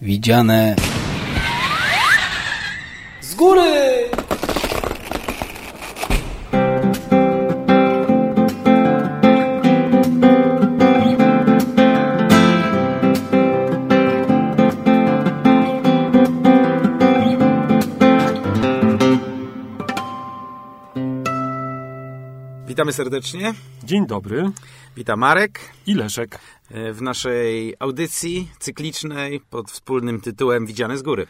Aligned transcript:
Widziane 0.00 0.76
Witamy 22.78 22.92
serdecznie. 22.92 23.54
Dzień 23.84 24.06
dobry. 24.06 24.50
Witam 24.96 25.18
Marek 25.18 25.60
I 25.86 25.94
Leszek. 25.94 26.38
e, 26.70 26.92
w 26.92 27.02
naszej 27.02 27.74
audycji 27.78 28.48
cyklicznej 28.58 29.40
pod 29.40 29.70
wspólnym 29.70 30.20
tytułem 30.20 30.66
Widziane 30.66 30.98
z 30.98 31.02
góry. 31.02 31.26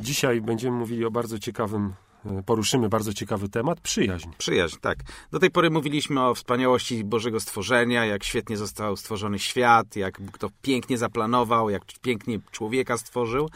Dzisiaj 0.00 0.40
będziemy 0.40 0.76
mówili 0.76 1.04
o 1.04 1.10
bardzo 1.10 1.38
ciekawym, 1.38 1.92
e, 2.26 2.42
poruszymy 2.42 2.88
bardzo 2.88 3.14
ciekawy 3.14 3.48
temat 3.48 3.80
przyjaźń. 3.80 4.28
Przyjaźń, 4.38 4.76
tak. 4.80 4.98
Do 5.30 5.38
tej 5.38 5.50
pory 5.50 5.70
mówiliśmy 5.70 6.22
o 6.22 6.34
wspaniałości 6.34 7.04
Bożego 7.04 7.40
stworzenia, 7.40 8.04
jak 8.04 8.24
świetnie 8.24 8.56
został 8.56 8.96
stworzony 8.96 9.38
świat, 9.38 9.96
jak 9.96 10.20
Bóg 10.20 10.38
to 10.38 10.48
pięknie 10.62 10.98
zaplanował, 10.98 11.70
jak 11.70 11.82
pięknie 12.02 12.38
człowieka 12.50 12.98
stworzył. 12.98 13.50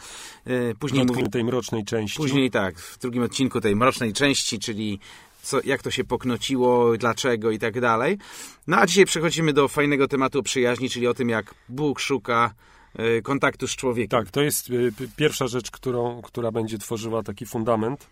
E, 0.45 0.75
Później, 0.75 1.01
mówi, 1.05 1.13
Dotknę 1.13 1.31
tej 1.31 1.43
mrocznej 1.43 1.85
części. 1.85 2.17
później 2.17 2.51
tak, 2.51 2.79
w 2.79 2.99
drugim 2.99 3.23
odcinku 3.23 3.61
tej 3.61 3.75
mrocznej 3.75 4.13
części, 4.13 4.59
czyli 4.59 4.99
co, 5.41 5.59
jak 5.63 5.81
to 5.83 5.91
się 5.91 6.03
poknociło, 6.03 6.97
dlaczego 6.97 7.51
i 7.51 7.59
tak 7.59 7.79
dalej. 7.81 8.17
No 8.67 8.77
a 8.77 8.85
dzisiaj 8.85 9.05
przechodzimy 9.05 9.53
do 9.53 9.67
fajnego 9.67 10.07
tematu 10.07 10.39
o 10.39 10.43
przyjaźni, 10.43 10.89
czyli 10.89 11.07
o 11.07 11.13
tym, 11.13 11.29
jak 11.29 11.55
Bóg 11.69 11.99
szuka 11.99 12.53
e, 12.95 13.21
kontaktu 13.21 13.67
z 13.67 13.75
człowiekiem. 13.75 14.19
Tak, 14.19 14.31
to 14.31 14.41
jest 14.41 14.67
p- 14.67 15.07
pierwsza 15.15 15.47
rzecz, 15.47 15.71
którą, 15.71 16.21
która 16.21 16.51
będzie 16.51 16.77
tworzyła 16.77 17.23
taki 17.23 17.45
fundament. 17.45 18.07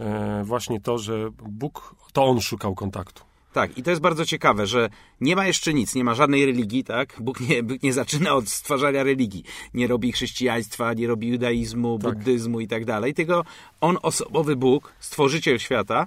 E, 0.00 0.42
właśnie 0.44 0.80
to, 0.80 0.98
że 0.98 1.30
Bóg, 1.48 1.94
to 2.12 2.24
On 2.24 2.40
szukał 2.40 2.74
kontaktu. 2.74 3.22
Tak, 3.52 3.78
i 3.78 3.82
to 3.82 3.90
jest 3.90 4.02
bardzo 4.02 4.26
ciekawe, 4.26 4.66
że 4.66 4.88
nie 5.20 5.36
ma 5.36 5.46
jeszcze 5.46 5.74
nic, 5.74 5.94
nie 5.94 6.04
ma 6.04 6.14
żadnej 6.14 6.46
religii, 6.46 6.84
tak? 6.84 7.16
Bóg 7.20 7.40
nie, 7.40 7.62
Bóg 7.62 7.82
nie 7.82 7.92
zaczyna 7.92 8.34
od 8.34 8.48
stwarzania 8.48 9.02
religii. 9.02 9.44
Nie 9.74 9.86
robi 9.86 10.12
chrześcijaństwa, 10.12 10.92
nie 10.94 11.06
robi 11.06 11.28
judaizmu, 11.28 11.98
Tak. 11.98 12.14
buddyzmu 12.14 12.60
i 12.60 12.68
tak 12.68 12.84
dalej. 12.84 13.14
Tylko 13.14 13.44
on, 13.80 13.98
osobowy 14.02 14.56
Bóg, 14.56 14.92
stworzyciel 15.00 15.58
świata, 15.58 16.06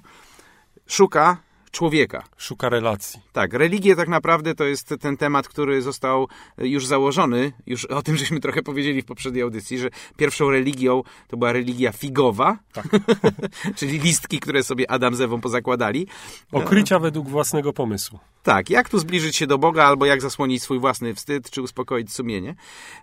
szuka 0.88 1.38
człowieka. 1.72 2.24
Szuka 2.38 2.70
relacji. 2.70 3.20
Tak, 3.34 3.54
religie 3.54 3.96
tak 3.96 4.08
naprawdę 4.08 4.56
to 4.56 4.64
jest 4.64 4.94
ten 5.02 5.18
temat, 5.18 5.48
który 5.48 5.82
został 5.82 6.28
już 6.58 6.86
założony, 6.86 7.52
już 7.68 7.86
o 7.86 8.02
tym 8.02 8.18
żeśmy 8.18 8.40
trochę 8.40 8.64
powiedzieli 8.64 9.02
w 9.02 9.06
poprzedniej 9.06 9.44
audycji, 9.44 9.80
że 9.80 9.90
pierwszą 10.18 10.50
religią 10.50 11.04
to 11.28 11.38
była 11.38 11.52
religia 11.52 11.92
figowa, 11.92 12.58
Tak. 12.74 12.88
czyli 13.78 14.00
listki, 14.00 14.40
które 14.40 14.64
sobie 14.64 14.92
Adam 14.92 15.16
z 15.16 15.22
Ewą 15.22 15.42
pozakładali. 15.42 16.08
Okrycia 16.52 17.00
według 17.00 17.30
własnego 17.30 17.74
pomysłu. 17.74 18.20
Tak, 18.44 18.70
jak 18.70 18.90
tu 18.90 19.00
zbliżyć 19.00 19.36
się 19.36 19.48
do 19.48 19.58
Boga, 19.58 19.86
albo 19.86 20.06
jak 20.06 20.22
zasłonić 20.22 20.64
swój 20.64 20.80
własny 20.80 21.16
wstyd, 21.16 21.50
czy 21.50 21.62
uspokoić 21.62 22.14
sumienie. 22.14 22.56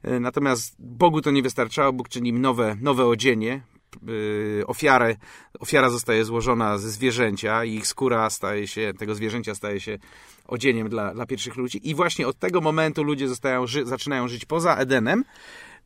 E, 0.03 0.21
Natomiast 0.21 0.77
Bogu 0.79 1.21
to 1.21 1.31
nie 1.31 1.43
wystarczało, 1.43 1.93
Bóg 1.93 2.09
czyni 2.09 2.31
im 2.31 2.41
nowe, 2.41 2.77
nowe 2.81 3.07
odzienie, 3.07 3.61
ofiarę, 4.67 5.17
ofiara 5.61 5.91
zostaje 5.91 6.25
złożona 6.25 6.79
ze 6.79 6.91
zwierzęcia 6.91 7.65
i 7.65 7.75
ich 7.75 7.87
skóra 7.87 8.31
staje 8.31 8.69
się, 8.69 8.93
tego 8.99 9.15
zwierzęcia 9.15 9.55
staje 9.55 9.81
się 9.81 9.99
odzieniem 10.47 10.89
dla, 10.89 11.15
dla 11.15 11.27
pierwszych 11.27 11.57
ludzi. 11.57 11.91
I 11.91 11.95
właśnie 11.95 12.29
od 12.29 12.39
tego 12.39 12.61
momentu 12.61 13.03
ludzie 13.05 13.29
zostają, 13.29 13.67
ży, 13.67 13.87
zaczynają 13.87 14.29
żyć 14.29 14.45
poza 14.45 14.77
Edenem, 14.77 15.25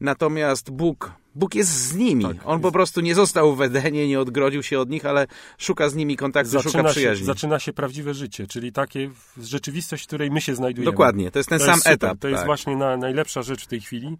natomiast 0.00 0.70
Bóg, 0.70 1.12
Bóg 1.34 1.54
jest 1.54 1.70
z 1.70 1.94
nimi. 1.94 2.24
Tak. 2.24 2.36
On 2.44 2.60
po 2.60 2.72
prostu 2.72 3.00
nie 3.00 3.14
został 3.14 3.54
w 3.54 3.62
Edenie, 3.62 4.08
nie 4.08 4.20
odgrodził 4.20 4.62
się 4.62 4.80
od 4.80 4.90
nich, 4.90 5.06
ale 5.06 5.26
szuka 5.58 5.88
z 5.88 5.94
nimi 5.94 6.16
kontaktu, 6.16 6.50
szuka 6.50 6.62
Zaczyna 6.62 6.88
się, 6.88 6.94
przyjaźni. 6.94 7.26
zaczyna 7.26 7.58
się 7.58 7.72
prawdziwe 7.72 8.14
życie, 8.14 8.46
czyli 8.46 8.72
takie 8.72 9.10
rzeczywistość, 9.42 10.04
w 10.04 10.06
której 10.06 10.30
my 10.30 10.40
się 10.40 10.54
znajdujemy. 10.54 10.92
Dokładnie, 10.92 11.30
to 11.30 11.38
jest 11.38 11.48
ten 11.48 11.58
to 11.58 11.64
sam 11.64 11.74
jest 11.74 11.86
etap. 11.86 12.18
To 12.18 12.28
jest 12.28 12.38
tak. 12.38 12.46
właśnie 12.46 12.76
na, 12.76 12.96
najlepsza 12.96 13.42
rzecz 13.42 13.64
w 13.64 13.66
tej 13.66 13.80
chwili, 13.80 14.18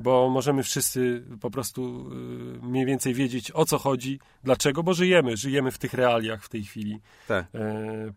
bo 0.00 0.30
możemy 0.30 0.62
wszyscy 0.62 1.24
po 1.40 1.50
prostu 1.50 2.10
y, 2.62 2.66
mniej 2.66 2.86
więcej 2.86 3.14
wiedzieć 3.14 3.50
o 3.54 3.64
co 3.64 3.78
chodzi, 3.78 4.20
dlaczego, 4.44 4.82
bo 4.82 4.94
żyjemy, 4.94 5.36
żyjemy 5.36 5.70
w 5.70 5.78
tych 5.78 5.94
realiach 5.94 6.44
w 6.44 6.48
tej 6.48 6.64
chwili. 6.64 7.00
Tak. 7.28 7.46
E, 7.54 8.12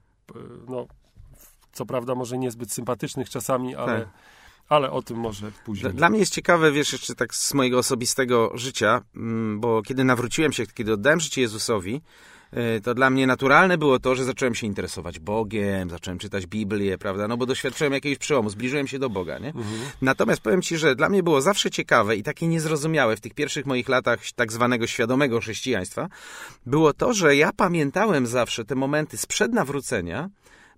no, 0.68 0.88
co 1.74 1.86
prawda 1.86 2.16
może 2.16 2.38
niezbyt 2.38 2.72
sympatycznych 2.72 3.30
czasami, 3.30 3.76
ale, 3.76 4.00
Tak. 4.00 4.10
ale 4.70 4.92
o 4.92 5.02
tym 5.02 5.18
może 5.18 5.52
później. 5.66 5.94
dla 5.94 6.10
mnie 6.10 6.20
jest 6.20 6.34
ciekawe, 6.34 6.72
wiesz, 6.72 6.94
jeszcze 6.94 7.16
tak 7.16 7.36
z 7.36 7.54
mojego 7.54 7.78
osobistego 7.78 8.52
życia, 8.58 9.02
mm, 9.16 9.60
bo 9.60 9.82
kiedy 9.82 10.04
nawróciłem 10.04 10.54
się, 10.54 10.66
kiedy 10.68 10.94
oddałem 10.94 11.20
życie 11.20 11.42
Jezusowi, 11.42 12.02
to 12.84 12.94
dla 12.94 13.10
mnie 13.10 13.28
naturalne 13.28 13.78
było 13.78 14.00
to, 14.00 14.16
że 14.16 14.24
zacząłem 14.26 14.56
się 14.56 14.68
interesować 14.68 15.20
Bogiem, 15.20 15.90
zacząłem 15.90 16.20
czytać 16.20 16.48
Biblię, 16.48 16.98
prawda, 16.98 17.28
no 17.28 17.38
bo 17.38 17.46
doświadczyłem 17.46 17.94
jakiegoś 17.94 18.18
przełomu, 18.18 18.50
zbliżyłem 18.50 18.88
się 18.88 19.00
do 19.00 19.10
Boga, 19.10 19.40
nie? 19.40 19.54
Natomiast 20.02 20.42
powiem 20.42 20.62
Ci, 20.62 20.78
że 20.78 20.96
dla 20.96 21.10
mnie 21.10 21.24
było 21.24 21.42
zawsze 21.42 21.72
ciekawe 21.72 22.16
i 22.16 22.24
takie 22.24 22.48
niezrozumiałe 22.48 23.16
w 23.16 23.22
tych 23.22 23.34
pierwszych 23.34 23.66
moich 23.66 23.90
latach 23.90 24.20
tak 24.36 24.52
zwanego 24.52 24.88
świadomego 24.88 25.40
chrześcijaństwa, 25.40 26.10
było 26.66 26.94
to, 26.94 27.14
że 27.14 27.36
ja 27.36 27.52
pamiętałem 27.54 28.28
zawsze 28.28 28.66
te 28.66 28.76
momenty 28.76 29.18
sprzed 29.18 29.54
nawrócenia 29.54 30.30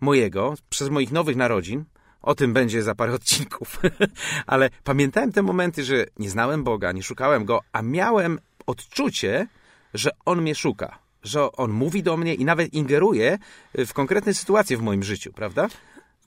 mojego, 0.02 0.54
przez 0.70 0.90
moich 0.90 1.12
nowych 1.12 1.36
narodzin, 1.36 1.84
o 2.22 2.36
tym 2.36 2.54
będzie 2.54 2.84
za 2.84 2.96
parę 2.96 3.14
odcinków. 3.14 3.80
Ale 4.48 4.70
pamiętałem 4.84 5.32
te 5.32 5.42
momenty, 5.42 5.84
że 5.84 6.06
nie 6.20 6.30
znałem 6.30 6.64
Boga, 6.64 6.92
nie 6.92 7.04
szukałem 7.04 7.46
Go, 7.46 7.60
a 7.72 7.82
miałem 7.82 8.40
odczucie, 8.66 9.48
że 9.94 10.10
On 10.26 10.42
mnie 10.42 10.56
szuka. 10.56 11.05
Że 11.26 11.52
On 11.52 11.72
mówi 11.72 12.04
do 12.04 12.18
mnie 12.18 12.34
i 12.34 12.46
nawet 12.46 12.74
ingeruje 12.74 13.38
w 13.74 13.94
konkretne 13.94 14.34
sytuacje 14.34 14.78
w 14.78 14.82
moim 14.82 15.04
życiu, 15.04 15.34
prawda? 15.34 15.68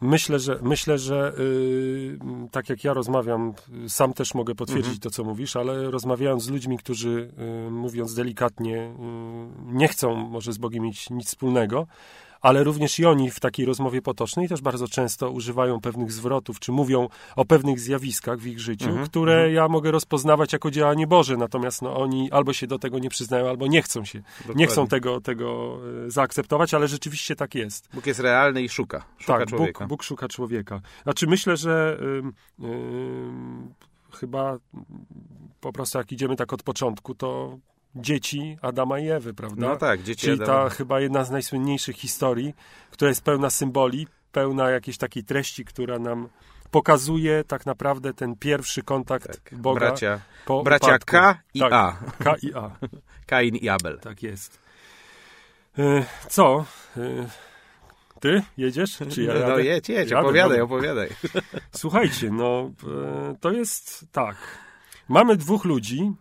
Myślę, 0.00 0.38
że, 0.38 0.58
myślę, 0.62 0.98
że 0.98 1.32
y, 1.38 2.18
tak 2.50 2.68
jak 2.68 2.84
ja 2.84 2.94
rozmawiam, 2.94 3.54
y, 3.86 3.88
sam 3.90 4.12
też 4.12 4.34
mogę 4.34 4.54
potwierdzić 4.54 4.86
Mhm. 4.86 5.00
to, 5.00 5.10
co 5.10 5.24
mówisz, 5.24 5.56
ale 5.56 5.90
rozmawiając 5.90 6.42
z 6.42 6.48
ludźmi, 6.50 6.78
którzy, 6.78 7.32
y, 7.68 7.70
mówiąc 7.70 8.14
delikatnie, 8.14 8.76
y, 8.76 9.72
nie 9.72 9.88
chcą 9.88 10.14
może 10.14 10.52
z 10.52 10.58
Bogiem 10.58 10.82
mieć 10.84 11.10
nic 11.10 11.26
wspólnego, 11.26 11.86
ale 12.40 12.64
również 12.64 12.98
i 12.98 13.04
oni 13.04 13.30
w 13.30 13.40
takiej 13.40 13.66
rozmowie 13.66 14.02
potocznej 14.02 14.48
też 14.48 14.60
bardzo 14.60 14.88
często 14.88 15.30
używają 15.30 15.80
pewnych 15.80 16.12
zwrotów, 16.12 16.60
czy 16.60 16.72
mówią 16.72 17.08
o 17.36 17.44
pewnych 17.44 17.80
zjawiskach 17.80 18.38
w 18.38 18.46
ich 18.46 18.60
życiu, 18.60 18.88
Mhm. 18.88 19.06
które 19.06 19.52
ja 19.52 19.68
mogę 19.68 19.90
rozpoznawać 19.90 20.52
jako 20.52 20.70
działanie 20.70 21.06
Boże, 21.06 21.36
natomiast 21.36 21.82
no, 21.82 21.96
oni 21.96 22.30
albo 22.32 22.52
się 22.52 22.66
do 22.66 22.78
tego 22.78 22.98
nie 22.98 23.08
przyznają, 23.10 23.48
albo 23.48 23.66
nie 23.66 23.82
chcą 23.82 24.04
się, 24.04 24.22
nie 24.54 24.66
chcą 24.66 24.86
tego, 24.86 25.20
tego 25.20 25.78
y, 26.06 26.10
zaakceptować, 26.10 26.74
ale 26.74 26.88
rzeczywiście 26.88 27.36
tak 27.36 27.54
jest. 27.54 27.88
Bóg 27.94 28.06
jest 28.06 28.20
realny 28.20 28.62
i 28.62 28.68
szuka. 28.68 29.04
Szuka 29.18 29.38
Tak, 29.38 29.48
człowieka. 29.48 29.84
Bóg, 29.84 29.88
Bóg 29.88 30.02
szuka 30.02 30.28
człowieka. 30.28 30.80
Znaczy 31.02 31.26
myślę, 31.26 31.56
że 31.56 31.98
ym, 32.02 32.32
ym, 32.64 33.74
chyba 34.12 34.58
po 35.60 35.72
prostu 35.72 35.98
jak 35.98 36.12
idziemy 36.12 36.36
tak 36.36 36.52
od 36.52 36.62
początku, 36.62 37.14
to 37.14 37.58
dzieci 37.96 38.58
Adama 38.62 38.98
i 38.98 39.08
Ewy, 39.08 39.34
prawda? 39.34 39.68
No 39.68 39.76
tak, 39.76 40.02
dzieci 40.02 40.26
Czyli 40.26 40.42
Adama. 40.42 40.68
ta 40.68 40.70
chyba 40.70 41.00
jedna 41.00 41.24
z 41.24 41.30
najsłynniejszych 41.30 41.96
historii, 41.96 42.54
która 42.90 43.08
jest 43.08 43.24
pełna 43.24 43.50
symboli, 43.50 44.06
pełna 44.32 44.70
jakiejś 44.70 44.98
takiej 44.98 45.24
treści, 45.24 45.64
która 45.64 45.98
nam 45.98 46.28
pokazuje 46.70 47.44
tak 47.44 47.66
naprawdę 47.66 48.14
ten 48.14 48.36
pierwszy 48.36 48.82
kontakt 48.82 49.26
Tak, 49.26 49.58
Boga 49.60 49.80
bracia, 49.80 50.20
po 50.46 50.62
bracia 50.62 50.86
upadku. 50.86 51.10
K 51.10 51.38
i 51.54 51.60
Tak. 51.60 51.72
A. 51.72 51.96
K 52.24 52.34
i 52.42 52.54
A. 52.54 52.70
Kain 53.26 53.56
i 53.56 53.68
Abel. 53.68 53.98
Tak 53.98 54.22
jest. 54.22 54.58
Y, 55.78 56.04
Co? 56.28 56.64
Y, 56.96 57.26
Ty 58.20 58.42
jedziesz? 58.56 58.98
Czy 59.10 59.22
ja 59.22 59.34
no 59.34 59.40
jadę? 59.40 59.64
jedź, 59.64 59.88
jedź, 59.88 60.10
Jadę, 60.10 60.20
opowiadaj, 60.22 60.60
opowiadaj. 60.60 61.08
Słuchajcie, 61.72 62.30
no 62.30 62.70
e, 63.30 63.34
to 63.40 63.50
jest 63.52 64.06
tak. 64.12 64.36
Mamy 65.08 65.36
dwóch 65.36 65.64
ludzi 65.64 66.12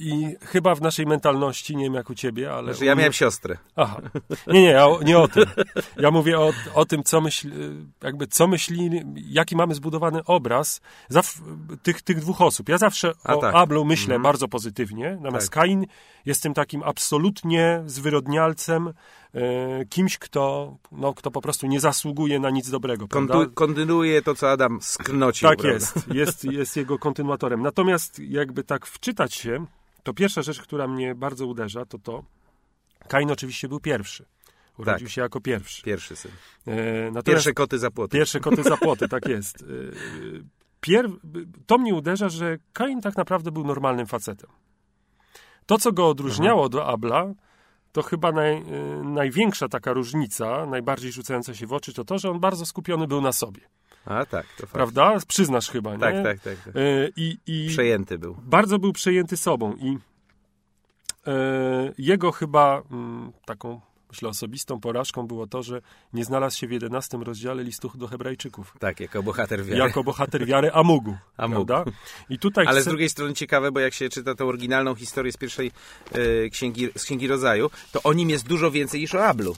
i 0.00 0.36
chyba 0.40 0.74
w 0.74 0.80
naszej 0.80 1.06
mentalności, 1.06 1.76
nie 1.76 1.84
wiem 1.84 1.94
jak 1.94 2.10
u 2.10 2.14
ciebie, 2.14 2.52
ale... 2.52 2.74
Znaczy, 2.74 2.84
ja 2.84 2.94
miałem 2.94 3.12
siostrę. 3.12 3.56
Aha. 3.76 4.00
Nie, 4.46 4.62
nie, 4.62 4.70
ja, 4.70 4.86
nie 5.04 5.18
o 5.18 5.28
tym. 5.28 5.44
Ja 5.96 6.10
mówię 6.10 6.38
o, 6.38 6.52
o 6.74 6.84
tym, 6.84 7.02
co 7.02 7.20
myśli, 7.20 7.50
jakby 8.02 8.26
co 8.26 8.46
myśli, 8.46 8.90
jaki 9.16 9.56
mamy 9.56 9.74
zbudowany 9.74 10.24
obraz 10.24 10.80
zaw, 11.08 11.34
tych, 11.82 12.02
tych 12.02 12.20
dwóch 12.20 12.40
osób. 12.40 12.68
Ja 12.68 12.78
zawsze 12.78 13.12
A 13.24 13.34
o 13.34 13.40
tak. 13.40 13.54
Ablu 13.54 13.84
myślę 13.84 14.18
bardzo 14.18 14.48
pozytywnie, 14.48 15.18
natomiast 15.20 15.50
Tak. 15.50 15.54
Kain 15.54 15.86
jest 16.26 16.42
tym 16.42 16.54
takim 16.54 16.82
absolutnie 16.82 17.82
zwyrodnialcem, 17.86 18.92
e, 19.34 19.84
kimś, 19.84 20.18
kto, 20.18 20.76
no, 20.92 21.14
kto 21.14 21.30
po 21.30 21.40
prostu 21.40 21.66
nie 21.66 21.80
zasługuje 21.80 22.40
na 22.40 22.50
nic 22.50 22.70
dobrego. 22.70 23.06
Kontu- 23.06 23.54
kontynuuje 23.54 24.22
to, 24.22 24.34
co 24.34 24.50
Adam 24.50 24.78
sknocił. 24.82 25.48
Tak 25.48 25.58
prawda? 25.58 25.74
jest, 25.74 26.14
jest, 26.14 26.44
jest 26.44 26.76
jego 26.76 26.98
kontynuatorem. 26.98 27.62
Natomiast 27.62 28.18
jakby 28.18 28.64
tak 28.64 28.86
wczytać 28.86 29.34
się, 29.34 29.66
to 30.02 30.14
pierwsza 30.14 30.42
rzecz, 30.42 30.60
która 30.62 30.88
mnie 30.88 31.14
bardzo 31.14 31.46
uderza, 31.46 31.84
to 31.86 31.98
to, 31.98 32.24
Kain 33.08 33.30
oczywiście 33.30 33.68
był 33.68 33.80
pierwszy. 33.80 34.24
Urodził 34.78 35.06
Tak. 35.06 35.12
się 35.12 35.20
jako 35.20 35.40
pierwszy. 35.40 35.82
Pierwszy 35.82 36.16
syn. 36.16 36.30
E, 36.66 37.22
Pierwsze 37.22 37.52
koty 37.52 37.78
za 37.78 37.90
płoty. 37.90 38.18
Pierwsze 38.18 38.40
koty 38.40 38.62
za 38.62 38.76
płoty, 38.76 39.08
tak 39.08 39.28
jest. 39.28 39.62
E, 39.62 39.64
pier... 40.80 41.08
to 41.66 41.78
mnie 41.78 41.94
uderza, 41.94 42.28
że 42.28 42.58
Kain 42.72 43.00
tak 43.00 43.16
naprawdę 43.16 43.52
był 43.52 43.64
normalnym 43.64 44.06
facetem. 44.06 44.50
To, 45.66 45.78
co 45.78 45.92
go 45.92 46.08
odróżniało 46.08 46.68
do 46.68 46.86
Abla, 46.86 47.34
to 47.92 48.02
chyba 48.02 48.32
naj, 48.32 48.56
y, 48.56 49.04
największa 49.04 49.68
taka 49.68 49.92
różnica, 49.92 50.66
najbardziej 50.66 51.12
rzucająca 51.12 51.54
się 51.54 51.66
w 51.66 51.72
oczy, 51.72 51.92
to 51.92 52.04
to, 52.04 52.18
że 52.18 52.30
on 52.30 52.40
bardzo 52.40 52.66
skupiony 52.66 53.06
był 53.06 53.20
na 53.20 53.32
sobie. 53.32 53.60
A 54.04 54.26
tak, 54.26 54.46
to 54.56 54.60
fakt. 54.60 54.72
Prawda? 54.72 55.16
Przyznasz 55.28 55.70
chyba, 55.70 55.92
nie? 55.92 55.98
Tak, 55.98 56.14
tak, 56.24 56.40
tak. 56.40 56.56
tak. 56.64 56.76
Y, 56.76 57.12
I, 57.16 57.38
i 57.46 57.68
Przejęty 57.68 58.18
był. 58.18 58.36
bardzo 58.42 58.78
był 58.78 58.92
przejęty 58.92 59.36
sobą 59.36 59.74
i 59.74 59.98
e, 61.26 61.92
jego 61.98 62.32
chyba 62.32 62.82
mm, 62.90 63.32
taką, 63.44 63.80
myślę, 64.10 64.28
osobistą 64.28 64.80
porażką 64.80 65.26
było 65.26 65.46
to, 65.46 65.62
że 65.62 65.80
nie 66.12 66.24
znalazł 66.24 66.58
się 66.58 66.66
w 66.66 66.72
11 66.72 67.18
rozdziale 67.18 67.64
listu 67.64 67.92
do 67.94 68.06
Hebrajczyków. 68.06 68.74
Tak, 68.78 69.00
jako 69.00 69.22
bohater 69.22 69.64
wiary. 69.64 69.78
Jako 69.78 70.04
bohater 70.04 70.46
wiary 70.46 70.72
Amugu. 70.72 71.16
Amugu. 71.36 71.66
Prawda? 71.66 71.90
I 72.30 72.38
tutaj 72.38 72.66
Ale 72.66 72.82
z 72.82 72.84
drugiej 72.84 73.08
strony 73.08 73.34
ciekawe, 73.34 73.72
bo 73.72 73.80
jak 73.80 73.94
się 73.94 74.08
czyta 74.08 74.34
tę 74.34 74.44
oryginalną 74.44 74.94
historię 74.94 75.32
z 75.32 75.36
pierwszej 75.36 75.70
e, 76.12 76.48
księgi, 76.50 76.88
z 76.96 77.04
księgi 77.04 77.28
Rodzaju, 77.28 77.70
to 77.92 78.02
o 78.02 78.12
nim 78.12 78.30
jest 78.30 78.48
dużo 78.48 78.70
więcej 78.70 79.00
niż 79.00 79.14
o 79.14 79.26
Ablu. 79.26 79.56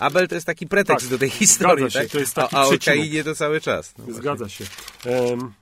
Abel 0.00 0.28
to 0.28 0.34
jest 0.34 0.46
taki 0.46 0.66
pretekst 0.66 1.06
Tak, 1.06 1.10
do 1.10 1.18
tej 1.18 1.30
historii, 1.30 1.84
zgadza 1.84 2.00
się, 2.00 2.04
tak? 2.04 2.12
to 2.12 2.18
jest 2.18 2.34
taki 2.34 2.56
a, 2.56 2.58
a 2.58 2.64
o. 2.66 2.70
Kainie 2.84 3.24
to 3.24 3.34
cały 3.34 3.60
czas. 3.60 3.94
No 3.98 4.14
Zgadza 4.14 4.48
się. 4.48 4.64
Em, 5.06 5.52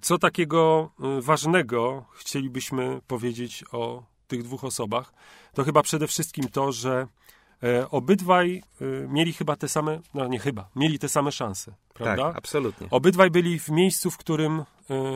Co 0.00 0.18
takiego 0.18 0.90
y, 1.18 1.22
ważnego 1.22 2.04
chcielibyśmy 2.14 3.00
powiedzieć 3.06 3.64
o 3.72 4.02
tych 4.26 4.42
dwóch 4.42 4.64
osobach? 4.64 5.12
To 5.54 5.64
chyba 5.64 5.82
przede 5.82 6.06
wszystkim 6.06 6.48
to, 6.48 6.72
że 6.72 7.06
e, 7.62 7.90
obydwaj 7.90 8.62
y, 8.82 9.06
mieli 9.08 9.32
chyba 9.32 9.56
te 9.56 9.68
same, 9.68 10.00
no 10.14 10.26
nie 10.28 10.38
chyba, 10.38 10.68
mieli 10.76 10.98
te 10.98 11.08
same 11.08 11.32
szanse, 11.32 11.74
prawda? 11.94 12.24
Tak, 12.24 12.36
absolutnie. 12.36 12.86
Obydwaj 12.90 13.30
byli 13.30 13.58
w 13.60 13.68
miejscu, 13.68 14.10
w 14.10 14.16
którym 14.16 14.64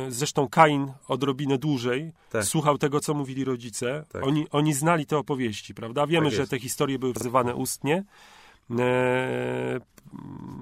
zresztą 0.09 0.49
Kain 0.49 0.93
odrobinę 1.09 1.59
dłużej 1.59 2.13
Tak. 2.31 2.45
słuchał 2.45 2.79
tego, 2.79 3.01
co 3.01 3.15
mówili 3.15 3.45
rodzice. 3.45 4.05
Tak. 4.13 4.25
Oni, 4.27 4.47
oni 4.51 4.75
znali 4.75 5.07
te 5.07 5.19
opowieści, 5.19 5.75
prawda? 5.75 6.07
Wiemy, 6.07 6.27
Tak 6.27 6.37
że 6.37 6.47
te 6.47 6.59
historie 6.59 6.99
były 6.99 7.13
wzywane 7.13 7.55
ustnie 7.55 7.97
e, 7.97 8.05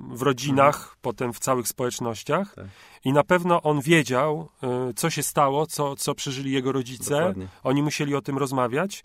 w 0.09 0.23
rodzinach, 0.23 0.97
potem 1.03 1.33
w 1.33 1.39
całych 1.39 1.69
społecznościach. 1.69 2.49
Mhm. 2.49 2.69
Tak. 2.69 2.77
I 3.05 3.13
na 3.13 3.25
pewno 3.25 3.63
on 3.63 3.81
wiedział, 3.81 4.49
e, 4.63 4.93
co 4.97 5.11
się 5.11 5.23
stało, 5.23 5.67
co, 5.67 5.97
co 5.97 6.15
przeżyli 6.15 6.53
jego 6.53 6.73
rodzice. 6.73 7.15
Dokładnie. 7.15 7.47
Oni 7.63 7.83
musieli 7.83 8.15
o 8.15 8.23
tym 8.23 8.39
rozmawiać, 8.39 9.05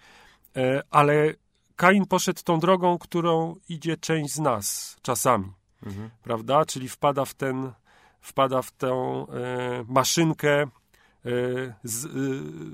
e, 0.55 0.81
ale 0.91 1.33
Kain 1.75 2.05
poszedł 2.05 2.41
tą 2.43 2.59
drogą, 2.59 2.97
którą 2.97 3.55
idzie 3.69 3.97
część 3.97 4.33
z 4.33 4.39
nas 4.39 4.97
czasami 5.01 5.57
Mhm. 5.85 6.09
prawda? 6.23 6.65
Czyli 6.65 6.89
wpada 6.89 7.25
w 7.25 7.33
ten, 7.33 7.71
wpada 8.27 8.61
w 8.61 8.71
tę 8.71 8.87
e, 8.91 9.25
maszynkę 9.87 10.61
e, 10.61 10.67
z, 11.83 12.05
e, 12.05 12.09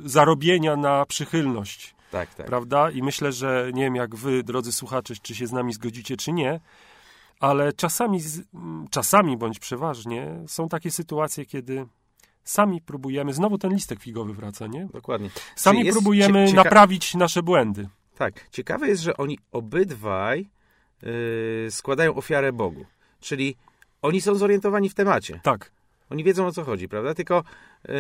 zarobienia 0.10 0.76
na 0.76 1.06
przychylność, 1.06 1.96
Tak, 2.12 2.36
tak. 2.36 2.46
prawda? 2.46 2.92
I 2.92 3.02
myślę, 3.04 3.32
że 3.32 3.72
nie 3.74 3.84
wiem 3.84 3.96
jak 3.96 4.16
wy, 4.16 4.44
drodzy 4.44 4.72
słuchacze, 4.74 5.14
czy 5.22 5.36
się 5.36 5.48
z 5.48 5.52
nami 5.52 5.74
zgodzicie, 5.74 6.18
czy 6.18 6.32
nie, 6.32 6.60
ale 7.40 7.74
czasami, 7.74 8.20
czasami 8.90 9.38
bądź 9.38 9.60
przeważnie 9.60 10.44
są 10.48 10.70
takie 10.70 10.92
sytuacje, 10.92 11.46
kiedy 11.46 11.86
sami 12.44 12.82
próbujemy, 12.82 13.34
znowu 13.34 13.58
ten 13.58 13.74
listek 13.74 14.00
figowy 14.00 14.34
wraca, 14.34 14.68
nie? 14.68 14.86
Dokładnie. 14.94 15.30
Sami 15.56 15.92
próbujemy 15.92 16.46
cie- 16.46 16.52
cieka- 16.52 16.56
naprawić 16.56 17.16
nasze 17.16 17.44
błędy. 17.44 17.90
Tak. 18.18 18.50
Ciekawe 18.52 18.88
jest, 18.88 19.02
że 19.02 19.18
oni 19.18 19.40
obydwaj 19.52 20.50
yy, 21.04 21.72
składają 21.72 22.16
ofiarę 22.16 22.54
Bogu. 22.54 22.86
Czyli 23.20 23.56
oni 24.04 24.22
są 24.22 24.36
zorientowani 24.36 24.90
w 24.90 24.94
temacie. 24.94 25.40
Tak, 25.44 25.72
Oni 26.10 26.24
wiedzą 26.24 26.48
o 26.48 26.52
co 26.52 26.64
chodzi, 26.64 26.88
prawda? 26.88 27.14
Tylko 27.14 27.44
yy, 27.88 27.94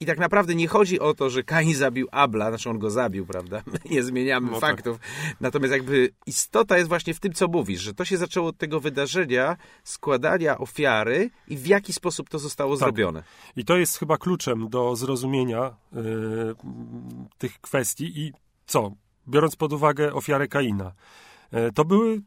i 0.00 0.06
tak 0.06 0.18
naprawdę 0.18 0.54
nie 0.54 0.68
chodzi 0.68 1.00
o 1.00 1.14
to, 1.14 1.30
że 1.30 1.42
Kain 1.42 1.74
zabił 1.74 2.08
Abla, 2.10 2.48
znaczy 2.48 2.70
on 2.70 2.78
go 2.78 2.90
zabił, 2.90 3.26
prawda? 3.26 3.62
My 3.72 3.78
nie 3.90 4.02
zmieniamy 4.02 4.50
No 4.50 4.60
tak. 4.60 4.70
faktów. 4.70 4.98
Natomiast 5.40 5.72
jakby 5.72 6.10
istota 6.26 6.76
jest 6.76 6.88
właśnie 6.88 7.14
w 7.14 7.20
tym, 7.20 7.32
co 7.32 7.48
mówisz, 7.48 7.80
że 7.80 7.94
to 7.94 8.04
się 8.04 8.16
zaczęło 8.16 8.48
od 8.48 8.56
tego 8.58 8.80
wydarzenia, 8.80 9.56
składania 9.84 10.58
ofiary 10.58 11.30
i 11.48 11.56
w 11.56 11.66
jaki 11.66 11.92
sposób 11.92 12.28
to 12.28 12.38
zostało 12.38 12.76
Tak. 12.76 12.78
zrobione. 12.78 13.22
I 13.56 13.64
to 13.64 13.76
jest 13.76 13.98
chyba 13.98 14.18
kluczem 14.18 14.68
do 14.68 14.96
zrozumienia 14.96 15.74
y, 15.96 16.00
tych 17.38 17.60
kwestii. 17.60 18.20
I 18.20 18.32
co? 18.66 18.92
Biorąc 19.28 19.56
pod 19.56 19.72
uwagę 19.72 20.12
ofiarę 20.12 20.48
Kaina, 20.48 20.92
y, 21.54 21.72
to 21.74 21.84
były. 21.84 22.20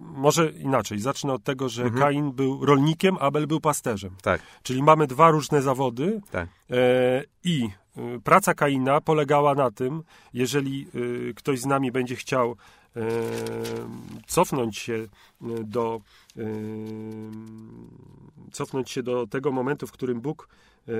Może 0.00 0.50
inaczej, 0.50 0.98
zacznę 0.98 1.32
od 1.32 1.44
tego, 1.44 1.68
że 1.68 1.82
Mhm. 1.82 2.00
Kain 2.02 2.32
był 2.32 2.64
rolnikiem, 2.66 3.16
Abel 3.20 3.46
był 3.46 3.60
pasterzem. 3.60 4.10
Tak, 4.22 4.40
Czyli 4.62 4.82
mamy 4.82 5.06
dwa 5.06 5.30
różne 5.30 5.62
zawody 5.62 6.20
tak. 6.30 6.48
e, 6.70 7.24
i 7.44 7.68
y, 7.98 8.20
praca 8.24 8.54
Kaina 8.54 9.00
polegała 9.00 9.54
na 9.54 9.70
tym, 9.70 10.02
jeżeli 10.34 10.86
y, 10.94 11.34
ktoś 11.36 11.60
z 11.60 11.66
nami 11.66 11.92
będzie 11.92 12.16
chciał 12.16 12.56
e, 12.96 13.00
cofnąć 14.26 14.78
się 14.78 14.92
y, 14.92 15.08
do 15.64 16.00
y, 16.36 16.42
cofnąć 18.52 18.90
się 18.90 19.02
do 19.02 19.26
tego 19.26 19.52
momentu, 19.52 19.86
w 19.86 19.92
którym 19.92 20.20
Bóg 20.20 20.48
e, 20.88 20.92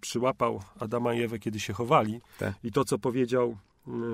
przyłapał 0.00 0.62
Adama 0.80 1.14
i 1.14 1.22
Ewę, 1.22 1.38
kiedy 1.38 1.60
się 1.60 1.72
chowali 1.72 2.20
Tak. 2.38 2.54
i 2.64 2.72
to, 2.72 2.84
co 2.84 2.98
powiedział 2.98 3.56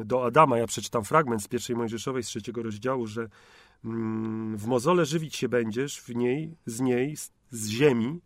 do 0.04 0.24
Adama, 0.26 0.58
ja 0.58 0.66
przeczytam 0.66 1.04
fragment 1.04 1.42
z 1.42 1.48
pierwszej 1.48 1.76
Mojżeszowej 1.76 2.22
z 2.22 2.26
trzeciego 2.26 2.62
rozdziału, 2.62 3.06
że 3.06 3.28
w 4.56 4.66
mozole 4.66 5.06
żywić 5.06 5.36
się 5.36 5.48
będziesz 5.48 6.00
w 6.00 6.14
niej, 6.14 6.56
z 6.66 6.80
niej, 6.80 7.16
z, 7.50 7.68
ziemi, 7.68 8.20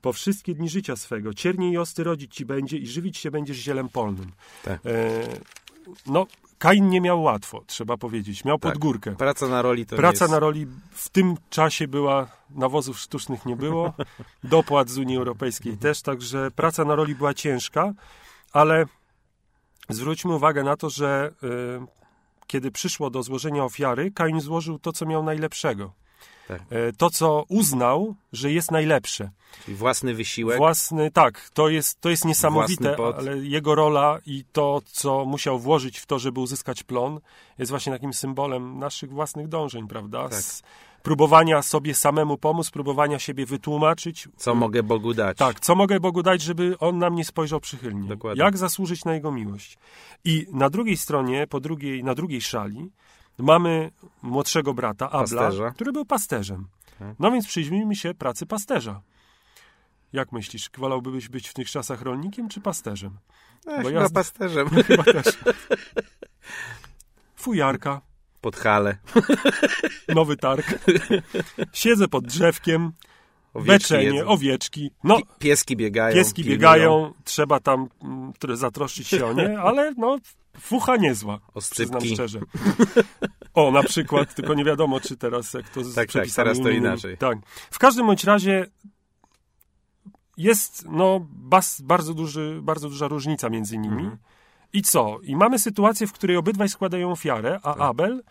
po 0.00 0.12
wszystkie 0.12 0.54
dni 0.54 0.68
życia 0.68 0.96
swego. 0.96 1.34
Ciernie 1.34 1.72
i 1.72 1.78
osty 1.78 2.04
rodzić 2.04 2.34
ci 2.34 2.44
będzie 2.44 2.76
i 2.76 2.86
żywić 2.86 3.18
się 3.18 3.30
będziesz 3.30 3.56
zielem 3.56 3.88
polnym. 3.88 4.32
Tak. 4.64 4.80
E, 4.86 5.22
no, 6.06 6.26
Kain 6.58 6.88
nie 6.88 7.00
miał 7.00 7.22
łatwo, 7.22 7.64
trzeba 7.66 7.96
powiedzieć. 7.96 8.44
Miał 8.44 8.58
Tak. 8.58 8.78
górkę. 8.78 9.16
Praca 9.16 9.48
na 9.48 9.62
roli 9.62 9.86
to 9.86 9.96
Praca 9.96 10.24
jest... 10.24 10.32
na 10.32 10.38
roli 10.38 10.66
w 10.90 11.08
tym 11.08 11.36
czasie 11.50 11.88
była, 11.88 12.28
nawozów 12.50 12.98
sztucznych 12.98 13.46
nie 13.46 13.56
było, 13.56 13.92
dopłat 14.44 14.88
z 14.88 14.98
Unii 14.98 15.16
Europejskiej 15.16 15.76
też, 15.76 16.02
także 16.02 16.50
praca 16.50 16.84
na 16.84 16.94
roli 16.94 17.14
była 17.14 17.34
ciężka, 17.34 17.92
ale 18.52 18.86
zwróćmy 19.88 20.34
uwagę 20.34 20.62
na 20.62 20.76
to, 20.76 20.90
że 20.90 21.32
y, 21.42 22.01
kiedy 22.52 22.70
przyszło 22.70 23.10
do 23.10 23.22
złożenia 23.22 23.64
ofiary, 23.64 24.10
Kain 24.10 24.40
złożył 24.40 24.78
to, 24.78 24.92
co 24.92 25.06
miał 25.06 25.22
najlepszego. 25.22 25.92
Tak. 26.58 26.62
E, 26.70 26.92
To, 26.92 27.10
co 27.10 27.44
uznał, 27.48 28.14
że 28.32 28.52
jest 28.52 28.70
najlepsze. 28.70 29.30
Czyli 29.64 29.76
własny 29.76 30.14
wysiłek. 30.14 30.58
Własny, 30.58 31.10
tak, 31.10 31.50
to 31.54 31.68
jest, 31.68 32.00
to 32.00 32.10
jest 32.10 32.24
niesamowite, 32.24 32.96
ale 33.16 33.38
jego 33.38 33.74
rola 33.74 34.18
i 34.26 34.44
to, 34.52 34.80
co 34.86 35.24
musiał 35.24 35.58
włożyć 35.58 35.98
w 35.98 36.06
to, 36.06 36.18
żeby 36.18 36.40
uzyskać 36.40 36.82
plon, 36.82 37.20
jest 37.58 37.70
właśnie 37.70 37.92
takim 37.92 38.12
symbolem 38.12 38.78
naszych 38.78 39.10
własnych 39.10 39.48
dążeń, 39.48 39.88
prawda? 39.88 40.28
Tak. 40.28 40.34
Z 40.42 40.62
próbowania 41.02 41.62
sobie 41.62 41.94
samemu 41.94 42.38
pomóc, 42.38 42.70
próbowania 42.70 43.18
siebie 43.18 43.46
wytłumaczyć. 43.46 44.28
Co 44.36 44.54
mogę 44.54 44.82
Bogu 44.82 45.14
dać? 45.14 45.38
Tak, 45.38 45.60
co 45.60 45.74
mogę 45.74 46.00
Bogu 46.00 46.22
dać, 46.22 46.42
żeby 46.42 46.78
On 46.78 46.98
na 46.98 47.10
mnie 47.10 47.24
spojrzał 47.24 47.60
przychylnie? 47.60 48.08
Dokładnie. 48.08 48.44
Jak 48.44 48.58
zasłużyć 48.58 49.04
na 49.04 49.14
Jego 49.14 49.32
miłość? 49.32 49.78
I 50.24 50.46
na 50.52 50.70
drugiej 50.70 50.96
stronie, 50.96 51.46
po 51.46 51.60
drugiej, 51.60 52.04
na 52.04 52.14
drugiej 52.14 52.40
szali, 52.40 52.90
mamy 53.38 53.90
młodszego 54.22 54.74
brata, 54.74 55.06
Abla, 55.06 55.20
Pasterza. 55.20 55.70
który 55.70 55.92
był 55.92 56.04
pasterzem. 56.04 56.66
Tak. 56.98 57.14
No 57.18 57.30
więc 57.30 57.46
przyjrzyjmy 57.46 57.96
się 57.96 58.14
pracy 58.14 58.46
pasterza. 58.46 59.00
Jak 60.12 60.32
myślisz, 60.32 60.70
wolałbyś 60.78 61.28
być 61.28 61.48
w 61.48 61.54
tych 61.54 61.70
czasach 61.70 62.02
rolnikiem 62.02 62.48
czy 62.48 62.60
pasterzem? 62.60 63.16
E, 63.66 63.82
bo 63.82 63.88
chyba 63.88 64.00
ja- 64.00 64.08
pasterzem. 64.10 64.68
Chyba 64.86 65.02
też. 65.04 65.26
Fujarka, 67.36 68.00
Pod 68.40 68.56
hale. 68.56 68.96
nowy 70.08 70.36
targ. 70.36 70.66
Siedzę 71.72 72.08
pod 72.08 72.26
drzewkiem, 72.26 72.92
Owieczki 73.54 73.68
beczenie, 73.94 74.16
jedzą. 74.18 74.28
owieczki. 74.30 74.90
No, 75.04 75.16
Pi- 75.18 75.24
Pieski 75.38 75.76
biegają. 75.76 76.14
pieski 76.14 76.42
pilnują. 76.42 76.58
biegają, 76.58 77.12
trzeba 77.24 77.60
tam 77.60 77.88
mm, 78.02 78.32
które 78.32 78.56
zatroszczyć 78.56 79.08
się 79.08 79.26
o 79.26 79.32
nie, 79.32 79.58
ale 79.68 79.92
no, 79.96 80.18
fucha 80.60 80.96
niezła, 80.96 81.40
przyznam 81.70 81.96
Oscypki. 81.96 82.14
szczerze. 82.14 82.40
O, 83.54 83.70
na 83.70 83.82
przykład, 83.82 84.34
tylko 84.34 84.54
nie 84.54 84.64
wiadomo, 84.64 85.00
czy 85.00 85.16
teraz 85.16 85.54
jak 85.54 85.68
to 85.68 85.84
z 85.84 85.94
tak, 85.94 86.08
przepisami 86.08 86.46
teraz 86.46 86.64
to 86.64 86.70
inaczej. 86.70 87.18
Tak. 87.18 87.38
W 87.70 87.78
każdym 87.78 88.06
bądź 88.06 88.24
razie 88.24 88.66
jest 90.36 90.84
no, 90.90 91.26
bas, 91.30 91.80
bardzo, 91.80 92.14
duży, 92.14 92.58
bardzo 92.62 92.88
duża 92.88 93.08
różnica 93.08 93.48
między 93.48 93.78
nimi. 93.78 94.02
Mhm. 94.02 94.18
I 94.72 94.82
co? 94.82 95.18
I 95.22 95.36
mamy 95.36 95.58
sytuację, 95.58 96.06
w 96.06 96.12
której 96.12 96.36
obydwaj 96.36 96.68
składają 96.68 97.12
ofiarę, 97.12 97.60
a 97.62 97.72
Tak. 97.72 97.82
Abel, 97.82 98.22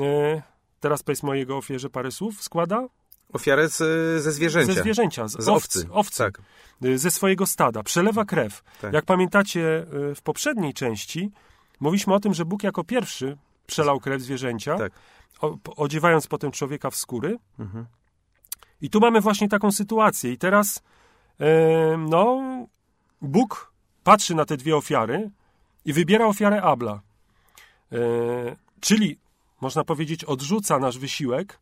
e, 0.00 0.42
teraz 0.80 1.02
powiedzmy 1.02 1.30
o 1.30 1.34
jego 1.34 1.56
ofierze 1.56 1.90
parę 1.90 2.10
słów, 2.10 2.42
składa 2.42 2.86
Ofiarę 3.32 3.68
z, 3.68 3.76
ze 4.22 4.32
zwierzęcia. 4.32 4.72
ze 4.72 4.80
zwierzęcia, 4.80 5.28
z, 5.28 5.32
Z 5.44 5.48
owcy, 5.48 5.86
owcy. 5.90 6.18
Tak. 6.18 6.40
y, 6.84 6.98
ze 6.98 7.10
swojego 7.10 7.46
stada, 7.46 7.82
przelewa 7.82 8.24
krew. 8.24 8.62
Tak. 8.80 8.92
Jak 8.92 9.04
pamiętacie 9.04 9.86
y, 10.10 10.14
w 10.14 10.22
poprzedniej 10.22 10.74
części, 10.74 11.30
mówiliśmy 11.80 12.14
o 12.14 12.20
tym, 12.20 12.34
że 12.34 12.44
Bóg 12.44 12.62
jako 12.62 12.84
pierwszy 12.84 13.36
przelał 13.66 14.00
krew 14.00 14.22
zwierzęcia, 14.22 14.76
Tak. 14.78 14.92
o, 15.40 15.56
odziewając 15.76 16.26
potem 16.26 16.50
człowieka 16.50 16.90
w 16.90 16.96
skóry. 16.96 17.38
Mhm. 17.58 17.86
I 18.80 18.90
tu 18.90 19.00
mamy 19.00 19.20
właśnie 19.20 19.48
taką 19.48 19.72
sytuację. 19.72 20.32
I 20.32 20.38
teraz, 20.38 20.82
e, 21.40 21.96
no, 21.96 22.40
Bóg 23.22 23.72
patrzy 24.04 24.34
na 24.34 24.44
te 24.44 24.56
dwie 24.56 24.76
ofiary 24.76 25.30
i 25.84 25.92
wybiera 25.92 26.26
ofiarę 26.26 26.62
Abla. 26.62 27.00
E, 27.92 27.96
czyli, 28.80 29.18
można 29.60 29.84
powiedzieć, 29.84 30.24
odrzuca 30.24 30.78
nasz 30.78 30.98
wysiłek, 30.98 31.60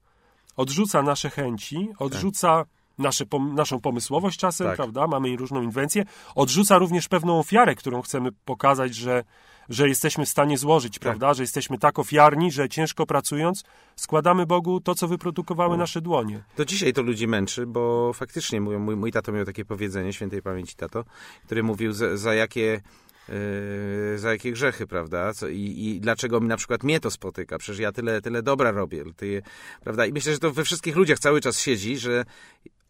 odrzuca 0.56 1.02
nasze 1.02 1.30
chęci, 1.30 1.88
odrzuca 1.98 2.64
nasze, 2.98 3.24
pom- 3.26 3.54
naszą 3.54 3.80
pomysłowość 3.80 4.38
czasem, 4.38 4.66
Tak. 4.66 4.76
prawda? 4.76 5.06
Mamy 5.06 5.36
różną 5.36 5.62
inwencję. 5.62 6.04
Odrzuca 6.34 6.78
również 6.78 7.08
pewną 7.08 7.38
ofiarę, 7.38 7.74
którą 7.74 8.02
chcemy 8.02 8.32
pokazać, 8.44 8.94
że, 8.94 9.24
że 9.68 9.88
jesteśmy 9.88 10.26
w 10.26 10.28
stanie 10.28 10.58
złożyć, 10.58 10.98
prawda? 10.98 11.34
Że 11.34 11.42
jesteśmy 11.42 11.78
tak 11.78 11.98
ofiarni, 11.98 12.52
że 12.52 12.68
ciężko 12.68 13.06
pracując 13.06 13.64
składamy 13.96 14.46
Bogu 14.46 14.80
to, 14.80 14.94
co 14.94 15.08
wyprodukowały 15.08 15.76
nasze 15.76 16.00
dłonie. 16.00 16.42
Do 16.56 16.64
dzisiaj 16.64 16.92
to 16.92 17.02
ludzi 17.02 17.28
męczy, 17.28 17.66
bo 17.66 18.12
faktycznie 18.12 18.60
mówią, 18.60 18.78
mój, 18.78 18.96
mój 18.96 19.12
tato 19.12 19.32
miał 19.32 19.44
takie 19.44 19.64
powiedzenie, 19.64 20.12
świętej 20.12 20.42
pamięci 20.42 20.76
tato, 20.76 21.04
który 21.44 21.62
mówił 21.62 21.92
za, 21.92 22.16
za 22.16 22.34
jakie 22.34 22.80
yy, 23.28 24.18
za 24.18 24.32
jakie 24.32 24.52
grzechy, 24.52 24.86
prawda? 24.86 25.34
Co, 25.34 25.48
i, 25.48 25.74
I 25.78 26.00
dlaczego 26.00 26.40
mi 26.40 26.48
na 26.48 26.56
przykład 26.56 26.82
mnie 26.82 27.00
to 27.00 27.10
spotyka? 27.10 27.58
Przecież 27.58 27.78
ja 27.78 27.92
tyle, 27.92 28.20
tyle 28.22 28.42
dobra 28.42 28.70
robię, 28.70 29.04
ty, 29.16 29.42
prawda? 29.84 30.06
I 30.06 30.12
myślę, 30.12 30.32
że 30.32 30.38
to 30.38 30.50
we 30.52 30.64
wszystkich 30.64 30.96
ludziach 30.96 31.18
cały 31.18 31.40
czas 31.40 31.60
siedzi, 31.60 31.98
że 31.98 32.24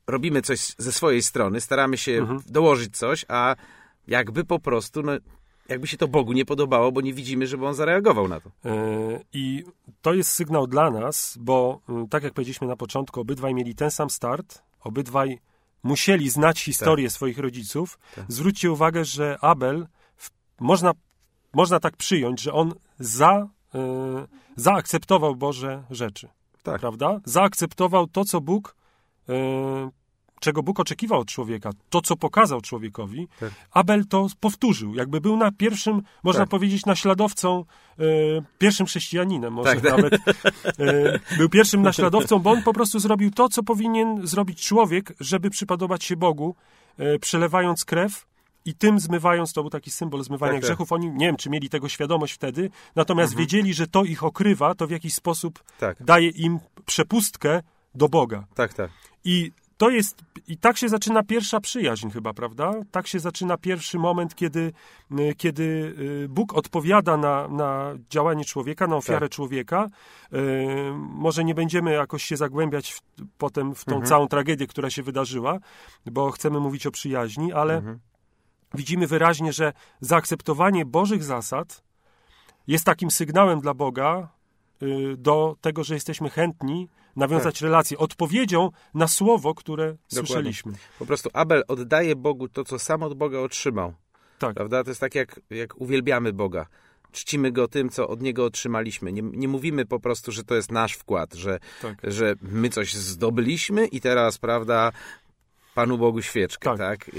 robimy 0.07 0.43
coś 0.43 0.75
ze 0.79 0.93
swojej 0.93 1.23
strony, 1.23 1.61
staramy 1.61 1.97
się 1.97 2.13
Mhm. 2.13 2.41
dołożyć 2.47 2.97
coś, 2.97 3.25
a 3.29 3.57
jakby 4.09 4.45
po 4.45 4.59
prostu, 4.59 5.03
no, 5.03 5.13
jakby 5.69 5.87
się 5.87 5.97
to 5.97 6.09
Bogu 6.09 6.33
nie 6.33 6.45
podobało, 6.45 6.93
bo 6.93 7.01
nie 7.01 7.15
widzimy, 7.15 7.47
żeby 7.47 7.67
on 7.67 7.75
zareagował 7.75 8.29
na 8.29 8.41
to. 8.41 8.51
E, 8.65 8.73
I 9.33 9.65
to 10.03 10.15
jest 10.15 10.31
sygnał 10.31 10.67
dla 10.67 10.91
nas, 10.91 11.39
bo 11.41 11.81
y, 12.05 12.09
tak 12.09 12.23
jak 12.23 12.33
powiedzieliśmy 12.33 12.67
na 12.67 12.77
początku, 12.77 13.21
obydwaj 13.21 13.55
mieli 13.55 13.75
ten 13.75 13.91
sam 13.91 14.11
start, 14.11 14.63
obydwaj 14.81 15.39
musieli 15.83 16.31
znać 16.31 16.61
historię 16.61 17.11
swoich 17.11 17.39
rodziców. 17.39 17.99
Tak. 18.15 18.25
Zwróćcie 18.29 18.73
uwagę, 18.73 19.05
że 19.05 19.39
Abel, 19.41 19.87
można, 20.61 20.93
można 21.53 21.81
tak 21.81 21.97
przyjąć, 21.97 22.41
że 22.41 22.53
on 22.53 22.75
za, 22.99 23.49
y, 23.75 23.79
zaakceptował 24.57 25.37
Boże 25.37 25.85
rzeczy. 25.91 26.29
Tak. 26.63 26.81
Prawda? 26.81 27.21
Zaakceptował 27.25 28.07
to, 28.07 28.25
co 28.25 28.41
Bóg, 28.41 28.77
y, 29.29 29.33
czego 30.41 30.63
Bóg 30.63 30.81
oczekiwał 30.81 31.21
od 31.21 31.29
człowieka, 31.29 31.71
to, 31.91 32.01
co 32.01 32.17
pokazał 32.17 32.61
człowiekowi. 32.61 33.29
Tak. 33.41 33.51
Abel 33.71 34.07
to 34.07 34.27
powtórzył. 34.41 34.95
Jakby 34.95 35.21
był 35.21 35.37
na 35.37 35.53
pierwszym, 35.53 36.03
można 36.23 36.43
Tak. 36.43 36.49
powiedzieć, 36.51 36.87
naśladowcą, 36.87 37.65
e, 37.99 38.03
pierwszym 38.59 38.87
chrześcijaninem, 38.87 39.53
może 39.53 39.75
Tak, 39.75 39.83
nawet. 39.83 40.15
E, 40.79 41.19
był 41.39 41.49
pierwszym 41.49 41.83
naśladowcą, 41.91 42.39
bo 42.39 42.51
on 42.51 42.63
po 42.63 42.73
prostu 42.73 42.99
zrobił 42.99 43.31
to, 43.31 43.49
co 43.49 43.63
powinien 43.63 44.27
zrobić 44.27 44.67
człowiek, 44.67 45.13
żeby 45.21 45.51
przypodobać 45.51 46.05
się 46.05 46.17
Bogu, 46.17 46.55
e, 46.99 47.19
przelewając 47.19 47.85
krew 47.85 48.27
i 48.65 48.75
tym 48.75 49.01
zmywając, 49.01 49.53
to 49.53 49.61
był 49.63 49.71
taki 49.71 49.91
symbol 49.91 50.23
zmywania 50.23 50.53
Tak, 50.53 50.61
tak. 50.61 50.69
grzechów. 50.69 50.93
Oni, 50.93 51.11
nie 51.11 51.27
wiem, 51.27 51.37
czy 51.37 51.51
mieli 51.51 51.69
tego 51.69 51.89
świadomość 51.89 52.35
wtedy, 52.35 52.71
natomiast 52.97 53.37
wiedzieli, 53.37 53.75
że 53.75 53.87
to 53.87 54.05
ich 54.05 54.25
okrywa, 54.25 54.75
to 54.75 54.87
w 54.87 54.91
jakiś 54.91 55.15
sposób 55.15 55.63
Tak, 55.79 56.03
daje 56.05 56.29
im 56.29 56.59
przepustkę 56.87 57.63
do 57.95 58.09
Boga. 58.09 58.45
tak, 58.55 58.75
tak. 58.75 58.91
I 59.25 59.53
to 59.79 59.91
jest, 59.91 60.23
i 60.49 60.57
tak 60.57 60.77
się 60.77 60.89
zaczyna 60.89 61.23
pierwsza 61.23 61.61
przyjaźń 61.61 62.11
chyba, 62.11 62.35
prawda? 62.35 62.73
Tak 62.91 63.07
się 63.07 63.19
zaczyna 63.19 63.57
pierwszy 63.57 63.99
moment, 63.99 64.35
kiedy, 64.35 64.73
y, 65.21 65.35
kiedy 65.37 65.63
y, 66.25 66.29
Bóg 66.29 66.55
odpowiada 66.55 67.17
na, 67.17 67.49
na 67.49 67.95
działanie 68.11 68.45
człowieka, 68.45 68.87
na 68.87 68.97
ofiarę 68.97 69.21
Tak. 69.29 69.31
człowieka. 69.31 69.87
Y, 70.33 70.39
Może 70.99 71.45
nie 71.45 71.55
będziemy 71.55 71.93
jakoś 71.93 72.25
się 72.25 72.37
zagłębiać 72.37 72.93
w, 72.93 73.01
potem 73.39 73.75
w 73.75 73.85
tą 73.85 73.93
Mhm. 73.93 74.09
całą 74.09 74.29
tragedię, 74.29 74.67
która 74.67 74.91
się 74.91 75.03
wydarzyła, 75.03 75.59
bo 76.07 76.31
chcemy 76.31 76.61
mówić 76.61 76.87
o 76.87 76.91
przyjaźni, 76.91 77.53
ale 77.53 77.77
Mhm. 77.77 77.99
widzimy 78.75 79.07
wyraźnie, 79.07 79.53
że 79.53 79.73
zaakceptowanie 80.01 80.85
Bożych 80.87 81.25
zasad 81.25 81.83
jest 82.67 82.85
takim 82.85 83.11
sygnałem 83.11 83.61
dla 83.61 83.75
Boga 83.75 84.29
do 85.17 85.57
tego, 85.61 85.85
że 85.85 85.95
jesteśmy 85.95 86.31
chętni 86.31 86.89
nawiązać 87.19 87.55
Tak. 87.55 87.63
relację, 87.63 87.99
odpowiedzią 87.99 88.71
na 88.95 89.09
słowo, 89.09 89.55
które 89.55 89.97
słyszeliśmy. 90.09 90.73
Po 90.99 91.07
prostu 91.07 91.31
Abel 91.33 91.63
oddaje 91.69 92.17
Bogu 92.17 92.49
to, 92.49 92.65
co 92.65 92.79
sam 92.79 93.03
od 93.03 93.15
Boga 93.15 93.39
otrzymał. 93.39 93.95
Tak. 94.39 94.55
Prawda? 94.55 94.85
To 94.85 94.91
jest 94.91 95.01
tak, 95.01 95.15
jak, 95.15 95.41
jak 95.51 95.81
uwielbiamy 95.81 96.33
Boga. 96.33 96.67
Czcimy 97.13 97.53
Go 97.53 97.69
tym, 97.69 97.89
co 97.91 98.09
od 98.09 98.23
Niego 98.23 98.45
otrzymaliśmy. 98.45 99.13
Nie, 99.13 99.23
nie 99.23 99.49
mówimy 99.49 99.87
po 99.87 100.01
prostu, 100.01 100.33
że 100.33 100.45
to 100.45 100.55
jest 100.55 100.73
nasz 100.73 100.93
wkład, 100.93 101.35
że, 101.35 101.59
Tak. 101.83 101.99
że 102.05 102.35
my 102.43 102.69
coś 102.71 102.95
zdobyliśmy 102.95 103.87
i 103.87 104.01
teraz, 104.01 104.39
prawda, 104.39 104.93
Panu 105.75 105.99
Bogu 105.99 106.23
świeczkę, 106.23 106.71
Tak. 106.71 106.79
tak? 106.79 107.11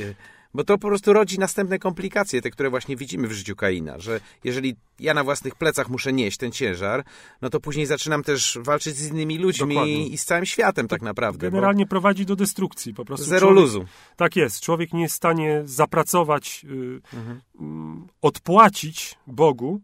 Bo 0.53 0.63
to 0.63 0.77
po 0.77 0.88
prostu 0.88 1.13
rodzi 1.13 1.39
następne 1.39 1.79
komplikacje, 1.79 2.41
te, 2.41 2.50
które 2.51 2.70
właśnie 2.70 2.96
widzimy 2.96 3.27
w 3.27 3.32
życiu 3.32 3.56
Kaina, 3.56 4.00
że 4.00 4.20
jeżeli 4.44 4.75
ja 5.00 5.13
na 5.13 5.24
własnych 5.24 5.56
plecach 5.56 5.89
muszę 5.89 6.13
nieść 6.13 6.38
ten 6.38 6.51
ciężar, 6.51 7.03
no 7.41 7.50
to 7.50 7.60
później 7.60 7.86
zaczynam 7.86 8.24
też 8.24 8.60
walczyć 8.62 8.96
z 8.96 9.12
innymi 9.12 9.38
ludźmi 9.38 9.68
Dokładnie. 9.75 10.08
i 10.08 10.18
z 10.18 10.25
całym 10.25 10.46
światem 10.46 10.88
tak 10.88 11.01
naprawdę. 11.01 11.48
Generalnie 11.51 11.86
prowadzi 11.86 12.25
do 12.25 12.36
destrukcji. 12.36 12.94
Po 12.94 13.06
prostu 13.06 13.25
Zero 13.25 13.39
człowiek, 13.48 13.60
luzu. 13.62 13.86
Tak 14.15 14.36
jest. 14.36 14.62
Człowiek 14.62 14.94
nie 14.94 15.01
jest 15.01 15.13
w 15.13 15.18
stanie 15.18 15.62
zapracować, 15.65 16.65
y, 16.65 17.01
Mhm. 17.18 17.41
mm, 17.60 18.08
odpłacić 18.22 19.18
Bogu. 19.27 19.82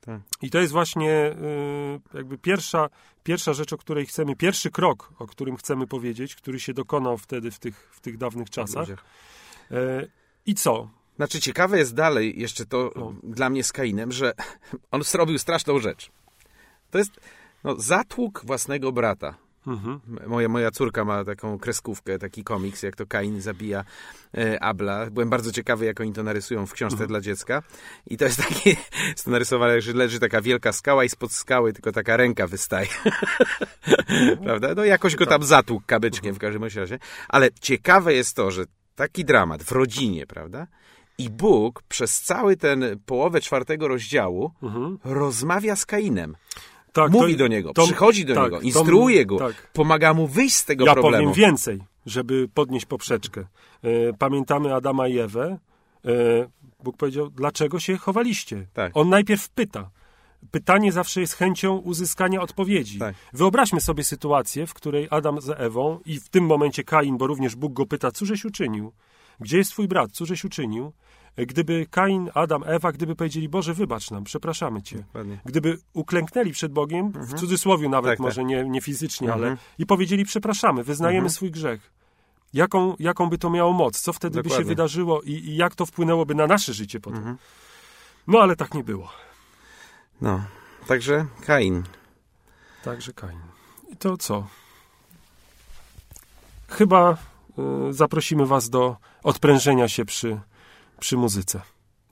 Tak. 0.00 0.20
I 0.42 0.50
to 0.50 0.58
jest 0.58 0.72
właśnie 0.72 1.10
y, 2.14 2.16
jakby 2.16 2.38
pierwsza, 2.38 2.88
pierwsza 3.22 3.52
rzecz, 3.52 3.72
o 3.72 3.78
której 3.78 4.06
chcemy, 4.06 4.36
pierwszy 4.36 4.70
krok, 4.70 5.12
o 5.18 5.26
którym 5.26 5.56
chcemy 5.56 5.86
powiedzieć, 5.86 6.34
który 6.34 6.60
się 6.60 6.74
dokonał 6.74 7.18
wtedy 7.18 7.50
w 7.50 7.58
tych, 7.58 7.88
w 7.92 8.00
tych 8.00 8.16
dawnych 8.18 8.50
czasach. 8.50 8.88
E, 9.70 10.06
I 10.46 10.54
co? 10.54 10.88
Znaczy, 11.16 11.40
ciekawe 11.40 11.78
jest 11.78 11.94
dalej 11.94 12.40
jeszcze 12.40 12.66
to 12.66 12.92
No. 12.96 13.14
dla 13.22 13.50
mnie 13.50 13.64
z 13.64 13.72
Kainem, 13.72 14.12
że 14.12 14.32
on 14.90 15.02
zrobił 15.02 15.38
straszną 15.38 15.78
rzecz. 15.78 16.10
To 16.90 16.98
jest 16.98 17.12
no, 17.64 17.74
zatłuk 17.80 18.42
własnego 18.44 18.92
brata. 18.92 19.34
Mhm. 19.66 20.00
Moja, 20.26 20.48
moja 20.48 20.70
córka 20.70 21.04
ma 21.04 21.24
taką 21.24 21.58
kreskówkę, 21.58 22.18
taki 22.18 22.44
komiks, 22.44 22.82
jak 22.82 22.96
to 22.96 23.06
Kain 23.06 23.40
zabija 23.40 23.84
e, 24.38 24.62
Abla. 24.62 25.06
Byłem 25.10 25.30
bardzo 25.30 25.52
ciekawy, 25.52 25.84
jak 25.84 26.00
oni 26.00 26.12
to 26.12 26.22
narysują 26.22 26.66
w 26.66 26.72
książce 26.72 26.94
Mhm. 26.94 27.08
dla 27.08 27.20
dziecka. 27.20 27.62
I 28.06 28.16
to 28.16 28.24
jest 28.24 28.38
takie, 28.48 28.70
jest 29.08 29.24
to 29.24 29.30
narysowane, 29.30 29.80
że 29.80 29.92
leży 29.92 30.20
taka 30.20 30.40
wielka 30.42 30.72
skała 30.72 31.04
i 31.04 31.08
spod 31.08 31.32
skały 31.32 31.72
tylko 31.72 31.92
taka 31.92 32.16
ręka 32.16 32.46
wystaje. 32.46 32.88
Prawda? 34.44 34.74
No 34.76 34.84
jakoś 34.84 35.16
go 35.16 35.26
tam 35.26 35.42
zatłukł 35.42 35.84
kabyczkiem 35.86 36.34
w 36.34 36.38
każdym 36.38 36.60
bądź 36.60 36.74
razie. 36.74 36.98
Ale 37.28 37.48
ciekawe 37.60 38.14
jest 38.14 38.36
to, 38.36 38.50
że 38.50 38.64
taki 38.94 39.24
dramat 39.24 39.62
w 39.62 39.72
rodzinie, 39.72 40.26
prawda? 40.26 40.66
I 41.18 41.30
Bóg 41.30 41.82
przez 41.88 42.20
cały 42.22 42.56
ten 42.56 42.84
połowę 43.06 43.40
czwartego 43.40 43.88
rozdziału 43.88 44.50
Mhm. 44.62 44.98
rozmawia 45.04 45.76
z 45.76 45.86
Kainem. 45.86 46.36
Tak, 46.92 47.10
Mówi 47.12 47.32
to- 47.32 47.38
do 47.38 47.46
niego, 47.48 47.72
to- 47.72 47.84
przychodzi 47.84 48.24
do 48.24 48.34
tak, 48.34 48.44
niego, 48.44 48.60
instruuje 48.60 49.26
go, 49.26 49.38
tak. 49.38 49.70
pomaga 49.72 50.14
mu 50.14 50.26
wyjść 50.26 50.54
z 50.54 50.64
tego 50.64 50.86
Ja 50.86 50.92
problemu. 50.92 51.16
powiem 51.16 51.32
więcej, 51.32 51.80
żeby 52.06 52.48
podnieść 52.54 52.86
poprzeczkę. 52.86 53.40
E, 53.82 54.12
Pamiętamy 54.18 54.74
Adama 54.74 55.08
i 55.08 55.18
Ewę. 55.18 55.58
E, 56.04 56.08
Bóg 56.84 56.96
powiedział, 56.96 57.30
dlaczego 57.30 57.80
się 57.80 57.96
chowaliście? 57.96 58.66
Tak. 58.72 58.92
On 58.96 59.08
najpierw 59.08 59.48
pyta. 59.48 59.90
Pytanie 60.50 60.92
zawsze 60.92 61.20
jest 61.20 61.34
chęcią 61.34 61.76
uzyskania 61.76 62.40
odpowiedzi. 62.40 62.98
Tak. 62.98 63.14
Wyobraźmy 63.32 63.80
sobie 63.80 64.04
sytuację, 64.04 64.66
w 64.66 64.74
której 64.74 65.08
Adam 65.10 65.40
z 65.40 65.50
Ewą 65.50 66.00
i 66.04 66.20
w 66.20 66.28
tym 66.28 66.44
momencie 66.46 66.84
Kain, 66.84 67.16
bo 67.18 67.26
również 67.26 67.56
Bóg 67.56 67.72
go 67.72 67.86
pyta, 67.86 68.10
cóżeś 68.10 68.44
uczynił? 68.44 68.92
Gdzie 69.40 69.58
jest 69.58 69.70
twój 69.70 69.88
brat? 69.88 70.12
Cóżeś 70.12 70.44
uczynił? 70.44 70.92
Gdyby 71.36 71.86
Kain, 71.90 72.30
Adam, 72.34 72.62
Ewa, 72.66 72.92
gdyby 72.92 73.16
powiedzieli, 73.16 73.48
Boże, 73.48 73.74
wybacz 73.74 74.10
nam, 74.10 74.24
przepraszamy 74.24 74.82
cię. 74.82 74.96
Dokładnie. 74.96 75.38
Gdyby 75.44 75.78
uklęknęli 75.92 76.52
przed 76.52 76.72
Bogiem, 76.72 77.12
w 77.12 77.34
cudzysłowie 77.34 77.88
nawet, 77.88 78.10
Tak, 78.10 78.18
tak. 78.18 78.24
może 78.24 78.44
nie, 78.44 78.64
nie 78.64 78.80
fizycznie, 78.80 79.26
Mhm. 79.32 79.44
ale 79.44 79.56
i 79.78 79.86
powiedzieli, 79.86 80.24
przepraszamy, 80.24 80.84
wyznajemy 80.84 81.18
Mhm. 81.18 81.30
swój 81.32 81.50
grzech. 81.50 81.92
Jaką, 82.52 82.96
jaką 82.98 83.28
by 83.28 83.38
to 83.38 83.50
miało 83.50 83.72
moc? 83.72 84.00
Co 84.00 84.12
wtedy 84.12 84.36
by 84.36 84.42
się 84.42 84.42
Dokładnie. 84.48 84.68
wydarzyło 84.68 85.22
i, 85.22 85.30
i 85.32 85.56
jak 85.56 85.74
to 85.74 85.86
wpłynęłoby 85.86 86.34
na 86.34 86.46
nasze 86.46 86.72
życie 86.72 87.00
potem? 87.00 87.18
Mhm. 87.18 87.36
No, 88.26 88.38
ale 88.40 88.56
tak 88.56 88.74
nie 88.74 88.84
było. 88.84 89.10
No, 90.20 90.44
także 90.86 91.26
Kain. 91.46 91.82
Także 92.84 93.12
Kain. 93.12 93.40
I 93.88 93.96
to 93.96 94.16
co? 94.16 94.46
Chyba 96.68 97.16
y, 97.88 97.92
zaprosimy 97.92 98.46
was 98.46 98.70
do 98.70 98.96
odprężenia 99.22 99.88
się 99.88 100.04
przy, 100.04 100.40
przy 101.00 101.16
muzyce. 101.16 101.60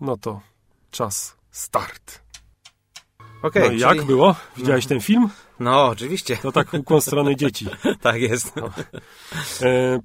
No 0.00 0.16
to 0.16 0.40
czas 0.90 1.36
start. 1.50 2.22
Okej, 3.42 3.62
no 3.62 3.68
czyli- 3.68 3.80
jak 3.80 4.02
było? 4.06 4.34
Widziałeś 4.56 4.86
ten 4.86 5.00
film? 5.00 5.28
No, 5.60 5.86
oczywiście. 5.86 6.36
To 6.36 6.52
tak 6.52 6.74
ukłon 6.74 7.00
strony 7.00 7.36
dzieci. 7.36 7.66
tak 8.00 8.20
jest. 8.20 8.52
E, 9.62 10.00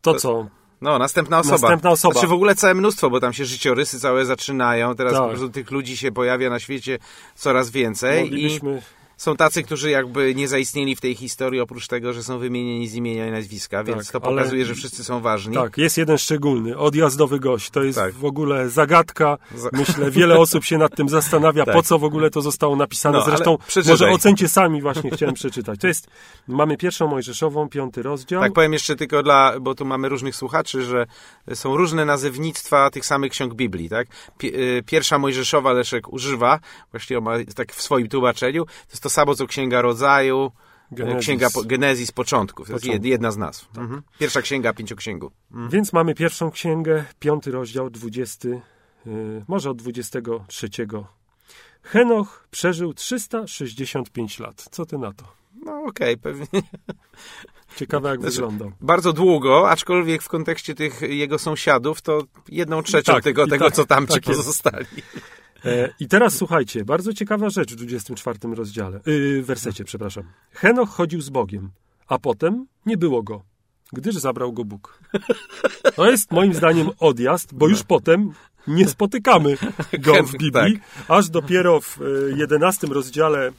to 0.00 0.14
co? 0.14 0.48
No, 0.82 0.98
następna 0.98 1.38
osoba. 1.38 1.54
Następna 1.54 1.90
osoba. 1.90 2.12
Znaczy 2.12 2.26
w 2.26 2.32
ogóle 2.32 2.54
całe 2.54 2.74
mnóstwo, 2.74 3.10
bo 3.10 3.20
tam 3.20 3.32
się 3.32 3.44
życiorysy 3.44 4.00
całe 4.00 4.24
zaczynają. 4.24 4.94
Teraz 4.94 5.12
Tak. 5.12 5.22
po 5.22 5.28
prostu 5.28 5.48
tych 5.48 5.70
ludzi 5.70 5.96
się 5.96 6.12
pojawia 6.12 6.50
na 6.50 6.58
świecie 6.58 6.98
coraz 7.34 7.70
więcej 7.70 8.20
i 8.20 8.22
Moglibyśmy 8.22 8.82
są 9.22 9.36
tacy, 9.36 9.62
którzy 9.62 9.90
jakby 9.90 10.34
nie 10.34 10.48
zaistnieli 10.48 10.96
w 10.96 11.00
tej 11.00 11.14
historii, 11.14 11.60
oprócz 11.60 11.86
tego, 11.86 12.12
że 12.12 12.22
są 12.22 12.38
wymienieni 12.38 12.88
z 12.88 12.94
imienia 12.94 13.28
i 13.28 13.30
nazwiska, 13.30 13.84
więc 13.84 14.12
Tak, 14.12 14.22
to 14.22 14.28
ale- 14.28 14.36
pokazuje, 14.36 14.64
że 14.64 14.74
wszyscy 14.74 15.04
są 15.04 15.20
ważni. 15.20 15.54
Tak, 15.54 15.78
jest 15.78 15.98
jeden 15.98 16.18
szczególny, 16.18 16.78
odjazdowy 16.78 17.40
gość. 17.40 17.70
To 17.70 17.82
jest 17.82 17.98
Tak. 17.98 18.14
w 18.14 18.24
ogóle 18.24 18.68
zagadka. 18.68 19.38
Za- 19.54 19.68
Myślę, 19.72 20.10
wiele 20.10 20.38
osób 20.38 20.64
się 20.64 20.78
nad 20.78 20.96
tym 20.96 21.08
zastanawia, 21.08 21.64
Tak. 21.66 21.74
po 21.74 21.82
co 21.82 21.98
w 21.98 22.04
ogóle 22.04 22.30
to 22.30 22.42
zostało 22.42 22.76
napisane. 22.76 23.18
No, 23.18 23.24
ale 23.24 23.36
Zresztą 23.36 23.58
może 23.86 24.10
ocencie 24.10 24.48
sami 24.48 24.82
właśnie 24.82 25.10
chciałem 25.10 25.34
przeczytać. 25.34 25.80
To 25.80 25.86
jest, 25.86 26.06
mamy 26.48 26.76
pierwszą 26.76 27.06
Mojżeszową, 27.08 27.68
piąty 27.68 28.02
rozdział. 28.02 28.42
Tak, 28.42 28.52
powiem 28.52 28.72
jeszcze 28.72 28.96
tylko 28.96 29.22
dla, 29.22 29.60
bo 29.60 29.74
tu 29.74 29.84
mamy 29.84 30.08
różnych 30.08 30.36
słuchaczy, 30.36 30.82
że 30.82 31.06
są 31.54 31.76
różne 31.76 32.04
nazewnictwa 32.04 32.90
tych 32.90 33.06
samych 33.06 33.32
ksiąg 33.32 33.54
Biblii, 33.54 33.88
tak? 33.88 34.06
Y, 34.44 34.82
Pierwsza 34.86 35.18
Mojżeszowa 35.18 35.72
Leszek 35.72 36.12
używa, 36.12 36.58
właściwie 36.90 37.20
ma 37.20 37.32
tak 37.56 37.72
w 37.72 37.82
swoim 37.82 38.08
tłumaczeniu, 38.08 38.64
to 38.64 38.72
jest 38.90 39.02
to 39.02 39.10
samo 39.12 39.34
co 39.34 39.46
Księga 39.46 39.82
Rodzaju, 39.82 40.52
Genezis. 40.92 41.20
Księga 41.20 41.50
po, 41.54 41.62
Genezis 41.64 42.12
Początków, 42.12 42.66
to 42.66 42.72
jest 42.72 42.84
Początku. 42.84 43.06
jedna 43.06 43.30
z 43.30 43.36
nazw. 43.36 43.68
Mhm. 43.78 44.02
Pierwsza 44.18 44.42
Księga 44.42 44.72
Pięcioksięgu. 44.72 45.30
Więc 45.70 45.92
mamy 45.92 46.14
pierwszą 46.14 46.50
księgę, 46.50 47.04
piąty 47.18 47.50
rozdział, 47.50 47.90
dwudziesty, 47.90 48.60
yy, 49.06 49.44
może 49.48 49.70
od 49.70 49.76
dwudziestego 49.76 50.44
trzeciego. 50.48 51.06
Henoch 51.82 52.46
przeżył 52.50 52.94
365 52.94 54.38
lat. 54.38 54.68
Co 54.70 54.86
ty 54.86 54.98
na 54.98 55.12
to? 55.12 55.24
No 55.64 55.82
okej, 55.88 56.18
pewnie. 56.18 56.46
Ciekawe 57.76 58.08
jak 58.08 58.20
Znaczy- 58.20 58.34
wyglądał. 58.34 58.72
Bardzo 58.80 59.12
długo, 59.12 59.70
aczkolwiek 59.70 60.22
w 60.22 60.28
kontekście 60.28 60.74
tych 60.74 61.00
jego 61.00 61.38
sąsiadów 61.38 62.02
to 62.02 62.22
jedną 62.48 62.82
trzecią 62.82 63.12
tak, 63.12 63.24
tego, 63.24 63.46
tego 63.46 63.64
tak, 63.64 63.74
co 63.74 63.84
tam 63.86 64.06
ci 64.06 64.14
tak 64.14 64.28
jest. 64.28 64.40
pozostali. 64.40 64.86
E, 64.86 65.41
I 66.00 66.08
teraz 66.08 66.34
słuchajcie, 66.34 66.84
bardzo 66.84 67.12
ciekawa 67.12 67.50
rzecz 67.50 67.72
w 67.72 67.76
24 67.76 68.38
rozdziale, 68.54 69.00
yy, 69.06 69.42
wersecie, 69.42 69.84
przepraszam. 69.84 70.24
Henoch 70.52 70.90
chodził 70.90 71.20
z 71.20 71.30
Bogiem, 71.30 71.70
a 72.08 72.18
potem 72.18 72.66
nie 72.86 72.96
było 72.96 73.22
go, 73.22 73.42
gdyż 73.92 74.14
zabrał 74.14 74.52
go 74.52 74.64
Bóg. 74.64 74.98
To 75.94 76.10
jest 76.10 76.30
moim 76.30 76.54
zdaniem 76.54 76.90
odjazd, 76.98 77.54
bo 77.54 77.68
już 77.68 77.82
potem 77.82 78.32
nie 78.66 78.88
spotykamy 78.88 79.56
go 79.98 80.22
w 80.22 80.36
Biblii, 80.42 80.78
aż 81.08 81.30
dopiero 81.30 81.80
w 81.80 81.98
e, 82.00 82.36
11 82.36 82.86
rozdziale 82.86 83.48
e, 83.48 83.52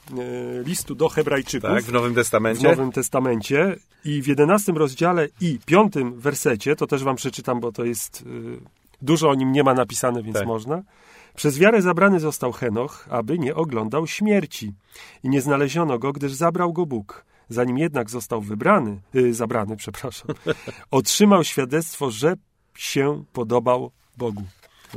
listu 0.64 0.94
do 0.94 1.08
Hebrajczyków. 1.08 1.70
Tak, 1.70 1.84
w 1.84 1.92
Nowym 1.92 2.12
w 2.12 2.16
Testamencie. 2.16 2.68
Nowym 2.68 2.92
Testamencie 2.92 3.76
i 4.04 4.22
w 4.22 4.26
11 4.26 4.72
rozdziale 4.72 5.28
i 5.40 5.58
5 5.66 5.94
wersecie, 6.14 6.76
to 6.76 6.86
też 6.86 7.04
wam 7.04 7.16
przeczytam, 7.16 7.60
bo 7.60 7.72
to 7.72 7.84
jest 7.84 8.20
y, 8.20 8.24
dużo 9.02 9.30
o 9.30 9.34
nim 9.34 9.52
nie 9.52 9.62
ma 9.62 9.74
napisane, 9.74 10.22
więc 10.22 10.36
Tak. 10.36 10.46
można. 10.46 10.82
Przez 11.36 11.58
wiarę 11.58 11.82
zabrany 11.82 12.20
został 12.20 12.52
Henoch, 12.52 13.06
aby 13.10 13.38
nie 13.38 13.54
oglądał 13.54 14.06
śmierci. 14.06 14.72
I 15.22 15.28
nie 15.28 15.40
znaleziono 15.40 15.98
go, 15.98 16.12
gdyż 16.12 16.32
zabrał 16.32 16.72
go 16.72 16.86
Bóg. 16.86 17.24
Zanim 17.48 17.78
jednak 17.78 18.10
został 18.10 18.40
wybrany, 18.40 19.00
y, 19.14 19.34
zabrany, 19.34 19.76
przepraszam, 19.82 20.30
otrzymał 20.90 21.44
świadectwo, 21.44 22.10
że 22.10 22.34
się 22.74 23.24
podobał 23.32 23.90
Bogu. 24.16 24.42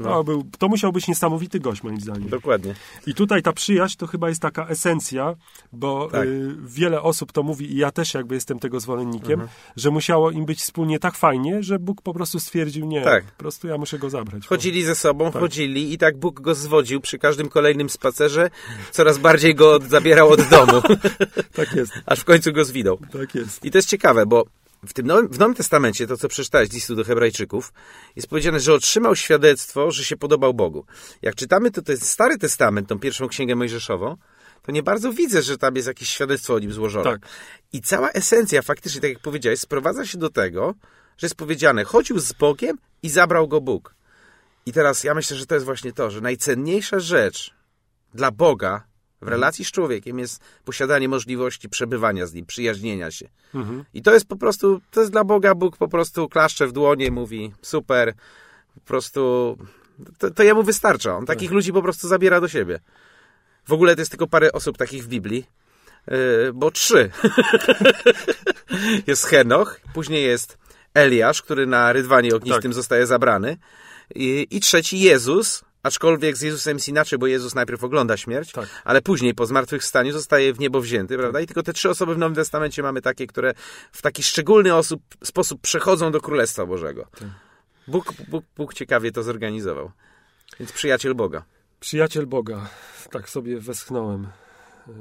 To, 0.04 0.24
był, 0.24 0.44
to 0.60 0.68
musiał 0.68 0.92
być 0.92 1.08
niesamowity 1.08 1.60
gość, 1.60 1.84
moim 1.84 2.02
zdaniem. 2.02 2.30
Dokładnie. 2.30 2.74
I 3.08 3.14
tutaj 3.14 3.42
ta 3.44 3.54
przyjaźń 3.54 3.98
to 3.98 4.08
chyba 4.08 4.30
jest 4.30 4.42
taka 4.42 4.68
esencja, 4.68 5.36
bo 5.72 6.10
Tak. 6.12 6.26
y, 6.28 6.56
wiele 6.66 7.02
osób 7.02 7.32
to 7.32 7.44
mówi, 7.44 7.74
i 7.74 7.78
ja 7.78 7.92
też 7.92 8.14
jakby 8.14 8.36
jestem 8.36 8.60
tego 8.60 8.80
zwolennikiem, 8.80 9.32
Mhm. 9.42 9.50
że 9.76 9.92
musiało 9.92 10.32
im 10.32 10.46
być 10.46 10.60
wspólnie 10.60 11.00
tak 11.00 11.16
fajnie, 11.16 11.64
że 11.64 11.80
Bóg 11.80 12.02
po 12.02 12.14
prostu 12.14 12.40
stwierdził, 12.40 12.86
nie, 12.86 13.02
Tak. 13.04 13.24
po 13.26 13.38
prostu 13.40 13.68
ja 13.68 13.78
muszę 13.78 14.00
go 14.00 14.10
zabrać. 14.10 14.48
Chodzili 14.48 14.84
ze 14.84 14.96
sobą, 14.96 15.32
Tak. 15.32 15.42
chodzili 15.42 15.94
i 15.94 15.98
tak 15.98 16.18
Bóg 16.18 16.42
go 16.42 16.56
zwodził 16.56 17.02
przy 17.02 17.18
każdym 17.20 17.50
kolejnym 17.50 17.90
spacerze, 17.90 18.50
coraz 18.92 19.18
bardziej 19.18 19.56
go 19.56 19.80
zabierał 19.90 20.30
od 20.30 20.42
domu, 20.50 20.82
Tak 21.56 21.74
jest, 21.76 21.94
aż 22.06 22.20
w 22.20 22.24
końcu 22.26 22.54
go 22.54 22.66
zwinął. 22.66 22.98
tak 23.14 23.36
jest. 23.36 23.66
I 23.66 23.72
to 23.72 23.78
jest 23.78 23.90
ciekawe, 23.90 24.26
bo 24.26 24.46
w 24.86 24.94
tym 24.94 25.08
nowym, 25.08 25.28
w 25.28 25.40
Nowym 25.40 25.56
Testamencie, 25.56 26.08
to 26.08 26.18
co 26.18 26.28
przeczytałeś 26.28 26.70
z 26.70 26.74
listu 26.74 26.96
do 26.96 27.04
Hebrajczyków, 27.04 27.74
jest 28.16 28.28
powiedziane, 28.28 28.60
że 28.60 28.74
otrzymał 28.74 29.16
świadectwo, 29.16 29.92
że 29.92 30.04
się 30.04 30.18
podobał 30.18 30.54
Bogu. 30.54 30.86
Jak 31.22 31.36
czytamy 31.36 31.72
to, 31.72 31.82
to 31.82 31.92
jest 31.92 32.10
Stary 32.10 32.38
Testament, 32.38 32.90
tą 32.90 33.00
pierwszą 33.00 33.28
księgę 33.28 33.56
Mojżeszową, 33.56 34.18
to 34.62 34.72
nie 34.72 34.84
bardzo 34.84 35.14
widzę, 35.14 35.42
że 35.42 35.58
tam 35.58 35.76
jest 35.76 35.88
jakieś 35.88 36.10
świadectwo 36.10 36.54
o 36.54 36.60
nim 36.60 36.74
złożone. 36.74 37.04
Tak. 37.12 37.22
I 37.74 37.82
cała 37.82 38.10
esencja, 38.12 38.62
faktycznie, 38.62 39.02
tak 39.02 39.10
jak 39.10 39.20
powiedziałeś, 39.20 39.60
sprowadza 39.60 40.06
się 40.06 40.18
do 40.18 40.30
tego, 40.30 40.74
że 41.18 41.26
jest 41.26 41.36
powiedziane, 41.36 41.84
chodził 41.84 42.20
z 42.20 42.34
Bogiem 42.34 42.78
i 43.04 43.10
zabrał 43.10 43.48
go 43.48 43.62
Bóg. 43.62 43.96
I 44.66 44.74
teraz 44.74 45.04
ja 45.04 45.14
myślę, 45.14 45.38
że 45.38 45.46
to 45.46 45.56
jest 45.56 45.66
właśnie 45.66 45.94
to, 45.94 46.12
że 46.12 46.22
najcenniejsza 46.22 47.00
rzecz 47.00 47.54
dla 48.14 48.32
Boga 48.32 48.84
w 49.22 49.28
relacji 49.28 49.66
z 49.66 49.72
człowiekiem 49.72 50.20
jest 50.20 50.42
posiadanie 50.66 51.10
możliwości 51.10 51.70
przebywania 51.70 52.26
z 52.26 52.34
nim, 52.34 52.46
przyjaźnienia 52.46 53.12
się. 53.12 53.30
Mhm. 53.56 53.84
I 53.94 54.02
to 54.02 54.14
jest 54.14 54.28
po 54.28 54.36
prostu, 54.36 54.82
to 54.92 55.00
jest 55.00 55.12
dla 55.12 55.24
Boga, 55.24 55.56
Bóg 55.56 55.78
po 55.78 55.88
prostu 55.88 56.30
klaszcze 56.30 56.68
w 56.68 56.72
dłonie, 56.72 57.12
mówi 57.12 57.54
super, 57.62 58.14
po 58.74 58.82
prostu, 58.82 59.58
to, 60.18 60.32
to 60.32 60.44
jemu 60.44 60.64
wystarcza. 60.64 61.18
On 61.18 61.26
takich 61.26 61.52
ludzi 61.52 61.74
po 61.74 61.82
prostu 61.82 62.08
zabiera 62.08 62.42
do 62.42 62.48
siebie. 62.48 62.80
W 63.68 63.74
ogóle 63.74 63.96
to 63.96 64.02
jest 64.02 64.12
tylko 64.12 64.28
parę 64.28 64.52
osób 64.52 64.78
takich 64.78 65.04
w 65.04 65.08
Biblii, 65.08 65.46
yy, 66.08 66.18
bo 66.54 66.72
trzy. 66.72 67.12
jest 69.08 69.26
Henoch, 69.26 69.82
później 69.94 70.24
jest 70.24 70.58
Eliasz, 70.94 71.42
który 71.42 71.68
na 71.68 71.94
rydwanie 71.94 72.36
ognistym 72.36 72.72
Tak. 72.72 72.74
zostaje 72.74 73.08
zabrany 73.08 73.58
I, 74.16 74.48
i 74.52 74.60
trzeci 74.60 75.00
Jezus, 75.00 75.64
aczkolwiek 75.84 76.38
z 76.38 76.42
Jezusem 76.42 76.78
jest 76.78 76.88
inaczej, 76.90 77.20
bo 77.20 77.28
Jezus 77.28 77.56
najpierw 77.56 77.84
ogląda 77.84 78.18
śmierć, 78.18 78.52
Tak. 78.52 78.70
ale 78.84 79.02
później 79.02 79.34
po 79.34 79.46
zmartwychwstaniu 79.46 80.12
zostaje 80.14 80.54
w 80.54 80.60
niebo 80.60 80.82
wzięty, 80.82 81.18
prawda? 81.18 81.42
I 81.42 81.46
tylko 81.48 81.64
te 81.64 81.74
trzy 81.74 81.90
osoby 81.90 82.16
w 82.16 82.18
Nowym 82.18 82.36
Testamencie 82.36 82.84
mamy 82.84 83.02
takie, 83.02 83.28
które 83.28 83.54
w 83.92 84.02
taki 84.02 84.24
szczególny 84.24 84.76
osób, 84.76 85.02
sposób 85.24 85.62
przechodzą 85.62 86.12
do 86.12 86.22
Królestwa 86.22 86.66
Bożego. 86.66 87.08
Bóg, 87.88 88.14
Bóg, 88.28 88.46
Bóg 88.58 88.74
ciekawie 88.74 89.12
to 89.12 89.24
zorganizował. 89.24 89.92
Więc 90.60 90.72
przyjaciel 90.72 91.16
Boga. 91.16 91.44
Przyjaciel 91.80 92.28
Boga, 92.28 92.70
tak 93.12 93.30
sobie 93.30 93.60
westchnąłem. 93.60 94.28
E, 94.88 94.92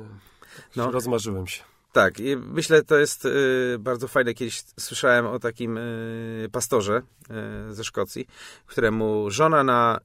No. 0.77 0.91
Rozmarzyłem 0.91 1.47
się. 1.47 1.63
Tak, 1.97 2.15
myślę, 2.37 2.83
to 2.83 2.97
jest 2.99 3.25
y, 3.25 3.77
bardzo 3.79 4.09
fajne. 4.09 4.35
Kiedyś 4.35 4.63
słyszałem 4.81 5.27
o 5.27 5.39
takim 5.39 5.79
y, 5.79 6.49
pastorze 6.53 7.03
y, 7.71 7.75
ze 7.75 7.85
Szkocji, 7.85 8.27
któremu 8.67 9.31
żona 9.31 9.65
na, 9.65 10.01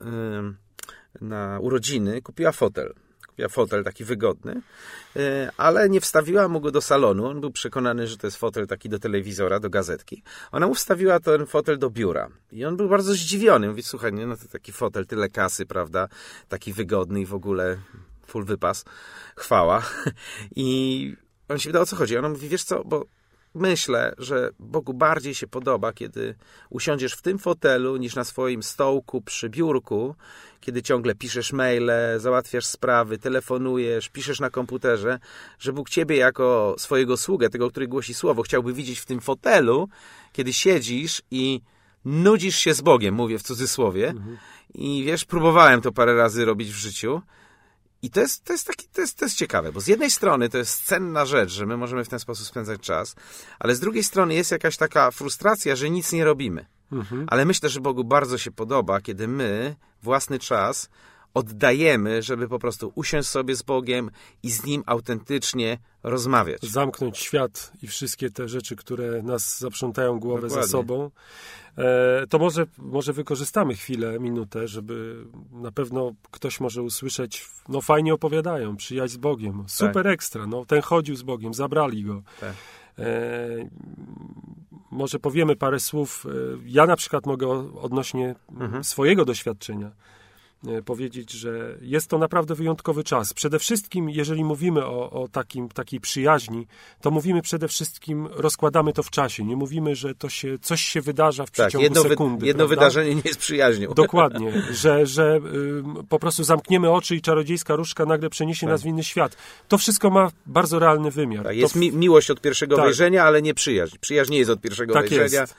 na 1.21 1.60
urodziny 1.60 2.21
kupiła 2.21 2.51
fotel. 2.51 2.93
Kupiła 3.27 3.49
fotel 3.49 3.84
taki 3.84 4.04
wygodny, 4.04 4.62
ale 5.58 5.89
nie 5.89 6.01
wstawiła 6.01 6.47
mu 6.47 6.62
go 6.62 6.71
do 6.71 6.82
salonu. 6.82 7.25
On 7.25 7.41
był 7.41 7.51
przekonany, 7.51 8.08
że 8.08 8.17
to 8.17 8.27
jest 8.27 8.38
fotel 8.38 8.67
taki 8.67 8.89
do 8.89 8.99
telewizora, 8.99 9.60
do 9.60 9.69
gazetki. 9.69 10.23
Ona 10.51 10.67
mu 10.67 10.75
wstawiła 10.75 11.19
ten 11.19 11.45
fotel 11.45 11.77
do 11.77 11.89
biura. 11.89 12.30
I 12.51 12.65
on 12.65 12.77
był 12.77 12.89
bardzo 12.89 13.13
zdziwiony. 13.13 13.67
Mówi, 13.67 13.84
słuchaj, 13.84 14.13
nie, 14.13 14.27
no 14.27 14.38
to 14.38 14.47
taki 14.51 14.71
fotel, 14.71 15.06
tyle 15.06 15.30
kasy, 15.30 15.65
prawda? 15.65 16.08
Taki 16.49 16.73
wygodny 16.73 17.21
i 17.21 17.25
w 17.25 17.34
ogóle 17.34 17.77
full 18.27 18.45
wypas. 18.45 18.86
Chwała. 19.36 19.84
I 20.56 21.15
on 21.52 21.60
się 21.60 21.70
pyta, 21.70 21.82
o 21.82 21.86
co 21.86 21.96
chodzi. 21.96 22.18
Ona 22.18 22.30
mówi, 22.30 22.50
wiesz 22.50 22.64
co, 22.64 22.84
bo 22.84 23.06
myślę, 23.56 24.14
że 24.18 24.50
Bogu 24.60 24.94
bardziej 24.94 25.36
się 25.36 25.48
podoba, 25.48 25.94
kiedy 25.94 26.36
usiądziesz 26.70 27.14
w 27.14 27.22
tym 27.22 27.40
fotelu, 27.40 27.98
niż 27.98 28.16
na 28.16 28.24
swoim 28.24 28.64
stołku 28.64 29.22
przy 29.22 29.50
biurku, 29.50 30.16
kiedy 30.62 30.82
ciągle 30.82 31.16
piszesz 31.16 31.54
maile, 31.54 31.92
załatwiasz 32.18 32.66
sprawy, 32.66 33.18
telefonujesz, 33.18 34.10
piszesz 34.10 34.40
na 34.40 34.50
komputerze, 34.50 35.20
że 35.60 35.74
Bóg 35.74 35.90
ciebie 35.90 36.18
jako 36.18 36.76
swojego 36.78 37.18
sługę, 37.18 37.50
tego, 37.50 37.70
który 37.70 37.88
głosi 37.88 38.14
słowo, 38.14 38.44
chciałby 38.44 38.74
widzieć 38.74 39.00
w 39.00 39.06
tym 39.06 39.22
fotelu, 39.22 39.90
kiedy 40.34 40.54
siedzisz 40.54 41.22
i 41.32 41.62
nudzisz 42.06 42.56
się 42.56 42.74
z 42.74 42.82
Bogiem, 42.82 43.16
mówię 43.16 43.40
w 43.40 43.44
cudzysłowie. 43.44 44.14
I 44.74 45.04
wiesz, 45.06 45.26
próbowałem 45.26 45.82
to 45.82 45.92
parę 45.92 46.16
razy 46.16 46.46
robić 46.46 46.70
w 46.72 46.76
życiu. 46.76 47.22
I 48.02 48.10
to 48.10 48.20
jest, 48.20 48.44
to, 48.44 48.54
jest 48.54 48.68
taki, 48.68 48.88
to, 48.94 49.02
jest, 49.02 49.18
to 49.18 49.26
jest 49.26 49.38
ciekawe, 49.38 49.72
bo 49.72 49.82
z 49.82 49.88
jednej 49.88 50.12
strony 50.12 50.50
to 50.50 50.58
jest 50.58 50.86
cenna 50.86 51.26
rzecz, 51.26 51.52
że 51.52 51.66
my 51.66 51.78
możemy 51.78 52.06
w 52.06 52.10
ten 52.10 52.20
sposób 52.20 52.48
spędzać 52.48 52.82
czas, 52.82 53.16
ale 53.60 53.76
z 53.76 53.80
drugiej 53.80 54.04
strony 54.04 54.34
jest 54.34 54.52
jakaś 54.52 54.78
taka 54.78 55.12
frustracja, 55.12 55.76
że 55.76 55.90
nic 55.90 56.12
nie 56.12 56.26
robimy. 56.26 56.66
Mhm. 56.92 57.26
Ale 57.30 57.46
myślę, 57.46 57.70
że 57.70 57.80
Bogu 57.80 58.04
bardzo 58.04 58.38
się 58.38 58.52
podoba, 58.52 59.02
kiedy 59.02 59.28
my 59.28 59.76
własny 60.04 60.40
czas 60.40 60.90
oddajemy, 61.34 62.22
żeby 62.22 62.48
po 62.48 62.60
prostu 62.60 62.91
usiąść 62.96 63.30
sobie 63.30 63.56
z 63.56 63.62
Bogiem 63.62 64.12
i 64.44 64.52
z 64.52 64.65
Nim 64.65 64.84
autentycznie 64.86 65.78
rozmawiać. 66.04 66.62
zamknąć 66.63 67.17
świat 67.17 67.72
i 67.82 67.88
wszystkie 67.88 68.30
te 68.30 68.48
rzeczy, 68.50 68.76
które 68.76 69.22
nas 69.24 69.60
zaprzątają 69.60 70.20
głowę 70.20 70.41
Dokładnie. 70.41 70.63
za 70.67 70.72
sobą, 70.72 71.12
e, 71.78 72.28
to 72.30 72.39
może, 72.39 72.65
może 72.78 73.13
wykorzystamy 73.13 73.76
chwilę, 73.76 74.20
minutę, 74.20 74.67
żeby 74.67 75.26
na 75.52 75.72
pewno 75.72 76.12
ktoś 76.32 76.60
może 76.60 76.82
usłyszeć, 76.82 77.48
no 77.70 77.82
fajnie 77.82 78.13
opowiadają, 78.13 78.76
przyjaźń 78.78 79.13
z 79.13 79.17
Bogiem, 79.17 79.63
super 79.67 80.08
ekstra, 80.08 80.48
no 80.48 80.65
ten 80.65 80.82
chodził 80.82 81.15
z 81.15 81.22
Bogiem, 81.24 81.54
zabrali 81.54 82.04
go. 82.04 82.22
Tak. 82.39 82.54
E, 83.00 83.70
może 84.91 85.20
powiemy 85.20 85.56
parę 85.56 85.80
słów. 85.80 86.26
E, 86.26 86.30
Ja 86.65 86.86
na 86.86 86.96
przykład 86.96 87.26
mogę 87.26 87.48
odnośnie 87.82 88.36
Mhm. 88.60 88.84
swojego 88.84 89.26
doświadczenia. 89.26 89.91
E, 90.67 90.82
powiedzieć, 90.82 91.32
że 91.32 91.78
jest 91.82 92.08
to 92.08 92.17
naprawdę 92.17 92.56
wyjątkowy 92.56 93.04
czas. 93.04 93.34
Przede 93.34 93.60
wszystkim, 93.60 94.10
jeżeli 94.10 94.43
mówimy 94.43 94.86
o, 94.86 95.12
o 95.12 95.28
takim, 95.28 95.69
takiej 95.69 96.00
przyjaźni, 96.00 96.67
to 97.02 97.12
mówimy 97.12 97.41
przede 97.41 97.67
wszystkim, 97.67 98.28
rozkładamy 98.32 98.93
to 98.93 99.04
w 99.04 99.10
czasie. 99.10 99.43
Nie 99.43 99.56
mówimy, 99.56 99.95
że 99.95 100.15
to 100.15 100.30
się, 100.30 100.60
coś 100.60 100.82
się 100.82 101.02
wydarza 101.02 101.43
w 101.45 101.52
Tak, 101.52 101.54
przeciągu 101.67 101.84
jedno, 101.84 102.04
wy, 102.04 102.10
sekundy. 102.10 102.45
jedno 102.45 102.67
prawda? 102.67 102.76
wydarzenie 102.86 103.15
nie 103.15 103.21
jest 103.26 103.39
przyjaźnią. 103.39 103.93
Dokładnie, 104.04 104.63
że, 104.71 105.06
że 105.06 105.36
ym, 105.36 105.95
po 106.10 106.19
prostu 106.19 106.43
zamkniemy 106.43 106.91
oczy 106.91 107.15
i 107.15 107.21
czarodziejska 107.21 107.76
różdżka 107.76 108.06
nagle 108.06 108.30
przeniesie 108.30 108.67
nas 108.67 108.84
w 108.84 108.86
inny 108.86 109.04
świat. 109.04 109.38
To 109.67 109.78
wszystko 109.78 110.10
ma 110.10 110.32
bardzo 110.45 110.80
realny 110.80 111.12
wymiar. 111.12 111.43
Tak, 111.45 111.56
jest 111.58 111.76
mi, 111.76 111.91
miłość 111.91 112.32
od 112.32 112.41
pierwszego 112.41 112.76
Tak. 112.76 112.86
wejrzenia, 112.86 113.24
ale 113.24 113.41
nie 113.41 113.54
przyjaźń. 113.54 113.95
Przyjaźń 114.02 114.32
nie 114.32 114.38
jest 114.39 114.52
od 114.52 114.62
pierwszego 114.62 114.93
Tak 114.93 115.10
wejrzenia. 115.10 115.41
jest. 115.41 115.56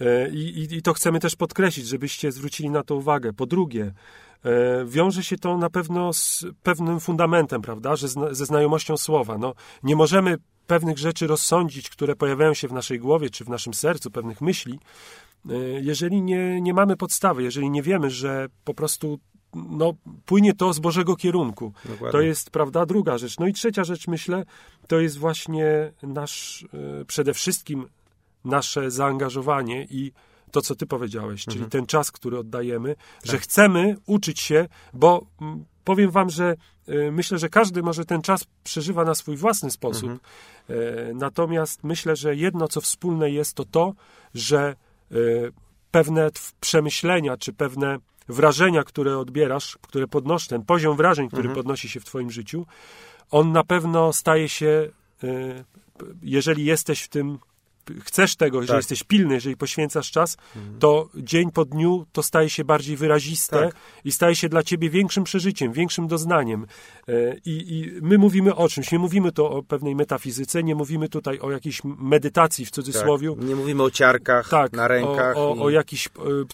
E, 0.00 0.28
I, 0.30 0.74
i, 0.74 0.82
to 0.82 0.92
chcemy 0.92 1.20
też 1.20 1.36
podkreślić, 1.36 1.86
żebyście 1.86 2.32
zwrócili 2.32 2.70
na 2.70 2.82
to 2.82 2.96
uwagę. 2.96 3.32
Po 3.32 3.46
drugie, 3.46 3.92
e, 4.44 4.84
wiąże 4.86 5.24
się 5.24 5.38
to 5.38 5.58
na 5.58 5.70
pewno 5.70 6.12
z 6.12 6.44
pewnym 6.62 7.00
fundamentem, 7.00 7.62
prawda, 7.62 7.96
że 7.96 8.08
zna, 8.08 8.34
ze 8.34 8.46
znajomością 8.46 8.96
słowa. 8.96 9.38
No, 9.38 9.54
nie 9.82 9.96
możemy 9.96 10.36
pewnych 10.66 10.98
rzeczy 10.98 11.26
rozsądzić, 11.26 11.90
które 11.90 12.16
pojawiają 12.16 12.54
się 12.54 12.68
w 12.68 12.72
naszej 12.72 12.98
głowie 12.98 13.30
czy 13.30 13.44
w 13.44 13.48
naszym 13.48 13.74
sercu, 13.74 14.10
pewnych 14.10 14.40
myśli, 14.40 14.78
e, 15.50 15.54
jeżeli 15.80 16.22
nie, 16.22 16.60
nie 16.60 16.74
mamy 16.74 16.96
podstawy, 16.96 17.42
jeżeli 17.42 17.70
nie 17.70 17.82
wiemy, 17.82 18.10
że 18.10 18.48
po 18.64 18.74
prostu 18.74 19.18
no, 19.54 19.94
płynie 20.26 20.54
to 20.54 20.72
z 20.72 20.78
Bożego 20.78 21.16
kierunku. 21.16 21.72
Dokładnie. 21.84 22.12
To 22.12 22.20
jest, 22.20 22.50
prawda, 22.50 22.86
druga 22.86 23.18
rzecz. 23.18 23.38
No 23.38 23.46
i 23.46 23.52
trzecia 23.52 23.84
rzecz, 23.84 24.08
myślę, 24.08 24.44
to 24.88 25.00
jest 25.00 25.18
właśnie 25.18 25.92
nasz, 26.02 26.66
przede 27.06 27.34
wszystkim 27.34 27.86
nasze 28.44 28.90
zaangażowanie 28.90 29.86
i 29.90 30.12
to, 30.50 30.62
co 30.62 30.74
ty 30.74 30.86
powiedziałeś, 30.86 31.44
czyli 31.44 31.64
ten 31.70 31.86
czas, 31.86 32.10
który 32.10 32.38
oddajemy, 32.38 32.96
że 33.24 33.38
chcemy 33.38 33.96
uczyć 34.06 34.40
się, 34.40 34.68
bo 34.92 35.26
mm, 35.40 35.64
powiem 35.84 36.10
wam, 36.10 36.30
że 36.30 36.56
e, 36.88 37.10
myślę, 37.10 37.38
że 37.38 37.48
każdy 37.48 37.82
może 37.82 38.04
ten 38.04 38.22
czas 38.22 38.44
przeżywa 38.64 39.04
na 39.04 39.14
swój 39.14 39.36
własny 39.36 39.70
sposób. 39.70 40.10
E, 40.68 40.74
Natomiast 41.14 41.84
myślę, 41.84 42.16
że 42.16 42.36
jedno, 42.36 42.68
co 42.68 42.80
wspólne 42.80 43.30
jest, 43.30 43.54
to 43.54 43.64
to, 43.64 43.92
że 44.34 44.76
e, 45.10 45.14
pewne 45.90 46.30
przemyślenia, 46.60 47.36
czy 47.36 47.52
pewne 47.52 47.98
wrażenia, 48.28 48.84
które 48.84 49.18
odbierasz, 49.18 49.78
które 49.82 50.06
podnosz, 50.06 50.46
ten 50.46 50.62
poziom 50.64 50.96
wrażeń, 50.96 51.28
który 51.28 51.48
podnosi 51.54 51.88
się 51.88 52.00
w 52.00 52.04
twoim 52.04 52.30
życiu, 52.30 52.66
on 53.30 53.52
na 53.52 53.64
pewno 53.64 54.12
staje 54.12 54.48
się, 54.48 54.88
e, 55.24 55.64
jeżeli 56.22 56.64
jesteś 56.64 57.02
w 57.02 57.08
tym, 57.08 57.38
chcesz 58.04 58.36
tego, 58.36 58.60
jeżeli 58.60 58.76
Tak. 58.76 58.90
jesteś 58.90 59.02
pilny, 59.02 59.34
jeżeli 59.34 59.56
poświęcasz 59.56 60.10
czas, 60.10 60.36
to 60.78 61.08
dzień 61.16 61.50
po 61.50 61.64
dniu 61.64 62.06
to 62.12 62.22
staje 62.22 62.50
się 62.50 62.64
bardziej 62.64 62.96
wyraziste 62.96 63.58
Tak. 63.58 63.74
i 64.04 64.12
staje 64.12 64.36
się 64.36 64.48
dla 64.48 64.62
ciebie 64.62 64.90
większym 64.90 65.24
przeżyciem, 65.24 65.72
większym 65.72 66.08
doznaniem. 66.08 66.66
E, 67.08 67.36
I, 67.44 67.78
I 67.78 67.92
my 68.02 68.18
mówimy 68.18 68.54
o 68.54 68.68
czymś, 68.68 68.92
nie 68.92 68.98
mówimy 68.98 69.32
to 69.32 69.50
o 69.50 69.62
pewnej 69.62 69.96
metafizyce, 69.96 70.62
nie 70.62 70.74
mówimy 70.74 71.08
tutaj 71.08 71.38
o 71.38 71.50
jakiejś 71.50 71.80
medytacji 71.84 72.66
w 72.66 72.68
tak. 72.68 72.74
cudzysłowie. 72.74 73.34
Nie 73.38 73.56
mówimy 73.56 73.82
o 73.82 73.90
ciarkach 73.90 74.48
Tak, 74.48 74.72
na 74.72 74.88
rękach. 74.88 75.36
o, 75.36 75.50
o, 75.50 75.70
i... 75.70 75.76
o 75.76 75.80
e, 75.80 75.82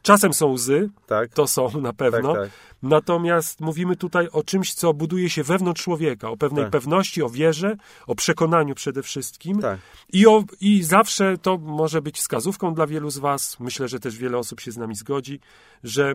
czasem 0.03 0.33
są 0.35 0.47
łzy, 0.47 0.91
tak, 1.07 1.33
to 1.33 1.47
są 1.47 1.81
na 1.81 1.93
pewno. 1.93 2.35
Natomiast 2.83 3.61
mówimy 3.61 3.97
tutaj 3.97 4.29
o 4.29 4.43
czymś, 4.43 4.75
co 4.75 4.95
buduje 4.95 5.31
się 5.31 5.43
wewnątrz 5.43 5.83
człowieka, 5.83 6.31
o 6.31 6.37
pewnej 6.37 6.65
Tak. 6.65 6.73
pewności, 6.73 7.23
o 7.23 7.31
wierze, 7.31 7.77
o 8.07 8.15
przekonaniu 8.15 8.75
przede 8.75 9.03
wszystkim. 9.03 9.61
Tak. 9.61 9.81
I, 10.13 10.27
o, 10.27 10.45
I 10.61 10.83
zawsze 10.83 11.39
to 11.39 11.59
może 11.59 12.03
być 12.03 12.19
wskazówką 12.19 12.75
dla 12.75 12.87
wielu 12.87 13.11
z 13.11 13.19
Was, 13.19 13.61
myślę, 13.61 13.89
że 13.89 14.01
też 14.01 14.17
wiele 14.17 14.39
osób 14.39 14.61
się 14.61 14.73
z 14.73 14.77
nami 14.77 14.95
zgodzi, 14.95 15.41
że 15.85 16.15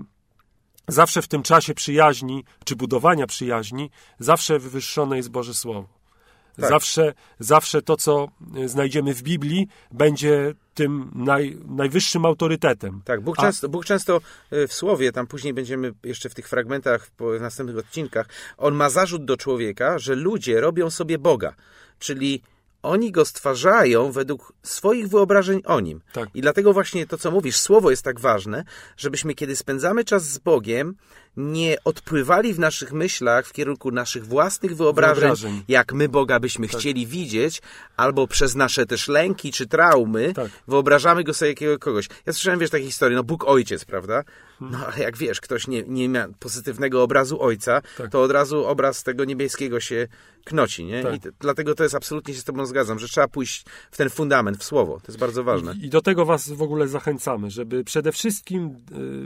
zawsze 0.87 1.21
w 1.21 1.27
tym 1.27 1.43
czasie 1.43 1.73
przyjaźni, 1.73 2.43
czy 2.65 2.75
budowania 2.75 3.27
przyjaźni, 3.27 3.89
zawsze 4.19 4.59
wywyższone 4.59 5.17
jest 5.17 5.29
Boże 5.29 5.53
Słowo. 5.53 6.00
Tak. 6.55 6.69
Zawsze, 6.69 7.13
zawsze 7.39 7.81
to, 7.81 7.97
co 7.97 8.27
y, 8.57 8.69
znajdziemy 8.69 9.13
w 9.13 9.23
Biblii, 9.23 9.67
będzie 9.91 10.53
tym 10.73 11.11
naj, 11.15 11.57
najwyższym 11.67 12.25
autorytetem. 12.25 13.01
Tak, 13.05 13.21
Bóg 13.21 13.39
A- 13.39 13.41
często, 13.41 13.69
Bóg 13.69 13.85
często 13.85 14.21
y, 14.53 14.67
w 14.67 14.73
słowie, 14.73 15.11
tam 15.11 15.27
później 15.27 15.53
będziemy 15.53 15.93
jeszcze 16.03 16.29
w 16.29 16.33
tych 16.35 16.47
fragmentach, 16.47 17.09
w 17.19 17.41
następnych 17.41 17.77
odcinkach, 17.77 18.27
on 18.57 18.75
ma 18.75 18.89
zarzut 18.89 19.25
do 19.25 19.37
człowieka, 19.37 19.99
że 19.99 20.15
ludzie 20.15 20.61
robią 20.61 20.89
sobie 20.89 21.17
Boga, 21.17 21.53
czyli 21.99 22.41
oni 22.83 23.11
go 23.11 23.25
stwarzają 23.25 24.11
według 24.11 24.53
swoich 24.63 25.07
wyobrażeń 25.07 25.61
o 25.65 25.79
nim. 25.79 26.01
Tak. 26.13 26.29
I 26.33 26.41
dlatego 26.41 26.73
właśnie 26.73 27.07
to, 27.07 27.17
co 27.17 27.31
mówisz, 27.31 27.57
słowo 27.57 27.89
jest 27.89 28.03
tak 28.03 28.19
ważne, 28.19 28.63
żebyśmy, 28.97 29.35
kiedy 29.35 29.55
spędzamy 29.55 30.03
czas 30.03 30.27
z 30.27 30.37
Bogiem, 30.37 30.95
nie 31.37 31.77
odpływali 31.85 32.53
w 32.53 32.59
naszych 32.59 32.93
myślach 32.93 33.47
w 33.47 33.53
kierunku 33.53 33.91
naszych 33.91 34.25
własnych 34.27 34.75
wyobrażeń, 34.75 35.15
Wyobrażeń. 35.21 35.63
jak 35.67 35.93
my 35.93 36.09
Boga 36.09 36.39
byśmy 36.39 36.67
chcieli 36.67 37.07
widzieć, 37.07 37.61
albo 37.97 38.27
przez 38.27 38.55
nasze 38.55 38.85
też 38.85 39.07
lęki 39.07 39.51
czy 39.51 39.67
traumy, 39.67 40.33
Tak. 40.33 40.51
wyobrażamy 40.67 41.23
go 41.23 41.33
sobie 41.33 41.49
jakiego 41.49 41.79
kogoś. 41.79 42.07
Ja 42.25 42.33
słyszałem, 42.33 42.59
wiesz, 42.59 42.69
takie 42.69 42.85
historie, 42.85 43.15
no 43.15 43.23
Bóg 43.23 43.43
Ojciec, 43.47 43.85
prawda? 43.85 44.23
No 44.61 44.77
ale 44.87 44.99
jak 44.99 45.17
wiesz, 45.17 45.41
ktoś 45.41 45.67
nie, 45.67 45.83
nie 45.87 46.09
ma 46.09 46.27
pozytywnego 46.39 47.03
obrazu 47.03 47.41
Ojca, 47.41 47.81
Tak. 47.97 48.11
to 48.11 48.21
od 48.21 48.31
razu 48.31 48.65
obraz 48.65 49.03
tego 49.03 49.25
niebieskiego 49.25 49.79
się 49.79 50.07
knoci, 50.45 50.85
nie? 50.85 51.03
Tak. 51.03 51.15
I 51.15 51.19
dlatego 51.39 51.75
to 51.75 51.83
jest 51.83 51.95
absolutnie 51.95 52.33
się 52.33 52.39
z 52.39 52.43
tobą 52.43 52.65
zgadzam, 52.65 52.99
że 52.99 53.07
trzeba 53.07 53.27
pójść 53.27 53.65
w 53.91 53.97
ten 53.97 54.09
fundament, 54.09 54.57
w 54.57 54.63
słowo. 54.63 54.93
To 54.99 55.07
jest 55.07 55.19
bardzo 55.19 55.43
ważne. 55.43 55.73
I, 55.73 55.85
I 55.85 55.89
do 55.89 56.01
tego 56.01 56.25
Was 56.25 56.49
w 56.49 56.61
ogóle 56.61 56.87
zachęcamy, 56.87 57.49
żeby 57.51 57.83
przede 57.83 58.11
wszystkim 58.11 58.65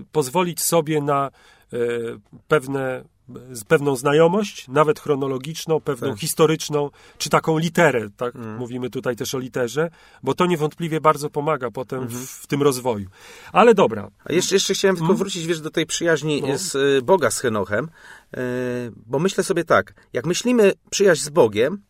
y, 0.02 0.06
pozwolić 0.12 0.62
sobie 0.62 1.02
na 1.02 1.32
pewne, 2.48 3.04
z 3.52 3.64
pewną 3.64 3.96
znajomość, 3.96 4.68
nawet 4.68 5.00
chronologiczną, 5.00 5.82
pewną 5.82 6.10
Tak. 6.10 6.20
historyczną, 6.20 6.90
czy 7.18 7.30
taką 7.30 7.58
literę, 7.58 8.10
tak? 8.18 8.34
Mówimy 8.36 8.90
tutaj 8.90 9.16
też 9.16 9.36
o 9.36 9.40
literze, 9.40 9.90
bo 10.24 10.34
to 10.34 10.46
niewątpliwie 10.46 11.02
bardzo 11.02 11.30
pomaga 11.30 11.72
potem 11.72 12.08
w, 12.08 12.14
w 12.30 12.48
tym 12.48 12.62
rozwoju. 12.64 13.10
Ale 13.52 13.74
dobra, 13.74 14.10
A 14.26 14.34
jeszcze, 14.34 14.56
jeszcze 14.56 14.74
chciałem 14.74 14.98
tylko 14.98 15.14
wrócić, 15.14 15.46
wiesz, 15.48 15.62
do 15.62 15.70
tej 15.72 15.86
przyjaźni 15.86 16.36
Mhm. 16.36 16.54
No. 16.54 16.60
z 16.60 16.76
y, 16.76 17.02
Boga 17.02 17.32
z 17.32 17.40
Henochem, 17.40 17.86
y, 18.38 18.40
bo 19.06 19.20
myślę 19.20 19.44
sobie 19.44 19.64
tak, 19.64 19.94
jak 20.14 20.26
myślimy 20.26 20.74
przyjaźń 20.90 21.22
z 21.22 21.30
Bogiem, 21.30 21.82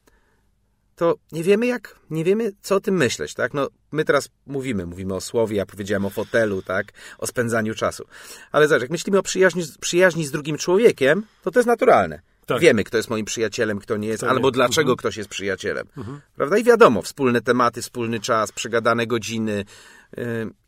to 0.96 1.16
nie 1.32 1.44
wiemy 1.44 1.66
jak, 1.66 1.96
nie 2.10 2.24
wiemy 2.24 2.52
co 2.62 2.76
o 2.76 2.80
tym 2.80 2.96
myśleć, 2.98 3.34
tak? 3.34 3.54
No, 3.54 3.68
my 3.92 4.06
teraz 4.06 4.30
mówimy, 4.48 4.86
mówimy 4.86 5.16
o 5.16 5.22
słowie, 5.22 5.58
ja 5.58 5.66
powiedziałem 5.66 6.06
o 6.06 6.10
fotelu, 6.10 6.62
tak? 6.62 6.86
O 7.18 7.28
spędzaniu 7.28 7.76
czasu. 7.76 8.06
Ale 8.52 8.68
zobacz, 8.68 8.82
jak 8.82 8.92
myślimy 8.92 9.18
o 9.20 9.24
przyjaźni, 9.24 9.64
przyjaźni 9.80 10.26
z 10.26 10.32
drugim 10.32 10.58
człowiekiem, 10.58 11.24
to 11.44 11.52
to 11.52 11.60
jest 11.60 11.68
naturalne. 11.68 12.20
Tak. 12.46 12.60
Wiemy, 12.62 12.84
kto 12.84 12.98
jest 12.98 13.10
moim 13.10 13.26
przyjacielem, 13.26 13.80
kto 13.80 13.98
nie 13.98 14.08
jest, 14.08 14.20
Kto 14.20 14.26
nie. 14.26 14.32
albo 14.36 14.52
dlaczego 14.52 14.82
Mhm. 14.92 14.98
ktoś 14.98 15.18
jest 15.18 15.30
przyjacielem. 15.30 15.88
Prawda? 16.36 16.58
I 16.58 16.64
wiadomo, 16.64 17.02
wspólne 17.02 17.42
tematy, 17.42 17.82
wspólny 17.82 18.20
czas, 18.20 18.52
przegadane 18.52 19.08
godziny. 19.08 19.66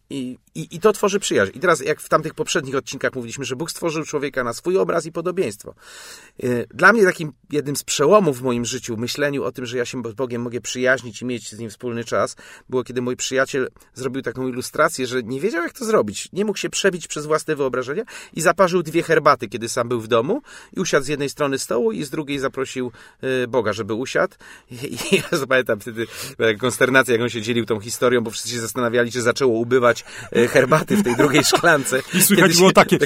I, 0.10 0.38
i, 0.56 0.68
I 0.72 0.80
to 0.80 0.94
tworzy 0.94 1.20
przyjaźń. 1.20 1.52
I 1.56 1.60
teraz, 1.60 1.82
jak 1.82 2.02
w 2.02 2.10
tamtych 2.10 2.34
poprzednich 2.34 2.76
odcinkach 2.76 3.16
mówiliśmy, 3.16 3.46
że 3.46 3.56
Bóg 3.56 3.72
stworzył 3.72 4.04
człowieka 4.04 4.44
na 4.44 4.54
swój 4.54 4.78
obraz 4.78 5.06
i 5.06 5.12
podobieństwo. 5.12 5.76
Yy, 6.40 6.68
Dla 6.74 6.94
mnie 6.94 7.04
takim 7.04 7.34
jednym 7.52 7.76
z 7.76 7.84
przełomów 7.84 8.40
w 8.40 8.42
moim 8.42 8.66
życiu, 8.66 8.98
myśleniu 8.98 9.44
o 9.44 9.52
tym, 9.52 9.66
że 9.66 9.78
ja 9.78 9.86
się 9.86 10.02
z 10.10 10.14
Bogiem 10.14 10.42
mogę 10.42 10.62
przyjaźnić 10.62 11.22
i 11.22 11.26
mieć 11.26 11.52
z 11.52 11.60
Nim 11.60 11.70
wspólny 11.70 12.04
czas, 12.04 12.36
było 12.70 12.84
kiedy 12.84 13.02
mój 13.02 13.16
przyjaciel 13.16 13.70
zrobił 13.94 14.22
taką 14.22 14.48
ilustrację, 14.48 15.08
że 15.08 15.24
nie 15.24 15.40
wiedział, 15.40 15.64
jak 15.64 15.74
to 15.74 15.86
zrobić. 15.86 16.30
Nie 16.34 16.46
mógł 16.46 16.58
się 16.58 16.70
przebić 16.70 17.08
przez 17.08 17.26
własne 17.26 17.56
wyobrażenia 17.56 18.04
i 18.34 18.42
zaparzył 18.42 18.84
dwie 18.84 19.04
herbaty, 19.04 19.48
kiedy 19.48 19.70
sam 19.70 19.90
był 19.90 20.02
w 20.02 20.08
domu 20.08 20.42
i 20.78 20.80
usiadł 20.80 21.06
z 21.06 21.08
jednej 21.08 21.30
strony 21.30 21.60
stołu 21.60 21.92
i 21.92 22.04
z 22.04 22.10
drugiej 22.10 22.40
zaprosił 22.40 22.92
yy, 23.22 23.48
Boga, 23.48 23.74
żeby 23.74 23.94
usiadł. 23.94 24.36
I, 24.72 24.76
i 24.76 25.16
ja 25.16 25.38
zapamiętam 25.38 25.80
wtedy 25.80 26.08
była 26.38 26.50
taka 26.50 26.60
konsternacja, 26.60 27.14
jak 27.14 27.22
on 27.22 27.30
się 27.30 27.42
dzielił 27.42 27.66
tą 27.66 27.80
historią, 27.80 28.22
bo 28.22 28.32
wszyscy 28.32 28.50
się 28.50 28.60
zastanawiali, 28.60 29.12
czy 29.12 29.22
zaczęło 29.22 29.60
ubywać 29.60 29.97
yy, 30.32 30.48
herbaty 30.48 30.98
w 30.98 31.04
tej 31.04 31.16
drugiej 31.16 31.44
szklance. 31.54 32.02
I 32.14 32.22
słychać 32.22 32.46
Kiedy 32.46 32.56
było 32.58 32.70
się- 32.70 32.74
takie- 32.74 32.98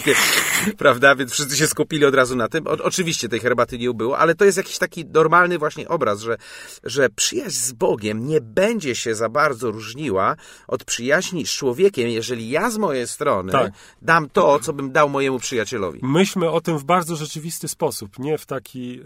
Prawda? 0.78 1.16
Więc 1.16 1.32
wszyscy 1.32 1.58
się 1.58 1.68
skupili 1.68 2.06
od 2.06 2.16
razu 2.16 2.36
na 2.36 2.48
tym. 2.48 2.68
O, 2.68 2.72
oczywiście 2.72 3.30
tej 3.30 3.40
herbaty 3.40 3.78
nie 3.78 3.92
ubyło, 3.92 4.18
ale 4.18 4.36
to 4.36 4.46
jest 4.46 4.58
jakiś 4.58 4.78
taki 4.78 5.06
normalny 5.06 5.58
właśnie 5.60 5.88
obraz, 5.90 6.20
że, 6.22 6.38
że 6.84 7.10
przyjaźń 7.10 7.50
z 7.58 7.72
Bogiem 7.72 8.28
nie 8.28 8.42
będzie 8.42 8.96
się 8.96 9.16
za 9.16 9.30
bardzo 9.30 9.72
różniła 9.72 10.36
od 10.68 10.84
przyjaźni 10.84 11.46
z 11.46 11.50
człowiekiem, 11.50 12.08
jeżeli 12.10 12.50
ja 12.50 12.72
z 12.72 12.78
mojej 12.78 13.08
strony 13.08 13.52
Tak. 13.52 13.72
dam 14.02 14.30
to, 14.30 14.60
co 14.60 14.74
bym 14.74 14.92
dał 14.92 15.10
mojemu 15.10 15.40
przyjacielowi. 15.40 16.00
Myślmy 16.04 16.50
o 16.50 16.62
tym 16.62 16.78
w 16.78 16.84
bardzo 16.84 17.16
rzeczywisty 17.16 17.68
sposób, 17.68 18.20
nie 18.20 18.38
w 18.38 18.46
taki, 18.46 19.00
y, 19.00 19.04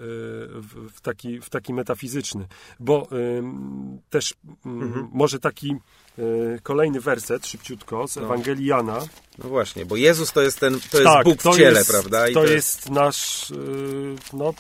w, 0.94 1.02
taki, 1.02 1.42
w 1.42 1.50
taki 1.50 1.74
metafizyczny, 1.74 2.48
bo 2.80 3.08
też 4.10 4.34
Mhm. 4.66 5.10
może 5.14 5.40
taki 5.40 5.76
kolejny 6.64 7.00
werset, 7.02 7.48
szybciutko, 7.48 8.08
z 8.08 8.18
Ewangelii 8.18 8.66
Jana. 8.66 9.00
No 9.38 9.50
właśnie, 9.50 9.86
bo 9.86 9.96
Jezus 9.96 10.32
to 10.32 10.42
jest 10.42 10.60
ten, 10.60 10.80
to 10.92 11.00
jest 11.00 11.24
Bóg 11.24 11.40
w 11.40 11.44
Tak, 11.44 11.54
to 11.54 11.58
ciele, 11.58 11.80
jest, 11.80 11.92
prawda? 11.92 12.28
I 12.28 12.34
to, 12.34 12.46
jest 12.46 12.90
nasz, 12.90 13.52
y, 13.52 14.16
no, 14.34 14.54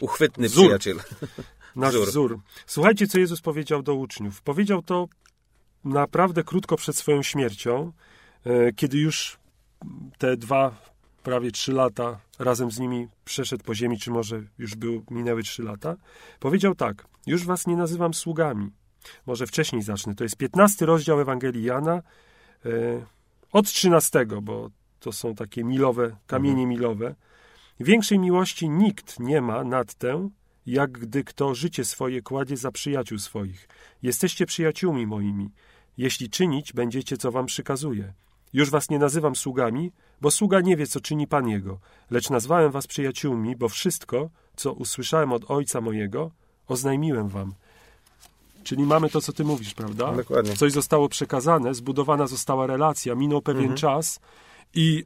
uchwytny 0.00 0.48
wzór. 0.48 0.64
przyjaciel. 0.64 0.96
nasz 1.76 1.94
Wzór. 1.94 2.08
wzór. 2.08 2.38
Słuchajcie, 2.66 3.06
co 3.06 3.18
Jezus 3.18 3.40
powiedział 3.40 3.82
do 3.82 3.94
uczniów. 3.94 4.42
Powiedział 4.42 4.82
to 4.82 5.08
naprawdę 5.84 6.44
krótko 6.44 6.76
przed 6.76 6.96
swoją 6.96 7.22
śmiercią, 7.22 7.92
e, 8.46 8.72
kiedy 8.72 8.98
już 8.98 9.38
te 10.18 10.36
dwa 10.36 10.76
prawie 11.22 11.50
trzy 11.50 11.72
lata 11.72 12.20
razem 12.38 12.70
z 12.70 12.78
nimi 12.78 13.08
przeszedł 13.24 13.64
po 13.64 13.74
ziemi, 13.74 13.98
czy 13.98 14.10
może 14.10 14.42
już 14.58 14.74
był, 14.74 15.04
minęły 15.10 15.42
trzy 15.42 15.62
lata, 15.62 15.96
powiedział 16.40 16.74
tak: 16.74 17.04
Już 17.26 17.44
was 17.44 17.66
nie 17.66 17.76
nazywam 17.76 18.14
sługami. 18.14 18.70
Może 19.26 19.46
wcześniej 19.46 19.82
zacznę. 19.82 20.14
To 20.14 20.24
jest 20.24 20.36
15 20.36 20.86
rozdział 20.86 21.20
Ewangelii 21.20 21.64
Jana, 21.64 22.02
e, 22.66 22.70
od 23.52 23.66
13, 23.66 24.26
bo 24.42 24.70
to 25.00 25.12
są 25.12 25.34
takie 25.34 25.64
milowe, 25.64 26.16
kamienie 26.26 26.62
Mhm. 26.62 26.68
milowe. 26.68 27.14
Większej 27.80 28.18
miłości 28.18 28.68
nikt 28.68 29.20
nie 29.20 29.40
ma 29.40 29.64
nad 29.64 29.94
tę, 29.94 30.28
jak 30.66 30.92
gdy 30.92 31.24
kto 31.24 31.54
życie 31.54 31.84
swoje 31.84 32.22
kładzie 32.22 32.56
za 32.56 32.70
przyjaciół 32.70 33.18
swoich. 33.18 33.68
Jesteście 34.02 34.46
przyjaciółmi 34.46 35.06
moimi, 35.06 35.50
jeśli 35.96 36.30
czynić 36.30 36.72
będziecie, 36.72 37.16
co 37.16 37.32
wam 37.32 37.46
przykazuje. 37.46 38.12
Już 38.52 38.70
was 38.70 38.90
nie 38.90 38.98
nazywam 38.98 39.36
sługami, 39.36 39.92
bo 40.20 40.30
sługa 40.30 40.60
nie 40.60 40.76
wie, 40.76 40.86
co 40.86 41.00
czyni 41.00 41.26
Pan 41.26 41.48
jego, 41.48 41.78
lecz 42.10 42.30
nazwałem 42.30 42.70
was 42.70 42.86
przyjaciółmi, 42.86 43.56
bo 43.56 43.68
wszystko, 43.68 44.30
co 44.56 44.72
usłyszałem 44.72 45.32
od 45.32 45.50
Ojca 45.50 45.80
mojego, 45.80 46.30
oznajmiłem 46.66 47.28
wam. 47.28 47.54
Czyli 48.64 48.82
mamy 48.82 49.10
to, 49.10 49.20
co 49.20 49.32
ty 49.32 49.44
mówisz, 49.44 49.74
prawda? 49.74 50.12
Dokładnie. 50.12 50.56
Coś 50.56 50.72
zostało 50.72 51.08
przekazane, 51.08 51.74
zbudowana 51.74 52.26
została 52.26 52.66
relacja, 52.66 53.14
minął 53.14 53.42
pewien 53.42 53.62
Mhm. 53.62 53.78
czas 53.78 54.20
i 54.74 55.04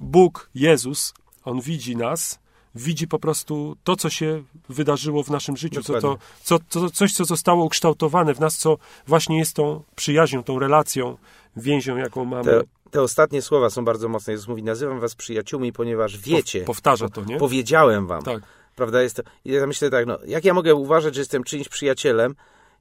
Bóg, 0.00 0.50
Jezus, 0.54 1.14
On 1.44 1.60
widzi 1.60 1.96
nas, 1.96 2.38
widzi 2.74 3.08
po 3.08 3.18
prostu 3.18 3.76
to, 3.84 3.96
co 3.96 4.10
się 4.10 4.42
wydarzyło 4.68 5.22
w 5.22 5.30
naszym 5.30 5.56
życiu, 5.56 5.82
co 5.82 6.00
to, 6.00 6.18
co, 6.42 6.58
co, 6.68 6.90
coś, 6.90 7.12
co 7.12 7.24
zostało 7.24 7.64
ukształtowane 7.64 8.34
w 8.34 8.40
nas, 8.40 8.56
co 8.56 8.78
właśnie 9.06 9.38
jest 9.38 9.54
tą 9.56 9.82
przyjaźnią, 9.96 10.42
tą 10.42 10.58
relacją, 10.58 11.16
więzią, 11.56 11.96
jaką 11.96 12.24
mamy. 12.24 12.44
Te, 12.44 12.62
te 12.90 13.02
ostatnie 13.02 13.42
słowa 13.42 13.70
są 13.70 13.84
bardzo 13.84 14.08
mocne. 14.08 14.32
Jezus 14.32 14.48
mówi, 14.48 14.62
nazywam 14.62 15.00
was 15.00 15.14
przyjaciółmi, 15.14 15.72
ponieważ 15.72 16.18
wiecie, 16.18 16.60
Pow- 16.60 16.66
Powtarza 16.66 17.08
to, 17.08 17.24
nie? 17.24 17.36
powiedziałem 17.36 18.06
wam. 18.06 18.22
Tak. 18.22 18.42
Prawda? 18.76 19.02
Jest 19.02 19.16
to, 19.16 19.22
I 19.44 19.52
ja 19.52 19.66
myślę 19.66 19.90
tak, 19.90 20.06
no, 20.06 20.18
jak 20.26 20.44
ja 20.44 20.54
mogę 20.54 20.74
uważać, 20.74 21.14
że 21.14 21.20
jestem 21.20 21.44
czyimś 21.44 21.68
przyjacielem, 21.68 22.34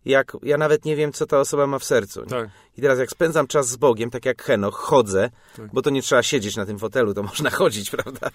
jak 0.06 0.38
ja 0.44 0.58
nawet 0.58 0.86
nie 0.86 0.96
wiem, 0.96 1.13
co 1.13 1.26
ta 1.26 1.39
osoba 1.39 1.68
ma 1.68 1.80
w 1.80 1.84
sercu. 1.84 2.26
Tak. 2.26 2.50
I 2.78 2.82
teraz 2.82 3.00
jak 3.00 3.10
spędzam 3.10 3.48
czas 3.48 3.68
z 3.68 3.76
Bogiem, 3.76 4.10
tak 4.10 4.26
jak 4.26 4.44
Henoch, 4.44 4.76
chodzę, 4.76 5.30
Tak. 5.58 5.74
bo 5.74 5.82
to 5.82 5.89
nie 5.89 6.02
trzeba 6.02 6.24
siedzieć 6.24 6.56
na 6.56 6.66
tym 6.66 6.80
fotelu, 6.80 7.13
to 7.13 7.24
można 7.34 7.50
chodzić, 7.50 7.89
prawda? 7.92 8.30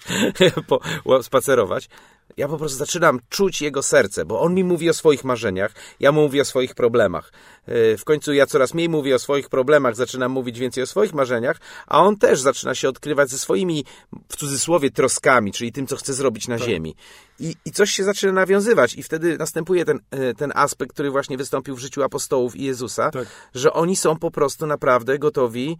po, 0.66 0.80
spacerować. 1.22 1.88
Ja 2.36 2.48
po 2.48 2.58
prostu 2.58 2.78
zaczynam 2.78 3.20
czuć 3.28 3.62
jego 3.62 3.82
serce, 3.82 4.24
bo 4.24 4.40
on 4.40 4.54
mi 4.54 4.64
mówi 4.64 4.90
o 4.90 4.94
swoich 4.94 5.24
marzeniach, 5.24 5.72
ja 6.00 6.12
mu 6.12 6.20
mówię 6.22 6.42
o 6.42 6.44
swoich 6.44 6.74
problemach. 6.74 7.32
Yy, 7.66 7.96
W 7.98 8.04
końcu 8.04 8.32
ja 8.32 8.46
coraz 8.46 8.74
mniej 8.74 8.88
mówię 8.88 9.14
o 9.14 9.18
swoich 9.18 9.48
problemach, 9.48 9.96
zaczynam 9.96 10.32
mówić 10.32 10.58
więcej 10.58 10.82
o 10.82 10.86
swoich 10.86 11.12
marzeniach, 11.14 11.56
a 11.86 12.00
on 12.02 12.16
też 12.16 12.40
zaczyna 12.40 12.74
się 12.74 12.88
odkrywać 12.88 13.30
ze 13.30 13.38
swoimi, 13.38 13.84
w 14.28 14.36
cudzysłowie, 14.36 14.90
troskami, 14.90 15.52
czyli 15.52 15.72
tym, 15.72 15.86
co 15.86 15.96
chce 15.96 16.14
zrobić 16.14 16.48
na 16.48 16.58
Tak. 16.58 16.66
ziemi. 16.68 16.96
I, 17.40 17.54
I 17.64 17.72
coś 17.72 17.90
się 17.90 18.04
zaczyna 18.04 18.32
nawiązywać 18.32 18.94
i 18.94 19.02
wtedy 19.02 19.38
następuje 19.38 19.84
ten, 19.84 20.00
e, 20.10 20.34
ten 20.34 20.52
aspekt, 20.54 20.92
który 20.92 21.10
właśnie 21.10 21.36
wystąpił 21.36 21.76
w 21.76 21.78
życiu 21.78 22.02
apostołów 22.02 22.56
i 22.56 22.64
Jezusa, 22.64 23.10
Tak. 23.10 23.28
że 23.54 23.72
oni 23.72 23.96
są 23.96 24.16
po 24.16 24.30
prostu 24.30 24.66
naprawdę 24.66 25.18
gotowi. 25.18 25.78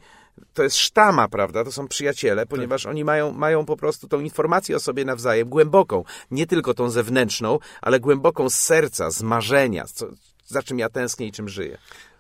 To 0.55 0.62
jest 0.62 0.77
sztama, 0.77 1.29
prawda? 1.29 1.64
To 1.64 1.73
są 1.73 1.88
przyjaciele, 1.88 2.47
ponieważ 2.47 2.87
oni 2.87 3.05
mają, 3.05 3.33
mają 3.33 3.64
po 3.64 3.77
prostu 3.77 4.09
tą 4.09 4.21
informację 4.21 4.77
o 4.77 4.81
sobie 4.81 5.05
nawzajem 5.05 5.49
głęboką. 5.49 6.05
Nie 6.31 6.47
tylko 6.47 6.75
tą 6.75 6.90
zewnętrzną, 6.90 7.59
ale 7.83 8.01
głęboką 8.01 8.51
z 8.51 8.55
serca, 8.55 9.11
z 9.11 9.23
marzenia, 9.23 9.85
co, 9.85 10.07
za 10.47 10.62
czym 10.62 10.79
ja 10.79 10.88
tęsknię 10.88 11.27
i 11.27 11.33
czym 11.33 11.49
żyję. 11.49 11.79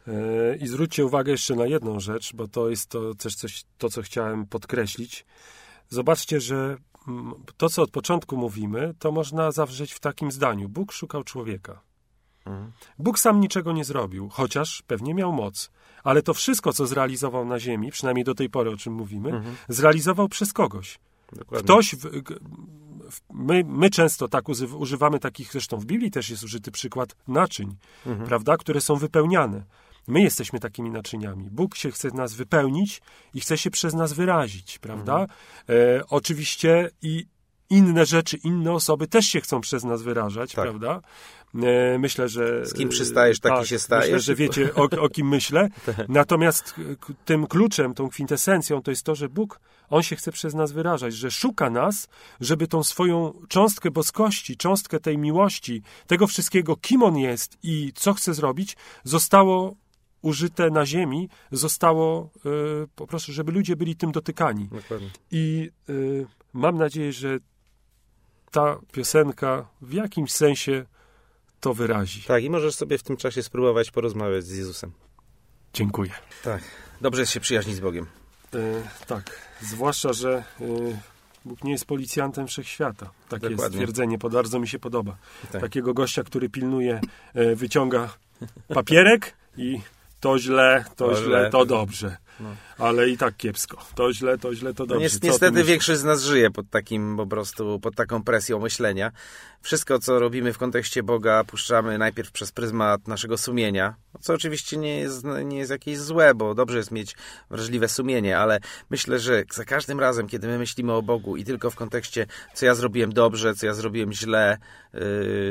E, 0.08 0.56
I 0.56 0.66
zwróćcie 0.66 1.06
uwagę 1.06 1.32
jeszcze 1.32 1.54
na 1.54 1.66
jedną 1.66 2.00
rzecz, 2.00 2.32
bo 2.34 2.48
to 2.48 2.70
jest 2.70 2.86
to 2.86 3.14
też 3.14 3.34
coś, 3.34 3.64
to, 3.78 3.88
co 3.88 4.02
chciałem 4.02 4.46
podkreślić. 4.46 5.26
Zobaczcie, 5.88 6.40
że 6.40 6.76
to, 7.56 7.68
co 7.68 7.82
od 7.82 7.90
początku 7.90 8.36
mówimy, 8.36 8.94
to 8.98 9.12
można 9.12 9.50
zawrzeć 9.52 9.92
w 9.92 10.00
takim 10.00 10.32
zdaniu. 10.32 10.68
Bóg 10.68 10.92
szukał 10.92 11.24
człowieka. 11.24 11.80
Mhm. 12.46 12.72
Bóg 12.98 13.18
sam 13.18 13.40
niczego 13.40 13.72
nie 13.72 13.84
zrobił, 13.84 14.28
chociaż 14.28 14.82
pewnie 14.86 15.14
miał 15.14 15.32
moc. 15.32 15.70
Ale 16.04 16.22
to 16.22 16.34
wszystko, 16.34 16.72
co 16.72 16.86
zrealizował 16.86 17.44
na 17.44 17.60
ziemi, 17.60 17.90
przynajmniej 17.90 18.24
do 18.24 18.34
tej 18.34 18.50
pory, 18.50 18.70
o 18.70 18.76
czym 18.76 18.92
mówimy, 18.92 19.28
Mhm. 19.28 19.56
zrealizował 19.68 20.28
przez 20.28 20.52
kogoś. 20.52 20.98
Dokładnie. 21.32 21.64
Ktoś, 21.64 21.94
w, 21.94 22.00
w, 23.10 23.20
my, 23.32 23.64
my 23.66 23.90
często 23.90 24.28
tak 24.28 24.44
używamy 24.78 25.18
takich, 25.18 25.52
zresztą 25.52 25.76
w 25.76 25.84
Biblii 25.84 26.10
też 26.10 26.30
jest 26.30 26.44
użyty 26.44 26.70
przykład 26.70 27.16
naczyń, 27.28 27.76
Mhm. 28.06 28.28
prawda, 28.28 28.56
które 28.56 28.80
są 28.80 28.96
wypełniane. 28.96 29.64
My 30.08 30.20
jesteśmy 30.20 30.60
takimi 30.60 30.90
naczyniami. 30.90 31.50
Bóg 31.50 31.76
się 31.76 31.90
chce 31.90 32.08
nas 32.08 32.34
wypełnić 32.34 33.02
i 33.34 33.40
chce 33.40 33.58
się 33.58 33.70
przez 33.70 33.94
nas 33.94 34.12
wyrazić, 34.12 34.78
prawda? 34.78 35.26
E, 35.68 36.02
oczywiście 36.08 36.90
i 37.02 37.26
inne 37.70 38.06
rzeczy, 38.06 38.36
inne 38.36 38.72
osoby 38.72 39.06
też 39.06 39.26
się 39.26 39.40
chcą 39.40 39.60
przez 39.60 39.84
nas 39.84 40.02
wyrażać, 40.02 40.52
Tak. 40.52 40.64
prawda? 40.64 41.00
E, 41.54 41.98
myślę, 41.98 42.28
że... 42.28 42.66
Z 42.66 42.74
kim 42.74 42.88
przystajesz, 42.88 43.40
taki 43.40 43.66
się 43.66 43.78
stajesz. 43.78 44.04
Myślę, 44.06 44.20
że 44.20 44.34
wiecie, 44.34 44.74
o, 44.74 44.82
o 44.82 45.08
kim 45.08 45.28
myślę. 45.28 45.68
Natomiast 46.08 46.74
k- 47.00 47.12
tym 47.24 47.46
kluczem, 47.46 47.94
tą 47.94 48.08
kwintesencją 48.08 48.82
to 48.82 48.90
jest 48.90 49.02
to, 49.02 49.14
że 49.14 49.28
Bóg, 49.28 49.60
On 49.90 50.02
się 50.02 50.16
chce 50.16 50.32
przez 50.32 50.54
nas 50.54 50.72
wyrażać, 50.72 51.14
że 51.14 51.30
szuka 51.30 51.70
nas, 51.70 52.08
żeby 52.40 52.66
tą 52.68 52.84
swoją 52.84 53.32
cząstkę 53.48 53.90
boskości, 53.90 54.56
cząstkę 54.56 55.00
tej 55.00 55.18
miłości, 55.18 55.82
tego 56.06 56.26
wszystkiego, 56.26 56.76
kim 56.76 57.02
On 57.02 57.16
jest 57.16 57.58
i 57.62 57.92
co 57.94 58.14
chce 58.14 58.34
zrobić, 58.34 58.76
zostało 59.04 59.74
użyte 60.22 60.70
na 60.70 60.86
ziemi, 60.86 61.28
zostało 61.52 62.30
e, 62.36 62.48
po 62.96 63.06
prostu, 63.06 63.32
żeby 63.32 63.52
ludzie 63.52 63.76
byli 63.76 63.96
tym 63.96 64.12
dotykani. 64.12 64.68
Dokładnie. 64.72 65.10
I 65.30 65.70
y, 65.88 66.26
mam 66.52 66.76
nadzieję, 66.78 67.12
że 67.12 67.38
ta 68.50 68.78
piosenka 68.92 69.66
w 69.82 69.92
jakimś 69.92 70.32
sensie 70.32 70.84
to 71.60 71.74
wyrazi. 71.74 72.22
Tak, 72.22 72.44
i 72.44 72.50
możesz 72.50 72.74
sobie 72.74 72.98
w 72.98 73.02
tym 73.02 73.16
czasie 73.16 73.42
spróbować 73.42 73.90
porozmawiać 73.90 74.44
z 74.44 74.56
Jezusem. 74.56 74.92
Dziękuję. 75.74 76.10
Tak. 76.44 76.62
Dobrze 77.00 77.20
jest 77.22 77.32
się 77.32 77.40
przyjaźnić 77.40 77.76
z 77.76 77.80
Bogiem. 77.80 78.06
Y, 78.54 78.82
tak, 79.06 79.48
zwłaszcza, 79.60 80.12
że 80.12 80.44
y, 80.60 80.98
Bóg 81.44 81.64
nie 81.64 81.72
jest 81.72 81.84
policjantem 81.84 82.46
wszechświata. 82.46 83.10
Takie 83.28 83.46
jest 83.46 83.56
Dokładnie. 83.56 83.76
stwierdzenie, 83.78 84.18
pod- 84.18 84.32
bardzo 84.32 84.58
mi 84.58 84.68
się 84.68 84.78
podoba. 84.78 85.16
Tak. 85.52 85.60
Takiego 85.60 85.94
gościa, 85.94 86.22
który 86.22 86.48
pilnuje, 86.48 87.00
y, 87.36 87.56
wyciąga 87.56 88.16
papierek 88.68 89.36
i 89.56 89.80
to 90.20 90.38
źle, 90.38 90.84
to, 90.96 91.08
To 91.08 91.14
źle, 91.14 91.24
źle. 91.24 91.50
to 91.50 91.64
dobrze. 91.64 92.16
No. 92.40 92.48
Ale 92.78 93.08
i 93.08 93.16
tak 93.16 93.36
kiepsko. 93.36 93.76
To 93.94 94.12
źle, 94.12 94.38
to 94.38 94.54
źle, 94.54 94.74
to 94.74 94.82
No 94.82 94.86
dobrze. 94.86 95.20
ty 95.20 95.26
niestety 95.26 95.64
większość 95.64 96.00
z 96.00 96.04
nas 96.04 96.22
żyje 96.22 96.50
pod 96.50 96.70
takim 96.70 97.16
po 97.16 97.26
prostu, 97.26 97.80
pod 97.80 97.94
taką 97.94 98.22
presją 98.22 98.58
myślenia. 98.58 99.12
Wszystko, 99.62 99.98
co 99.98 100.18
robimy 100.18 100.52
w 100.52 100.58
kontekście 100.58 101.02
Boga, 101.02 101.44
puszczamy 101.44 101.98
najpierw 101.98 102.32
przez 102.32 102.52
pryzmat 102.52 103.08
naszego 103.08 103.38
sumienia, 103.38 103.94
co 104.20 104.34
oczywiście 104.34 104.76
nie 104.76 104.98
jest, 104.98 105.24
nie 105.44 105.58
jest 105.58 105.70
jakieś 105.70 105.98
złe, 105.98 106.34
bo 106.34 106.54
dobrze 106.54 106.78
jest 106.78 106.90
mieć 106.90 107.16
wrażliwe 107.50 107.88
sumienie, 107.88 108.38
ale 108.38 108.58
myślę, 108.90 109.18
że 109.18 109.44
za 109.52 109.64
każdym 109.64 110.00
razem, 110.00 110.28
kiedy 110.28 110.46
my 110.48 110.58
myślimy 110.58 110.92
o 110.92 111.02
Bogu 111.02 111.36
i 111.36 111.44
tylko 111.44 111.70
w 111.70 111.74
kontekście, 111.74 112.26
co 112.54 112.66
ja 112.66 112.74
zrobiłem 112.74 113.12
dobrze, 113.12 113.54
co 113.54 113.66
ja 113.66 113.74
zrobiłem 113.74 114.12
źle, 114.12 114.58
yy, 114.94 115.00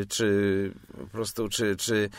czy 0.09 0.71
po 0.97 1.07
prostu, 1.07 1.49
czy, 1.49 1.75
czy, 1.75 2.09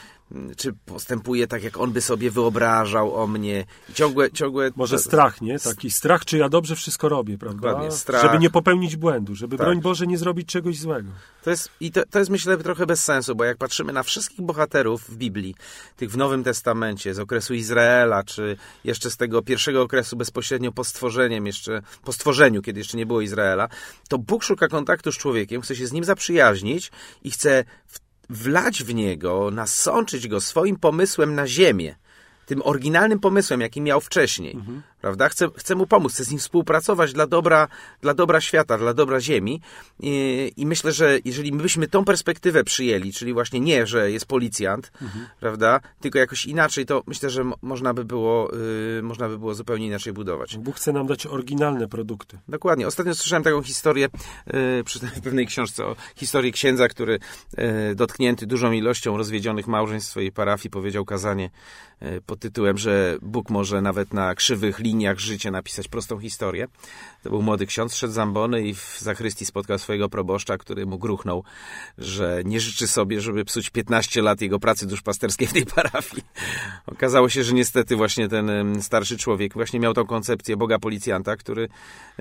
czy 0.57 0.73
postępuję 0.87 1.47
tak, 1.47 1.63
jak 1.63 1.77
On 1.77 1.93
by 1.93 2.01
sobie 2.01 2.31
wyobrażał 2.31 3.15
o 3.15 3.27
mnie. 3.27 3.65
Ciągłe, 3.95 4.31
ciągłe... 4.31 4.71
Może 4.77 4.98
strach, 4.99 5.41
nie? 5.41 5.59
Taki 5.59 5.91
strach, 5.91 6.25
czy 6.25 6.39
ja 6.39 6.49
dobrze 6.49 6.77
wszystko 6.77 7.09
robię, 7.09 7.39
prawda? 7.39 7.69
Dokładnie, 7.69 7.91
strach. 7.91 8.23
Żeby 8.23 8.39
nie 8.39 8.51
popełnić 8.51 8.97
błędu, 8.97 9.35
żeby, 9.35 9.57
Tak. 9.57 9.67
broń 9.67 9.81
Boże, 9.81 10.07
nie 10.07 10.19
zrobić 10.19 10.49
czegoś 10.49 10.79
złego. 10.79 11.11
To 11.45 11.51
jest, 11.51 11.71
I 11.81 11.93
to, 11.93 12.07
to 12.11 12.19
jest, 12.19 12.31
myślę, 12.31 12.57
trochę 12.57 12.87
bez 12.87 13.05
sensu, 13.05 13.35
bo 13.35 13.45
jak 13.45 13.57
patrzymy 13.57 13.93
na 13.93 14.03
wszystkich 14.03 14.41
bohaterów 14.41 15.03
w 15.09 15.17
Biblii, 15.17 15.55
tych 15.97 16.11
w 16.11 16.17
Nowym 16.17 16.45
Testamencie, 16.45 17.15
z 17.15 17.19
okresu 17.19 17.55
Izraela, 17.55 18.25
czy 18.25 18.57
jeszcze 18.85 19.11
z 19.11 19.17
tego 19.17 19.43
pierwszego 19.43 19.83
okresu 19.83 20.17
bezpośrednio 20.17 20.73
po 20.73 20.85
stworzeniem, 20.85 21.47
jeszcze, 21.47 21.83
po 22.05 22.13
stworzeniu, 22.13 22.63
kiedy 22.63 22.81
jeszcze 22.81 22.97
nie 22.97 23.07
było 23.07 23.21
Izraela, 23.21 23.69
to 24.09 24.19
Bóg 24.19 24.45
szuka 24.45 24.69
kontaktu 24.69 25.13
z 25.13 25.17
człowiekiem, 25.17 25.63
chce 25.63 25.77
się 25.77 25.87
z 25.87 25.93
nim 25.93 26.05
zaprzyjaźnić 26.05 26.91
i 27.23 27.31
chce 27.31 27.65
w, 27.87 27.99
wlać 28.31 28.85
w 28.85 28.95
niego, 28.95 29.51
nasączyć 29.51 30.29
go 30.29 30.41
swoim 30.41 30.77
pomysłem 30.77 31.35
na 31.35 31.47
ziemię. 31.47 31.97
Tym 32.49 32.63
oryginalnym 32.65 33.19
pomysłem, 33.19 33.61
jaki 33.61 33.81
miał 33.81 34.01
wcześniej. 34.01 34.57
Prawda? 35.01 35.29
Chce, 35.29 35.49
chce 35.57 35.75
mu 35.75 35.87
pomóc, 35.87 36.13
chce 36.13 36.25
z 36.25 36.31
nim 36.31 36.39
współpracować 36.41 37.13
dla 37.13 37.27
dobra, 37.27 37.69
dla 38.03 38.15
dobra 38.15 38.41
świata, 38.41 38.79
dla 38.79 38.95
dobra 38.95 39.21
ziemi. 39.21 39.61
I, 40.01 40.53
I 40.57 40.67
myślę, 40.67 40.93
że 40.93 41.19
jeżeli 41.25 41.53
my 41.53 41.63
byśmy 41.63 41.89
tą 41.89 42.05
perspektywę 42.05 42.65
przyjęli, 42.65 43.13
czyli 43.13 43.33
właśnie 43.33 43.61
nie, 43.61 43.87
że 43.87 44.11
jest 44.11 44.27
policjant, 44.27 44.93
prawda, 45.41 45.81
tylko 46.01 46.19
jakoś 46.19 46.47
inaczej, 46.47 46.87
to 46.87 47.03
myślę, 47.07 47.31
że 47.31 47.45
mo- 47.45 47.57
można 47.63 47.95
by 47.95 48.05
było, 48.05 48.51
y, 48.99 49.03
można 49.03 49.29
by 49.29 49.39
było 49.39 49.55
zupełnie 49.55 49.87
inaczej 49.87 50.13
budować. 50.13 50.57
Bóg 50.59 50.77
chce 50.77 50.93
nam 50.93 51.07
dać 51.07 51.27
oryginalne 51.27 51.89
produkty. 51.89 52.39
Dokładnie. 52.49 52.87
Ostatnio 52.87 53.15
słyszałem 53.15 53.43
taką 53.43 53.63
historię 53.63 54.09
y, 54.81 54.85
przy 54.85 55.01
tej- 55.01 55.23
pewnej 55.23 55.47
książce 55.47 55.87
o 55.87 55.97
historii 56.17 56.53
księdza, 56.53 56.89
który 56.89 57.19
y, 57.91 57.95
dotknięty 57.95 58.47
dużą 58.47 58.73
ilością 58.73 59.17
rozwiedzionych 59.17 59.67
małżeństw 59.67 60.09
w 60.09 60.11
swojej 60.11 60.33
parafii 60.33 60.71
powiedział 60.71 61.05
kazanie 61.05 61.51
y, 62.03 62.21
pod 62.27 62.41
tytułem, 62.41 62.79
że 62.79 63.17
Bóg 63.23 63.51
może 63.51 63.83
nawet 63.83 64.15
na 64.15 64.35
krzywych 64.35 64.79
liniach 64.89 65.19
życia 65.19 65.51
napisać 65.51 65.89
prostą 65.89 66.19
historię. 66.19 66.67
To 67.23 67.31
był 67.31 67.43
młody 67.43 67.67
ksiądz, 67.67 67.95
szedł 67.95 68.13
z 68.13 68.19
ambony 68.19 68.63
i 68.63 68.75
w 68.75 68.99
zachrystii 69.01 69.45
spotkał 69.47 69.79
swojego 69.79 70.09
proboszcza, 70.09 70.59
który 70.59 70.87
mu 70.87 70.99
gruchnął, 70.99 71.45
że 71.99 72.43
nie 72.45 72.61
życzy 72.61 72.89
sobie, 72.89 73.21
żeby 73.21 73.45
psuć 73.45 73.71
15 73.71 74.23
lat 74.23 74.41
jego 74.41 74.59
pracy 74.59 74.87
duszpasterskiej 74.87 75.49
w 75.49 75.53
tej 75.53 75.67
parafii. 75.67 76.23
Okazało 76.87 77.29
się, 77.29 77.45
że 77.45 77.53
niestety 77.53 77.97
właśnie 77.97 78.29
ten 78.29 78.83
starszy 78.83 79.19
człowiek 79.19 79.55
właśnie 79.55 79.81
miał 79.81 79.95
tą 79.95 80.07
koncepcję 80.07 80.57
Boga 80.57 80.79
policjanta, 80.79 81.37
który 81.37 81.69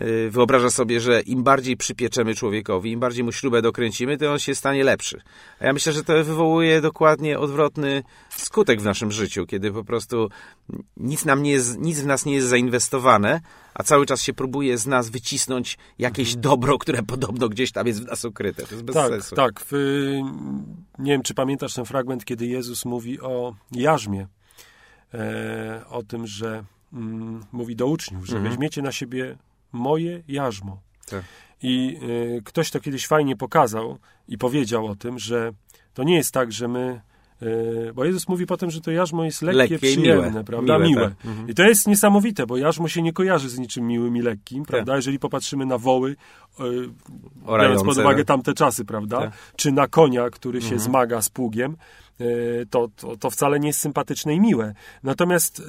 y, 0.02 0.30
wyobraża 0.30 0.70
sobie, 0.70 1.00
że 1.00 1.22
im 1.22 1.44
bardziej 1.44 1.78
przypieczemy 1.78 2.36
człowiekowi, 2.36 2.92
im 2.92 3.00
bardziej 3.00 3.24
mu 3.24 3.32
śrubę 3.32 3.62
dokręcimy, 3.62 4.18
to 4.18 4.32
on 4.32 4.40
się 4.40 4.56
stanie 4.56 4.84
lepszy. 4.84 5.22
A 5.60 5.66
ja 5.66 5.74
myślę, 5.74 5.94
że 5.94 6.04
to 6.04 6.14
wywołuje 6.24 6.82
dokładnie 6.82 7.40
odwrotny 7.40 8.04
skutek 8.30 8.82
w 8.82 8.86
naszym 8.86 9.12
życiu, 9.12 9.46
kiedy 9.46 9.72
po 9.72 9.84
prostu 9.84 10.30
nic, 10.98 11.26
nam 11.26 11.44
nie 11.44 11.52
jest, 11.52 11.80
nic 11.80 12.00
w 12.00 12.06
nas 12.06 12.26
nie 12.26 12.34
jest 12.34 12.48
zainwestowane, 12.58 13.42
a 13.74 13.84
cały 13.84 14.06
czas 14.06 14.22
się 14.22 14.34
próbuje 14.34 14.78
z 14.78 14.88
nas 14.88 15.10
wycisnąć 15.10 15.78
jakieś 16.00 16.36
dobro, 16.36 16.78
które 16.78 17.04
podobno 17.04 17.50
gdzieś 17.50 17.72
tam 17.72 17.88
jest 17.88 18.04
w 18.04 18.08
nas 18.08 18.26
ukryte. 18.26 18.64
To 18.64 18.72
jest 18.72 18.84
bez 18.84 18.96
tak, 18.96 19.10
sensu. 19.10 19.36
tak. 19.36 19.62
W, 19.72 19.72
nie 21.00 21.12
wiem, 21.12 21.22
czy 21.24 21.34
pamiętasz 21.34 21.74
ten 21.74 21.86
fragment, 21.86 22.26
kiedy 22.26 22.46
Jezus 22.48 22.86
mówi 22.86 23.22
o 23.22 23.56
jarzmie. 23.72 24.28
E, 25.14 25.82
o 25.90 26.04
tym, 26.04 26.28
że 26.28 26.64
mm, 26.94 27.46
mówi 27.52 27.76
do 27.76 27.88
uczniów, 27.88 28.26
że 28.26 28.36
Mhm. 28.36 28.52
weźmiecie 28.52 28.82
na 28.82 28.92
siebie 28.92 29.38
moje 29.72 30.24
jarzmo. 30.28 30.82
Tak. 31.10 31.24
I 31.62 31.98
e, 32.38 32.42
ktoś 32.42 32.72
to 32.72 32.80
kiedyś 32.80 33.08
fajnie 33.08 33.36
pokazał 33.36 33.98
i 34.28 34.38
powiedział 34.38 34.86
o 34.86 34.96
tym, 34.96 35.20
że 35.20 35.52
to 35.94 36.04
nie 36.04 36.16
jest 36.16 36.32
tak, 36.32 36.52
że 36.52 36.68
my. 36.68 37.02
E, 37.42 37.94
Bo 37.94 38.06
Jezus 38.06 38.28
mówi 38.28 38.46
potem, 38.46 38.72
że 38.72 38.82
to 38.82 38.92
jarzmo 38.92 39.24
jest 39.26 39.42
lekkie, 39.42 39.58
Lekkie 39.58 39.78
przyjemne, 39.80 40.30
miłe. 40.32 40.44
prawda? 40.44 40.78
Miłe, 40.78 40.90
Miłe. 40.90 41.04
tak. 41.04 41.26
Mhm. 41.26 41.50
I 41.50 41.54
to 41.54 41.64
jest 41.64 41.88
niesamowite, 41.88 42.48
bo 42.48 42.58
jarzmo 42.58 42.88
się 42.88 43.02
nie 43.02 43.14
kojarzy 43.14 43.50
z 43.50 43.60
niczym 43.60 43.88
miłym 43.88 44.18
i 44.18 44.22
lekkim, 44.22 44.66
prawda? 44.66 44.96
Jeżeli 44.96 45.20
popatrzymy 45.20 45.66
na 45.66 45.78
woły, 45.78 46.16
e, 46.60 46.64
biorąc 47.48 47.84
pod 47.84 47.98
uwagę 47.98 48.18
tak. 48.18 48.28
tamte 48.28 48.54
czasy, 48.54 48.86
prawda? 48.86 49.20
Tak. 49.22 49.32
Czy 49.56 49.72
na 49.72 49.88
konia, 49.88 50.30
który 50.30 50.58
Mhm. 50.60 50.74
się 50.74 50.80
zmaga 50.84 51.22
z 51.22 51.30
pługiem, 51.30 51.78
e, 52.20 52.26
to, 52.70 52.90
to, 52.96 53.18
to 53.18 53.30
wcale 53.30 53.60
nie 53.60 53.68
jest 53.68 53.80
sympatyczne 53.80 54.34
i 54.36 54.40
miłe. 54.40 54.74
Natomiast 55.04 55.60
e, 55.60 55.64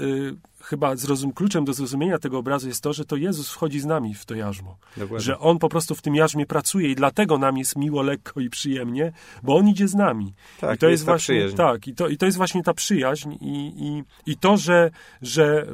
chyba 0.68 0.96
zrozum, 0.96 1.32
kluczem 1.32 1.64
do 1.64 1.72
zrozumienia 1.72 2.18
tego 2.18 2.38
obrazu 2.38 2.68
jest 2.68 2.82
to, 2.82 2.92
że 2.92 3.04
to 3.04 3.16
Jezus 3.16 3.50
wchodzi 3.50 3.80
z 3.80 3.86
nami 3.86 4.14
w 4.14 4.24
to 4.24 4.34
jarzmo. 4.34 4.76
Dokładnie. 4.96 5.20
Że 5.20 5.38
On 5.38 5.58
po 5.58 5.68
prostu 5.68 5.94
w 5.94 6.02
tym 6.02 6.14
jarzmie 6.14 6.46
pracuje 6.46 6.90
i 6.90 6.94
dlatego 6.94 7.38
nam 7.38 7.58
jest 7.58 7.76
miło, 7.76 8.02
lekko 8.02 8.40
i 8.40 8.50
przyjemnie, 8.50 9.12
bo 9.42 9.56
On 9.56 9.68
idzie 9.68 9.88
z 9.88 9.94
nami. 9.94 10.34
Tak, 10.60 10.76
I 10.76 10.78
to 10.78 10.86
jest 10.88 10.92
jest 10.98 11.04
właśnie 11.04 11.34
przyjaźń. 11.34 11.56
tak, 11.56 11.88
i 11.88 11.94
to, 11.94 12.08
i 12.08 12.16
to 12.16 12.26
jest 12.26 12.36
właśnie 12.38 12.62
ta 12.62 12.74
przyjaźń 12.74 13.32
i, 13.32 13.72
i, 13.76 14.02
i 14.32 14.36
to, 14.36 14.56
że, 14.56 14.90
że 15.22 15.66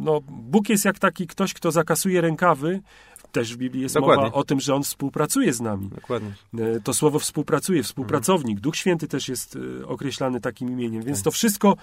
no, 0.00 0.20
Bóg 0.28 0.68
jest 0.68 0.84
jak 0.84 0.98
taki 0.98 1.26
ktoś, 1.26 1.54
kto 1.54 1.70
zakasuje 1.70 2.20
rękawy. 2.20 2.80
Też 3.32 3.54
w 3.54 3.56
Biblii 3.56 3.82
jest 3.82 3.94
Dokładnie. 3.94 4.24
mowa 4.24 4.36
o 4.36 4.44
tym, 4.44 4.60
że 4.60 4.74
On 4.74 4.82
współpracuje 4.82 5.52
z 5.52 5.60
nami. 5.60 5.88
Dokładnie. 5.88 6.32
E, 6.58 6.80
To 6.80 6.94
słowo 6.94 7.18
współpracuje, 7.18 7.82
współpracownik. 7.82 8.56
Mhm. 8.56 8.62
Duch 8.62 8.76
Święty 8.76 9.08
też 9.08 9.28
jest 9.28 9.58
e, 9.80 9.86
określany 9.86 10.40
takim 10.40 10.70
imieniem. 10.70 11.00
Tak. 11.00 11.06
Więc 11.06 11.22
to 11.22 11.30
wszystko 11.30 11.76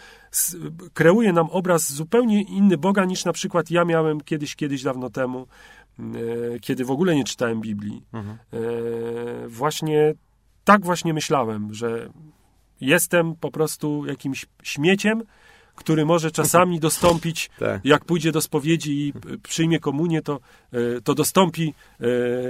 kreuje 0.94 1.34
nam 1.34 1.50
obraz 1.50 1.94
zupełnie 1.94 2.42
inny 2.42 2.78
Boga 2.78 3.06
niż 3.06 3.26
na 3.26 3.34
przykład 3.34 3.72
ja 3.72 3.86
miałem 3.86 4.22
kiedyś, 4.22 4.56
kiedyś 4.56 4.84
dawno 4.84 5.10
temu, 5.10 5.48
e, 6.00 6.04
kiedy 6.60 6.86
w 6.86 6.92
ogóle 6.92 7.16
nie 7.16 7.24
czytałem 7.24 7.62
Biblii. 7.62 8.04
Mhm. 8.14 8.38
Właśnie 9.48 10.14
tak 10.64 10.86
właśnie 10.86 11.14
myślałem, 11.14 11.74
że 11.74 12.10
jestem 12.82 13.36
po 13.36 13.52
prostu 13.52 14.06
jakimś 14.06 14.46
śmieciem, 14.64 15.24
który 15.78 16.06
może 16.06 16.32
czasami 16.32 16.80
dostąpić, 16.88 17.50
Tak. 17.60 17.86
jak 17.86 18.06
pójdzie 18.06 18.32
do 18.32 18.42
spowiedzi 18.42 18.92
i 18.92 19.14
przyjmie 19.44 19.80
komunię, 19.80 20.22
to, 20.22 20.40
e, 20.74 21.02
to 21.02 21.14
dostąpi 21.16 21.74
e, 22.00 22.06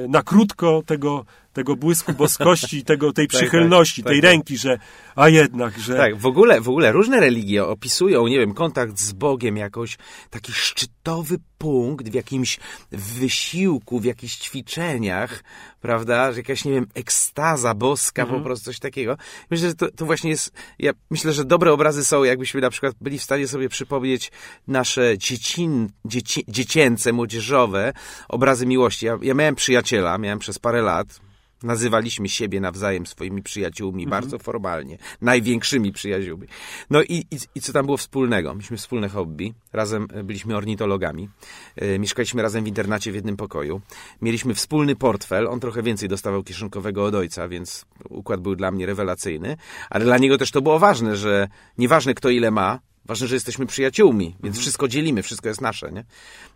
na 0.08 0.24
krótko 0.24 0.84
tego, 0.86 1.26
tego 1.58 1.76
błysku 1.76 2.14
boskości, 2.14 2.84
tego, 2.84 3.14
tej 3.14 3.28
Tak, 3.28 3.38
przychylności, 3.38 4.04
tak, 4.04 4.12
tej 4.12 4.22
tak. 4.22 4.32
ręki, 4.32 4.58
że 4.58 4.80
a 5.16 5.30
jednak, 5.30 5.80
że 5.80 5.96
Tak, 5.96 6.18
w 6.18 6.26
ogóle, 6.26 6.62
w 6.62 6.70
ogóle 6.70 6.92
różne 6.92 7.20
religie 7.20 7.66
opisują, 7.66 8.28
nie 8.28 8.40
wiem, 8.40 8.54
kontakt 8.54 9.00
z 9.00 9.14
Bogiem 9.14 9.58
jakoś 9.58 9.98
taki 10.30 10.52
szczytowy 10.54 11.38
punkt 11.58 12.10
w 12.10 12.14
jakimś 12.14 12.60
wysiłku, 12.92 14.00
w 14.00 14.06
jakichś 14.06 14.36
ćwiczeniach, 14.36 15.44
prawda, 15.82 16.32
że 16.32 16.38
jakaś, 16.38 16.66
nie 16.66 16.72
wiem, 16.72 16.88
ekstaza 16.96 17.74
boska, 17.74 18.22
Mhm. 18.22 18.40
po 18.40 18.46
prostu 18.46 18.66
coś 18.66 18.80
takiego. 18.80 19.18
Myślę, 19.52 19.68
że 19.68 19.76
to, 19.76 19.92
to 19.92 20.06
właśnie 20.06 20.30
jest, 20.30 20.52
ja 20.80 20.92
myślę, 21.10 21.34
że 21.34 21.46
dobre 21.46 21.74
obrazy 21.74 22.06
są, 22.06 22.24
jakbyśmy 22.24 22.62
na 22.62 22.70
przykład 22.70 22.94
byli 23.02 23.20
w 23.20 23.24
stanie 23.24 23.48
sobie 23.48 23.70
przypomnieć 23.70 24.32
nasze 24.68 25.18
dziecin, 25.18 25.90
dzieci, 26.06 26.44
dziecięce, 26.48 27.14
młodzieżowe 27.14 27.94
obrazy 28.30 28.66
miłości. 28.66 29.06
Ja, 29.06 29.18
ja 29.22 29.34
miałem 29.34 29.56
przyjaciela, 29.56 30.18
miałem 30.18 30.40
przez 30.40 30.60
parę 30.60 30.82
lat, 30.82 31.27
Nazywaliśmy 31.64 32.30
siebie 32.30 32.62
nawzajem 32.62 33.08
swoimi 33.08 33.44
przyjaciółmi 33.44 34.08
bardzo 34.08 34.40
formalnie, 34.40 34.98
największymi 35.22 35.92
przyjaciółmi. 35.92 36.48
No 36.90 37.04
i, 37.04 37.26
i, 37.32 37.38
i 37.56 37.62
co 37.62 37.74
tam 37.74 37.86
było 37.86 37.98
wspólnego? 37.98 38.54
Mieliśmy 38.54 38.78
wspólne 38.78 39.10
hobby, 39.10 39.54
razem 39.74 40.08
e, 40.14 40.24
byliśmy 40.24 40.56
ornitologami, 40.56 41.30
e, 41.76 42.00
mieszkaliśmy 42.00 42.42
razem 42.42 42.64
w 42.64 42.68
internacie 42.68 43.12
w 43.12 43.16
jednym 43.16 43.38
pokoju, 43.38 43.82
mieliśmy 44.22 44.54
wspólny 44.54 44.96
portfel, 44.96 45.48
on 45.48 45.60
trochę 45.60 45.84
więcej 45.84 46.10
dostawał 46.10 46.44
kieszonkowego 46.44 47.06
od 47.06 47.16
ojca, 47.16 47.48
więc 47.48 47.86
układ 48.10 48.42
był 48.42 48.56
dla 48.56 48.72
mnie 48.72 48.86
rewelacyjny, 48.86 49.58
ale 49.90 50.06
dla 50.06 50.18
niego 50.18 50.38
też 50.38 50.52
to 50.52 50.62
było 50.62 50.80
ważne, 50.80 51.18
że 51.18 51.48
nieważne 51.78 52.14
kto 52.14 52.30
ile 52.30 52.52
ma, 52.52 52.80
Ważne, 53.08 53.28
że 53.28 53.36
jesteśmy 53.36 53.66
przyjaciółmi, 53.66 54.36
więc 54.44 54.60
wszystko 54.60 54.88
dzielimy, 54.88 55.24
wszystko 55.24 55.48
jest 55.50 55.62
nasze, 55.62 55.92
nie? 55.92 56.04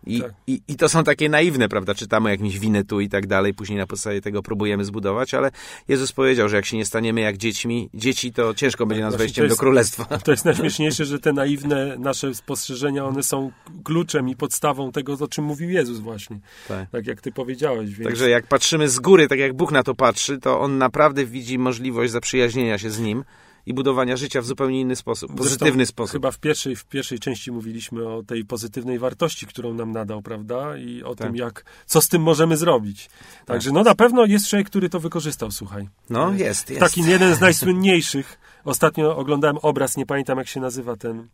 I, 0.06 0.20
Tak. 0.20 0.32
i, 0.46 0.60
I 0.68 0.76
to 0.76 0.88
są 0.88 1.04
takie 1.04 1.28
naiwne, 1.28 1.68
prawda? 1.68 1.94
Czytamy 1.94 2.30
jakimś 2.30 2.58
winetu 2.58 3.00
i 3.00 3.08
tak 3.08 3.26
dalej, 3.26 3.54
później 3.54 3.78
na 3.78 3.86
podstawie 3.86 4.20
tego 4.20 4.42
próbujemy 4.42 4.84
zbudować, 4.84 5.34
ale 5.34 5.50
Jezus 5.88 6.12
powiedział, 6.12 6.48
że 6.48 6.56
jak 6.56 6.66
się 6.66 6.76
nie 6.76 6.84
staniemy 6.86 7.20
jak 7.20 7.36
dziećmi, 7.36 7.90
dzieci, 7.94 8.32
to 8.32 8.54
ciężko 8.54 8.86
będzie 8.86 9.04
nas 9.04 9.16
wejściem 9.16 9.44
jest- 9.44 9.56
do 9.56 9.60
królestwa. 9.60 10.04
To 10.18 10.30
jest 10.30 10.44
najśmieszniejsze, 10.44 11.04
że 11.04 11.18
te 11.18 11.32
naiwne 11.32 11.96
nasze 11.98 12.34
spostrzeżenia, 12.34 13.04
one 13.04 13.22
są 13.22 13.52
kluczem 13.84 14.28
i 14.28 14.36
podstawą 14.36 14.92
tego, 14.92 15.12
o 15.20 15.28
czym 15.28 15.44
mówił 15.44 15.70
Jezus 15.70 15.98
właśnie. 15.98 16.38
Tak. 16.68 16.90
Tak 16.90 17.06
jak 17.06 17.20
ty 17.20 17.32
powiedziałeś. 17.32 17.90
Więc... 17.90 18.04
Także 18.08 18.30
jak 18.30 18.46
patrzymy 18.46 18.88
z 18.88 18.98
góry, 18.98 19.28
tak 19.28 19.38
jak 19.38 19.52
Bóg 19.52 19.72
na 19.72 19.82
to 19.82 19.94
patrzy, 19.94 20.38
to 20.38 20.60
On 20.60 20.78
naprawdę 20.78 21.24
widzi 21.26 21.58
możliwość 21.58 22.12
zaprzyjaźnienia 22.12 22.78
się 22.78 22.90
z 22.90 22.98
Nim 23.00 23.24
i 23.66 23.74
budowania 23.74 24.16
życia 24.16 24.42
w 24.42 24.46
zupełnie 24.46 24.80
inny 24.80 24.96
sposób, 24.96 25.36
pozytywny 25.36 25.72
Zresztą 25.84 25.92
sposób. 25.92 26.12
Chyba 26.12 26.30
w 26.30 26.38
pierwszej, 26.38 26.76
w 26.76 26.84
pierwszej 26.84 27.18
części 27.18 27.52
mówiliśmy 27.52 28.08
o 28.08 28.22
tej 28.22 28.44
pozytywnej 28.44 28.98
wartości, 28.98 29.46
którą 29.46 29.74
nam 29.74 29.92
nadał, 29.92 30.22
prawda? 30.22 30.76
I 30.76 31.02
o 31.02 31.14
Tak. 31.14 31.26
tym, 31.26 31.36
jak, 31.36 31.64
co 31.86 32.00
z 32.00 32.08
tym 32.08 32.22
możemy 32.22 32.56
zrobić. 32.56 33.10
Także 33.46 33.72
no 33.72 33.82
na 33.82 33.94
pewno 33.94 34.24
jest 34.24 34.48
człowiek, 34.48 34.66
który 34.66 34.88
to 34.88 35.00
wykorzystał, 35.00 35.50
słuchaj. 35.50 35.88
No, 36.10 36.32
jest, 36.32 36.70
jest. 36.70 36.80
Taki 36.80 37.02
jeden 37.02 37.34
z 37.34 37.40
najsłynniejszych. 37.40 38.38
Ostatnio 38.64 39.16
oglądałem 39.16 39.58
obraz, 39.62 39.96
nie 39.96 40.06
pamiętam 40.06 40.38
jak 40.38 40.48
się 40.48 40.60
nazywa 40.60 40.96
ten, 40.96 41.28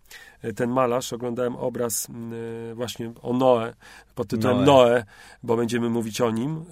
ten 0.57 0.71
malarz. 0.71 1.13
Oglądałem 1.13 1.57
obraz 1.57 2.09
mm, 2.11 2.33
e, 2.71 2.75
właśnie 2.75 3.13
o 3.23 3.33
Noe, 3.33 3.75
pod 4.15 4.29
tytułem 4.29 4.57
Noe. 4.65 4.65
Noe, 4.91 5.05
bo 5.43 5.57
będziemy 5.57 5.91
mówić 5.91 6.21
o 6.21 6.31
nim. 6.31 6.57
e, 6.57 6.63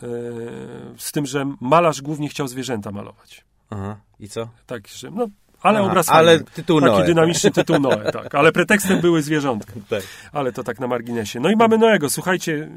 Z 0.98 1.12
tym, 1.12 1.26
że 1.26 1.52
malarz 1.60 2.02
głównie 2.02 2.28
chciał 2.28 2.48
zwierzęta 2.48 2.90
malować. 2.90 3.44
Aha. 3.70 3.96
I 4.20 4.28
co? 4.28 4.48
Tak, 4.66 4.88
że, 4.88 5.10
no, 5.10 5.26
ale 5.62 5.78
Aha, 5.78 5.88
obraz 5.88 6.08
ale 6.08 6.36
fajny. 6.36 6.50
tytuł 6.54 6.80
Taki 6.80 6.92
Noe. 6.92 7.06
dynamiczny 7.06 7.50
tytuł 7.50 7.78
Noe, 7.80 8.12
tak. 8.12 8.34
Ale 8.34 8.52
pretekstem 8.52 9.00
były 9.00 9.22
zwierzątka. 9.22 9.72
Tak. 9.88 10.02
Ale 10.32 10.52
to 10.52 10.64
tak 10.64 10.80
na 10.80 10.86
marginesie. 10.86 11.40
No 11.40 11.50
i 11.50 11.56
mamy 11.56 11.78
Noego. 11.78 12.10
Słuchajcie, 12.10 12.70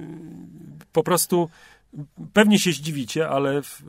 po 0.92 1.04
prostu 1.04 1.50
pewnie 2.34 2.60
się 2.60 2.72
zdziwicie, 2.72 3.30
ale 3.30 3.62
w, 3.62 3.84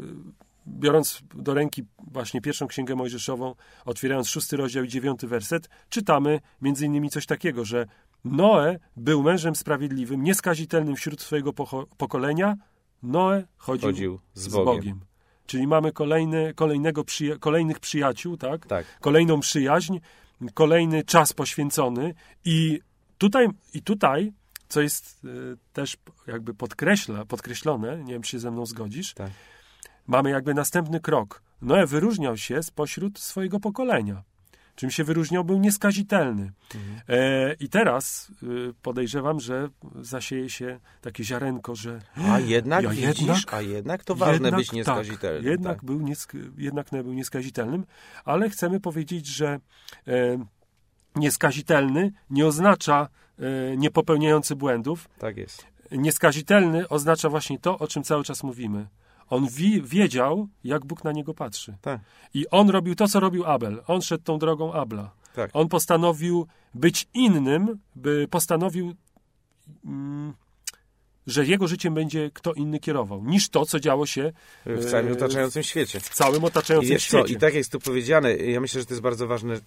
biorąc 0.67 1.23
do 1.35 1.55
ręki 1.55 1.85
właśnie 2.11 2.41
pierwszą 2.41 2.67
księgę 2.67 2.95
mojżeszową, 2.95 3.55
otwierając 3.85 4.29
szósty 4.29 4.57
rozdział 4.57 4.85
i 4.85 4.89
dziewiąty 4.89 5.27
werset, 5.29 5.69
czytamy 5.89 6.41
między 6.63 6.87
innymi 6.87 7.11
coś 7.11 7.27
takiego, 7.27 7.65
że 7.65 7.87
Noe 8.25 8.77
był 8.97 9.23
mężem 9.23 9.57
sprawiedliwym, 9.57 10.23
nieskazitelnym 10.23 10.97
wśród 10.97 11.21
swojego 11.23 11.53
pokolenia. 11.99 12.57
Noe 13.03 13.43
chodził, 13.57 13.89
Chodził 13.89 14.21
z 14.35 14.43
z 14.43 14.49
Bogiem. 14.49 15.01
Czyli 15.51 15.67
mamy 15.67 15.93
kolejny, 15.93 16.55
kolejnego 16.55 17.03
przyja- 17.03 17.39
kolejnych 17.39 17.81
przyjaciół, 17.81 18.37
tak? 18.37 18.67
Tak. 18.67 18.87
kolejną 19.01 19.41
przyjaźń, 19.41 19.99
kolejny 20.55 21.05
czas 21.05 21.33
poświęcony 21.33 22.15
i 22.45 22.81
tutaj, 23.19 23.49
i 23.75 23.83
tutaj 23.83 24.33
co 24.69 24.81
jest 24.81 25.25
y, 25.25 25.57
też 25.73 25.97
jakby 26.27 26.55
podkreśla, 26.55 27.25
podkreślone, 27.25 28.05
nie 28.05 28.13
wiem, 28.13 28.23
czy 28.23 28.31
się 28.31 28.39
ze 28.39 28.51
mną 28.51 28.67
zgodzisz, 28.67 29.15
Tak. 29.15 29.31
mamy 30.07 30.31
jakby 30.31 30.55
następny 30.55 31.01
krok. 31.01 31.43
Noe 31.63 31.87
wyróżniał 31.87 32.37
się 32.37 32.63
spośród 32.63 33.19
swojego 33.19 33.61
pokolenia. 33.61 34.23
Czym 34.81 34.91
się 34.91 35.05
wyróżniał? 35.05 35.45
Był 35.45 35.59
nieskazitelny. 35.59 36.53
Mhm. 36.75 37.01
E, 37.09 37.55
I 37.61 37.69
teraz 37.69 38.33
y, 38.43 38.75
podejrzewam, 38.83 39.41
że 39.41 39.69
zasieje 40.01 40.51
się 40.51 40.81
takie 41.01 41.25
ziarenko, 41.25 41.75
że 41.75 42.01
A 42.29 42.39
jednak 42.39 42.83
Ja 42.83 42.91
widzisz, 42.91 43.21
jednak- 43.21 43.55
a 43.55 43.61
jednak 43.61 44.05
to 44.05 44.15
ważne 44.15 44.33
jednak, 44.35 44.55
być 44.55 44.73
nieskazitelnym. 44.73 45.43
Tak, 45.43 45.51
jednak, 45.51 45.77
tak. 45.77 45.85
był 45.85 46.01
niesk- 46.01 46.51
jednak 46.59 46.91
był 46.91 47.13
nieskazitelnym, 47.13 47.87
ale 48.25 48.51
chcemy 48.51 48.81
powiedzieć, 48.81 49.27
że 49.27 49.61
e, 50.09 50.45
nieskazitelny 51.17 52.13
nie 52.31 52.47
oznacza 52.47 53.09
e, 53.39 53.77
niepopełniający 53.77 54.57
błędów. 54.57 55.09
Tak 55.19 55.37
jest. 55.37 55.67
Nieskazitelny 55.91 56.89
oznacza 56.89 57.29
właśnie 57.29 57.59
to, 57.59 57.79
o 57.79 57.87
czym 57.89 58.03
cały 58.03 58.25
czas 58.25 58.43
mówimy. 58.43 58.87
On 59.31 59.47
wi- 59.49 59.83
wiedział, 59.83 60.49
jak 60.65 60.87
Bóg 60.87 61.05
na 61.05 61.13
niego 61.13 61.35
patrzy. 61.35 61.77
Tak. 61.81 62.01
I 62.35 62.49
on 62.49 62.71
robił 62.71 62.95
to, 62.95 63.09
co 63.09 63.21
robił 63.21 63.45
Abel. 63.45 63.83
On 63.87 64.03
szedł 64.03 64.25
tą 64.25 64.39
drogą 64.39 64.73
Abla. 64.73 65.11
Tak. 65.35 65.51
On 65.53 65.69
postanowił 65.69 66.47
być 66.75 67.09
innym, 67.15 67.79
by 67.97 68.27
postanowił, 68.31 68.95
mm, 69.85 70.35
że 71.27 71.45
jego 71.45 71.69
życiem 71.69 71.95
będzie 71.95 72.31
kto 72.35 72.53
inny 72.53 72.79
kierował, 72.81 73.25
niż 73.25 73.49
to, 73.49 73.67
co 73.67 73.81
działo 73.81 74.07
się 74.07 74.33
W 74.67 74.85
całym 74.91 75.09
e, 75.09 75.13
otaczającym 75.13 75.63
świecie. 75.63 76.01
w 76.01 76.09
całym 76.09 76.43
I 76.43 76.47
otaczającym 76.47 76.91
wiesz 76.91 77.07
co, 77.09 77.19
świecie. 77.19 77.35
i 77.35 77.37
tak 77.37 77.55
jest 77.55 77.73
tu 77.73 77.81
powiedziane, 77.81 78.37
ja 78.37 78.61
myślę, 78.61 78.81
że 78.81 78.87
to 78.87 78.95
jest 78.95 79.03
bardzo 79.03 79.27
ważne, 79.27 79.55
e, 79.55 79.59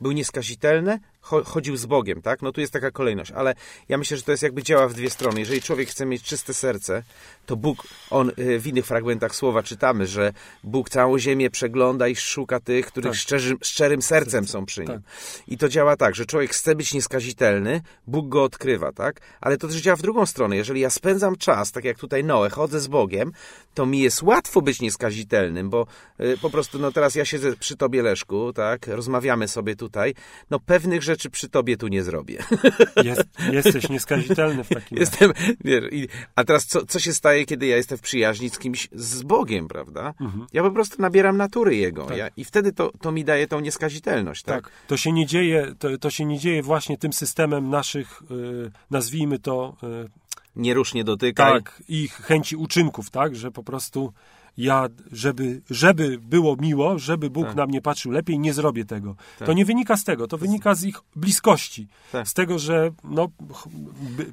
był 0.00 0.12
nieskazitelny, 0.12 1.00
chodził 1.22 1.76
z 1.76 1.86
Bogiem, 1.86 2.22
tak? 2.22 2.42
No 2.42 2.52
tu 2.52 2.60
jest 2.60 2.72
taka 2.72 2.90
kolejność, 2.90 3.30
ale 3.30 3.54
ja 3.88 3.98
myślę, 3.98 4.16
że 4.16 4.22
to 4.22 4.30
jest 4.30 4.42
jakby 4.42 4.62
działa 4.62 4.88
w 4.88 4.94
dwie 4.94 5.10
strony. 5.10 5.40
Jeżeli 5.40 5.62
człowiek 5.62 5.88
chce 5.88 6.06
mieć 6.06 6.22
czyste 6.22 6.54
serce, 6.54 7.02
to 7.46 7.56
Bóg, 7.56 7.86
on 8.10 8.30
e, 8.30 8.58
w 8.58 8.66
innych 8.66 8.86
fragmentach 8.86 9.34
słowa 9.34 9.62
czytamy, 9.62 10.06
że 10.06 10.32
Bóg 10.64 10.90
całą 10.90 11.18
ziemię 11.18 11.50
przegląda 11.50 12.08
i 12.08 12.16
szuka 12.16 12.60
tych, 12.60 12.86
których 12.86 13.12
Tak. 13.12 13.20
szczerzy, 13.20 13.56
szczerym 13.62 14.02
sercem 14.02 14.48
są 14.48 14.66
przy 14.66 14.80
nim. 14.80 14.88
Tak. 14.88 15.00
I 15.48 15.58
to 15.58 15.68
działa 15.68 15.96
tak, 15.96 16.14
że 16.14 16.26
człowiek 16.26 16.50
chce 16.50 16.74
być 16.74 16.94
nieskazitelny, 16.94 17.80
Bóg 18.06 18.28
go 18.28 18.42
odkrywa, 18.44 18.92
tak? 18.92 19.20
Ale 19.40 19.56
to 19.56 19.68
też 19.68 19.76
działa 19.76 19.96
w 19.96 20.02
drugą 20.02 20.26
stronę. 20.26 20.56
Jeżeli 20.56 20.80
ja 20.80 20.90
spędzam 20.90 21.36
czas, 21.36 21.72
tak 21.72 21.84
jak 21.84 21.98
tutaj 21.98 22.24
Noe, 22.24 22.50
chodzę 22.50 22.80
z 22.80 22.86
Bogiem, 22.86 23.32
to 23.74 23.86
mi 23.86 24.00
jest 24.00 24.22
łatwo 24.22 24.62
być 24.62 24.80
nieskazitelnym, 24.80 25.70
bo 25.70 25.86
y, 26.20 26.38
po 26.42 26.50
prostu, 26.50 26.78
no 26.78 26.92
teraz 26.92 27.14
ja 27.14 27.24
siedzę 27.24 27.56
przy 27.56 27.76
tobie, 27.76 28.02
Leszku, 28.02 28.52
tak? 28.52 28.86
Rozmawiamy 28.86 29.48
sobie 29.48 29.76
tutaj. 29.76 30.14
No 30.50 30.60
pewnych 30.60 31.02
rzeczy 31.02 31.11
przy 31.30 31.48
tobie 31.48 31.76
tu 31.76 31.88
nie 31.88 32.02
zrobię. 32.02 32.38
Jest, 33.04 33.24
jesteś 33.52 33.88
nieskazitelny 33.88 34.64
w 34.64 34.68
takim 34.68 34.98
razie. 34.98 35.00
Jestem, 35.00 35.32
wiesz, 35.64 35.84
i, 35.92 36.08
a 36.36 36.44
teraz 36.44 36.66
co, 36.66 36.86
co 36.86 36.98
się 37.00 37.12
staje, 37.12 37.46
kiedy 37.46 37.66
ja 37.66 37.76
jestem 37.76 37.98
w 37.98 38.00
przyjaźni 38.00 38.50
z 38.50 38.58
kimś, 38.58 38.88
z 38.92 39.22
Bogiem, 39.22 39.68
prawda? 39.68 40.14
Ja 40.52 40.62
po 40.62 40.70
prostu 40.70 41.02
nabieram 41.02 41.36
natury 41.36 41.76
Jego 41.76 42.04
Tak. 42.04 42.16
ja, 42.16 42.28
i 42.36 42.44
wtedy 42.44 42.72
to, 42.72 42.92
to 43.00 43.12
mi 43.12 43.24
daje 43.24 43.46
tą 43.46 43.60
nieskazitelność, 43.60 44.42
tak? 44.42 44.64
Tak, 44.64 44.72
to 44.86 44.96
się 44.96 45.12
nie 45.12 45.26
dzieje, 45.26 45.74
to, 45.78 45.98
to 45.98 46.10
się 46.10 46.24
nie 46.24 46.38
dzieje 46.38 46.62
właśnie 46.62 46.98
tym 46.98 47.12
systemem 47.12 47.70
naszych, 47.70 48.22
y, 48.30 48.70
nazwijmy 48.90 49.38
to, 49.38 49.76
y, 49.82 50.08
Nie 50.56 50.74
rusz, 50.74 50.94
nie 50.94 51.04
dotykaj. 51.04 51.52
tak, 51.52 51.82
ich 51.88 52.12
chęci 52.12 52.56
uczynków, 52.56 53.10
tak, 53.10 53.36
że 53.36 53.50
po 53.50 53.62
prostu 53.62 54.12
ja, 54.56 54.88
żeby, 55.12 55.60
żeby 55.70 56.18
było 56.22 56.56
miło, 56.56 56.98
żeby 56.98 57.30
Bóg 57.30 57.46
Tak. 57.46 57.56
na 57.56 57.66
mnie 57.66 57.82
patrzył 57.82 58.12
lepiej, 58.12 58.38
nie 58.38 58.52
zrobię 58.52 58.84
tego. 58.84 59.14
Tak. 59.38 59.46
To 59.46 59.52
nie 59.52 59.64
wynika 59.64 59.96
z 59.96 60.04
tego, 60.04 60.28
to 60.28 60.38
wynika 60.38 60.74
z 60.74 60.84
ich 60.84 60.96
bliskości, 61.16 61.88
Tak. 62.12 62.28
z 62.28 62.34
tego, 62.34 62.58
że 62.58 62.90
no, 63.04 63.28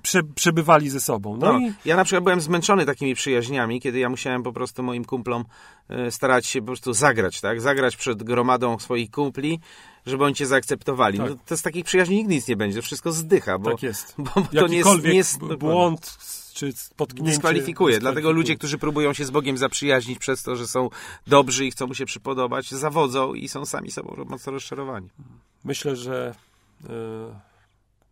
prze, 0.01 0.23
przebywali 0.23 0.89
ze 0.89 1.01
sobą. 1.01 1.37
No, 1.37 1.53
No, 1.53 1.59
i 1.59 1.73
Ja 1.85 1.95
na 1.95 2.03
przykład 2.03 2.23
byłem 2.23 2.41
zmęczony 2.41 2.85
takimi 2.85 3.15
przyjaźniami, 3.15 3.81
kiedy 3.81 3.99
ja 3.99 4.09
musiałem 4.09 4.43
po 4.43 4.53
prostu 4.53 4.83
moim 4.83 5.05
kumplom 5.05 5.45
e, 5.89 6.11
starać 6.11 6.47
się 6.47 6.59
po 6.61 6.65
prostu 6.65 6.93
zagrać, 6.93 7.41
tak? 7.41 7.61
Zagrać 7.61 7.97
przed 7.97 8.23
gromadą 8.23 8.79
swoich 8.79 9.11
kumpli, 9.11 9.59
żeby 10.05 10.23
oni 10.23 10.35
cię 10.35 10.45
zaakceptowali. 10.45 11.17
Tak. 11.17 11.29
No, 11.29 11.35
to 11.45 11.57
z 11.57 11.61
takich 11.61 11.85
przyjaźni 11.85 12.15
nigdy 12.15 12.33
nic 12.35 12.47
nie 12.47 12.55
będzie, 12.55 12.77
to 12.77 12.81
wszystko 12.81 13.11
zdycha, 13.11 13.59
bo, 13.59 13.71
tak 13.71 13.83
jest. 13.83 14.13
bo, 14.17 14.31
bo 14.35 14.61
to 14.61 14.67
nie 14.67 14.77
jest, 14.77 15.03
nie 15.03 15.13
jest 15.13 15.39
błąd 15.39 16.17
czy 16.59 16.71
spotknięcie... 16.71 17.31
dyskwalifikuje. 17.31 17.99
Dlatego 17.99 18.31
ludzie, 18.31 18.55
którzy 18.55 18.77
próbują 18.77 19.13
się 19.13 19.25
z 19.25 19.31
Bogiem 19.31 19.57
zaprzyjaźnić 19.57 20.19
przez 20.19 20.43
to, 20.43 20.55
że 20.55 20.67
są 20.67 20.89
dobrzy 21.27 21.65
i 21.65 21.71
chcą 21.71 21.87
mu 21.87 21.93
się 21.93 22.05
przypodobać, 22.05 22.71
zawodzą 22.71 23.33
i 23.33 23.47
są 23.47 23.65
sami 23.65 23.91
sobą 23.91 24.25
mocno 24.29 24.51
rozczarowani. 24.51 25.09
Myślę, 25.63 25.95
że 25.95 26.35
e, 26.83 26.89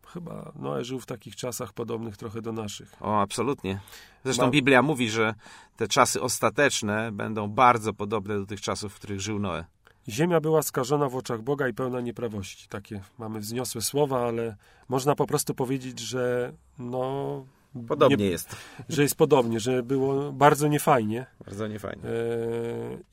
chyba 0.07 0.51
Noe 0.55 0.83
żył 0.83 0.99
w 0.99 1.05
takich 1.05 1.35
czasach 1.35 1.73
podobnych 1.73 2.17
trochę 2.17 2.41
do 2.41 2.51
naszych. 2.51 2.95
O, 3.01 3.21
absolutnie. 3.21 3.79
Zresztą 4.23 4.43
Mam- 4.43 4.51
Biblia 4.51 4.81
mówi, 4.81 5.09
że 5.09 5.33
te 5.77 5.87
czasy 5.87 6.21
ostateczne 6.21 7.11
będą 7.11 7.47
bardzo 7.47 7.93
podobne 7.93 8.39
do 8.39 8.45
tych 8.45 8.61
czasów, 8.61 8.93
w 8.93 8.95
których 8.95 9.21
żył 9.21 9.39
Noe. 9.39 9.65
Ziemia 10.09 10.39
była 10.39 10.61
skażona 10.61 11.09
w 11.09 11.15
oczach 11.15 11.41
Boga 11.41 11.67
i 11.67 11.73
pełna 11.73 12.01
nieprawości. 12.01 12.67
Takie 12.67 13.01
mamy 13.17 13.39
wzniosłe 13.39 13.81
słowa, 13.81 14.27
ale 14.27 14.55
można 14.89 15.15
po 15.15 15.27
prostu 15.27 15.53
powiedzieć, 15.55 15.99
że 15.99 16.53
no... 16.79 17.45
Podobnie 17.87 18.17
nie- 18.17 18.29
jest. 18.29 18.55
Że 18.89 19.01
jest 19.01 19.15
podobnie, 19.15 19.59
że 19.59 19.83
było 19.83 20.31
bardzo 20.31 20.67
niefajnie. 20.67 21.25
Bardzo 21.45 21.67
niefajnie. 21.67 22.03
E, 22.03 22.09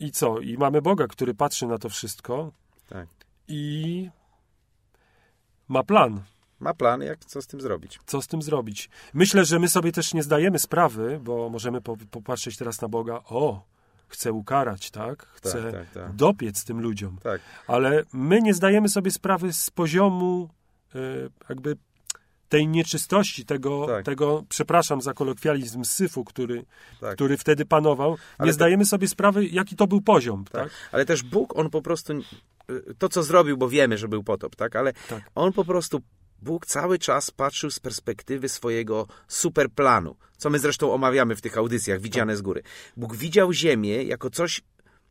I 0.00 0.10
co? 0.10 0.38
I 0.40 0.58
mamy 0.58 0.82
Boga, 0.82 1.06
który 1.06 1.34
patrzy 1.34 1.66
na 1.66 1.78
to 1.78 1.88
wszystko 1.88 2.52
Tak. 2.88 3.06
i 3.48 4.10
ma 5.68 5.82
plan. 5.82 6.22
Ma 6.60 6.74
plan, 6.74 7.00
jak 7.02 7.24
co 7.24 7.42
z 7.42 7.46
tym 7.46 7.60
zrobić. 7.60 7.98
co 8.06 8.22
z 8.22 8.26
tym 8.26 8.42
zrobić. 8.42 8.90
Myślę, 9.14 9.44
że 9.44 9.58
my 9.58 9.68
sobie 9.68 9.92
też 9.92 10.14
nie 10.14 10.22
zdajemy 10.22 10.58
sprawy, 10.58 11.20
bo 11.22 11.48
możemy 11.50 11.80
po, 11.80 11.96
popatrzeć 12.10 12.56
teraz 12.56 12.80
na 12.80 12.88
Boga, 12.88 13.14
o, 13.28 13.62
chcę 14.08 14.32
ukarać, 14.32 14.90
tak? 14.90 15.26
Chcę 15.26 15.62
Tak, 15.62 15.72
tak, 15.72 15.90
tak. 16.04 16.12
dopiec 16.16 16.64
tym 16.64 16.80
ludziom. 16.80 17.18
Tak. 17.22 17.40
Ale 17.66 18.02
my 18.12 18.42
nie 18.42 18.54
zdajemy 18.54 18.88
sobie 18.88 19.10
sprawy 19.10 19.52
z 19.52 19.70
poziomu 19.70 20.48
e, 20.94 20.98
jakby 21.48 21.76
tej 22.54 22.68
nieczystości, 22.68 23.44
tego, 23.44 23.86
Tak. 23.86 24.04
tego, 24.04 24.44
przepraszam 24.48 25.00
za 25.00 25.14
kolokwializm, 25.14 25.84
syfu, 25.84 26.24
który, 26.24 26.64
Tak. 27.00 27.14
który 27.14 27.36
wtedy 27.36 27.64
panował. 27.66 28.16
Ale 28.38 28.46
nie 28.46 28.52
to- 28.52 28.54
zdajemy 28.54 28.84
sobie 28.86 29.08
sprawy, 29.08 29.46
jaki 29.46 29.76
to 29.76 29.86
był 29.86 30.00
poziom, 30.00 30.44
tak? 30.44 30.62
Tak. 30.62 30.72
Ale 30.92 31.04
też 31.04 31.22
Bóg, 31.22 31.58
on 31.58 31.70
po 31.70 31.82
prostu 31.82 32.12
y, 32.12 32.94
to, 32.98 33.08
co 33.08 33.22
zrobił, 33.22 33.56
bo 33.56 33.68
wiemy, 33.68 33.98
że 33.98 34.08
był 34.08 34.22
potop, 34.24 34.56
tak? 34.56 34.76
Ale 34.76 34.92
Tak. 34.92 35.22
on 35.34 35.52
po 35.52 35.64
prostu, 35.64 36.00
Bóg 36.42 36.66
cały 36.66 36.98
czas 36.98 37.30
patrzył 37.30 37.70
z 37.70 37.80
perspektywy 37.80 38.48
swojego 38.48 39.06
super 39.28 39.70
planu, 39.70 40.16
co 40.36 40.50
my 40.50 40.58
zresztą 40.58 40.92
omawiamy 40.92 41.36
w 41.36 41.40
tych 41.40 41.58
audycjach, 41.58 42.00
widziane 42.00 42.36
z 42.36 42.42
góry. 42.42 42.62
Bóg 42.96 43.16
widział 43.16 43.52
Ziemię 43.52 44.02
jako 44.04 44.30
coś, 44.30 44.62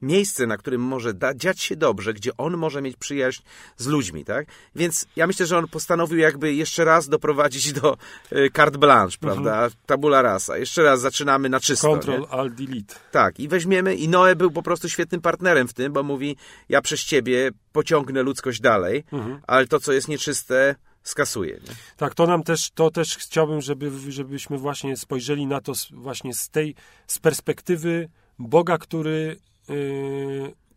miejsce, 0.01 0.47
na 0.47 0.57
którym 0.57 0.81
może 0.81 1.13
da, 1.13 1.33
dziać 1.33 1.61
się 1.61 1.75
dobrze, 1.75 2.13
gdzie 2.13 2.37
on 2.37 2.57
może 2.57 2.81
mieć 2.81 2.97
przyjaźń 2.97 3.41
z 3.77 3.87
ludźmi, 3.87 4.25
tak? 4.25 4.47
Więc 4.75 5.05
ja 5.15 5.27
myślę, 5.27 5.45
że 5.45 5.57
on 5.57 5.67
postanowił 5.67 6.17
jakby 6.17 6.53
jeszcze 6.53 6.85
raz 6.85 7.09
doprowadzić 7.09 7.73
do 7.73 7.97
y, 8.31 8.49
carte 8.55 8.77
blanche, 8.77 9.17
prawda? 9.19 9.69
Tabula 9.85 10.21
rasa. 10.21 10.57
Jeszcze 10.57 10.83
raz 10.83 11.01
zaczynamy 11.01 11.49
na 11.49 11.59
czysto. 11.59 11.87
nie? 11.87 11.93
Control, 11.93 12.27
Alt, 12.29 12.53
Delete. 12.53 12.95
Tak, 13.11 13.39
i 13.39 13.47
weźmiemy, 13.47 13.95
i 13.95 14.07
Noe 14.09 14.35
był 14.35 14.51
po 14.51 14.63
prostu 14.63 14.89
świetnym 14.89 15.21
partnerem 15.21 15.67
w 15.67 15.73
tym, 15.73 15.93
bo 15.93 16.03
mówi, 16.03 16.35
ja 16.69 16.81
przez 16.81 17.03
ciebie 17.03 17.51
pociągnę 17.71 18.23
ludzkość 18.23 18.61
dalej, 18.61 19.03
Mhm. 19.11 19.41
ale 19.47 19.67
to, 19.67 19.79
co 19.79 19.93
jest 19.93 20.07
nieczyste, 20.07 20.75
skasuję. 21.03 21.53
Nie? 21.53 21.75
Tak, 21.97 22.15
to 22.15 22.27
nam 22.27 22.43
też, 22.43 22.71
to 22.71 22.91
też 22.91 23.17
chciałbym, 23.17 23.61
żeby, 23.61 23.91
żebyśmy 24.11 24.57
właśnie 24.57 24.97
spojrzeli 24.97 25.45
na 25.47 25.61
to 25.61 25.75
z, 25.75 25.91
właśnie 25.91 26.33
z 26.33 26.49
tej, 26.49 26.75
z 27.07 27.19
perspektywy 27.19 28.09
Boga, 28.39 28.77
który, 28.77 29.37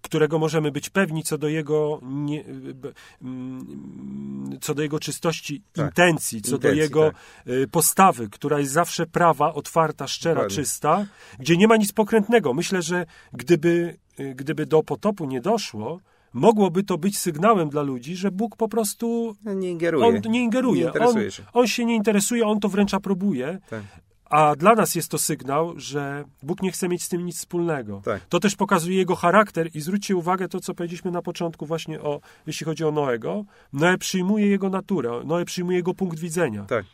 którego 0.02 0.38
możemy 0.38 0.72
być 0.72 0.90
pewni 0.90 1.22
co 1.22 1.38
do 1.38 1.48
jego, 1.48 2.00
nie, 2.02 2.44
b- 2.74 2.92
mm, 3.22 4.58
co 4.60 4.74
do 4.74 4.82
jego 4.82 5.00
czystości 5.00 5.62
Tak. 5.72 5.86
intencji, 5.86 6.42
co 6.42 6.50
do 6.50 6.56
Intencji, 6.56 6.78
jego 6.80 7.10
tak. 7.10 7.48
y, 7.48 7.68
postawy, 7.68 8.28
która 8.30 8.58
jest 8.58 8.72
zawsze 8.72 9.06
prawa, 9.06 9.54
otwarta, 9.54 10.06
szczera, 10.08 10.34
Dokładnie. 10.34 10.56
czysta, 10.56 11.06
gdzie 11.38 11.56
nie 11.56 11.68
ma 11.68 11.76
nic 11.76 11.92
pokrętnego. 11.92 12.54
Myślę, 12.54 12.82
że 12.82 13.06
gdyby, 13.32 13.96
y, 14.20 14.34
gdyby 14.34 14.66
do 14.66 14.82
potopu 14.82 15.24
nie 15.26 15.40
doszło, 15.40 16.00
mogłoby 16.32 16.82
to 16.84 16.98
być 16.98 17.18
sygnałem 17.18 17.68
dla 17.68 17.82
ludzi, 17.82 18.16
że 18.16 18.30
Bóg 18.30 18.56
po 18.56 18.68
prostu 18.68 19.36
No, 19.44 19.54
Nie 19.54 19.70
ingeruje. 19.70 20.06
on 20.06 20.32
nie 20.32 20.40
ingeruje. 20.42 20.90
Nie 20.94 21.00
on, 21.06 21.30
się. 21.30 21.42
on 21.52 21.66
się 21.66 21.84
nie 21.84 21.94
interesuje, 21.94 22.46
on 22.46 22.60
to 22.60 22.68
wręcz 22.68 22.94
aprobuje. 22.94 23.58
Tak. 23.70 23.82
A 24.30 24.56
dla 24.56 24.74
nas 24.74 24.94
jest 24.94 25.10
to 25.10 25.18
sygnał, 25.18 25.74
że 25.76 26.24
Bóg 26.42 26.62
nie 26.62 26.72
chce 26.72 26.88
mieć 26.88 27.02
z 27.04 27.08
tym 27.08 27.26
nic 27.26 27.38
wspólnego. 27.38 28.02
Tak. 28.04 28.22
To 28.28 28.40
też 28.40 28.56
pokazuje 28.56 28.96
jego 28.96 29.16
charakter 29.16 29.70
i 29.74 29.80
zwróćcie 29.80 30.16
uwagę 30.16 30.48
to, 30.48 30.60
co 30.60 30.74
powiedzieliśmy 30.74 31.10
na 31.10 31.22
początku 31.22 31.66
właśnie 31.66 32.00
o, 32.00 32.20
jeśli 32.46 32.66
chodzi 32.66 32.84
o 32.84 32.90
Noego. 32.90 33.44
Noe 33.72 33.98
przyjmuje 33.98 34.46
jego 34.46 34.70
naturę, 34.70 35.22
Noe 35.24 35.44
przyjmuje 35.44 35.76
jego 35.76 35.94
punkt 35.94 36.18
widzenia. 36.18 36.64
Tak. 36.64 36.84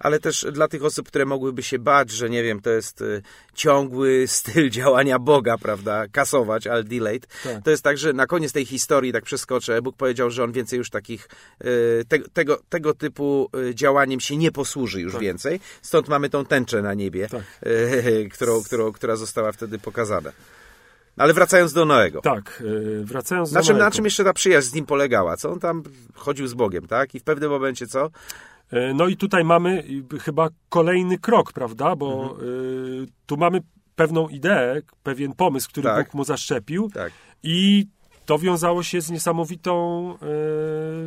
Ale 0.00 0.20
też 0.20 0.46
dla 0.52 0.68
tych 0.68 0.84
osób, 0.84 1.08
które 1.08 1.24
mogłyby 1.24 1.62
się 1.62 1.78
bać, 1.78 2.10
że 2.10 2.30
nie 2.30 2.42
wiem, 2.42 2.60
to 2.60 2.70
jest 2.70 3.00
y, 3.00 3.22
ciągły 3.54 4.24
styl 4.26 4.70
działania 4.80 5.18
Boga, 5.18 5.58
prawda? 5.58 6.08
Kasować, 6.12 6.66
ale 6.66 6.84
delayed. 6.84 7.26
Tak. 7.44 7.64
To 7.64 7.70
jest 7.70 7.82
tak, 7.82 7.98
że 7.98 8.12
na 8.12 8.26
koniec 8.26 8.52
tej 8.52 8.66
historii, 8.66 9.12
tak 9.12 9.24
przeskoczę, 9.24 9.82
Bóg 9.82 9.96
powiedział, 9.96 10.30
że 10.30 10.44
on 10.44 10.52
więcej 10.52 10.78
już 10.78 10.90
takich 10.90 11.28
y, 11.64 12.04
te, 12.08 12.18
tego, 12.18 12.58
tego 12.68 12.94
typu 12.94 13.48
y, 13.70 13.74
działaniem 13.74 14.20
się 14.20 14.36
nie 14.36 14.52
posłuży 14.52 15.00
już 15.00 15.12
Tak. 15.12 15.22
więcej. 15.22 15.60
Stąd 15.82 16.08
mamy 16.08 16.30
tą 16.30 16.44
tęczę 16.44 16.81
na 16.82 16.94
niebie, 16.94 17.28
Tak. 17.28 17.42
którą, 18.34 18.62
którą, 18.62 18.92
która 18.92 19.16
została 19.16 19.52
wtedy 19.52 19.78
pokazana. 19.78 20.30
Ale 21.16 21.32
wracając 21.34 21.72
do 21.72 21.84
Noego. 21.84 22.20
Tak, 22.20 22.62
yy, 22.64 23.04
wracając 23.04 23.52
Na 23.52 23.60
do 23.60 23.66
czym, 23.66 23.72
Noego. 23.72 23.84
na 23.84 23.90
czym 23.90 24.04
jeszcze 24.04 24.24
ta 24.24 24.32
przyjaźń 24.32 24.68
z 24.68 24.74
nim 24.74 24.86
polegała? 24.86 25.36
Co 25.36 25.50
on 25.50 25.60
tam 25.60 25.82
chodził 26.14 26.46
z 26.46 26.54
Bogiem, 26.54 26.86
tak? 26.86 27.14
I 27.14 27.20
w 27.20 27.24
pewnym 27.24 27.50
momencie 27.50 27.86
co? 27.86 28.10
E, 28.72 28.94
No 28.94 29.06
i 29.08 29.16
tutaj 29.16 29.44
mamy 29.44 29.84
chyba 30.20 30.48
kolejny 30.68 31.18
krok, 31.18 31.52
prawda? 31.52 31.96
Bo 31.96 32.22
Mhm. 32.22 32.48
y, 32.48 33.06
tu 33.26 33.36
mamy 33.36 33.60
pewną 33.96 34.28
ideę, 34.28 34.80
pewien 35.02 35.32
pomysł, 35.32 35.68
który 35.68 35.84
Tak. 35.84 36.06
Bóg 36.06 36.14
mu 36.14 36.24
zaszczepił 36.24 36.90
Tak. 36.94 37.12
i 37.42 37.86
to 38.26 38.38
wiązało 38.38 38.82
się 38.82 39.00
z 39.00 39.10
niesamowitą 39.10 39.72
e, 40.22 40.26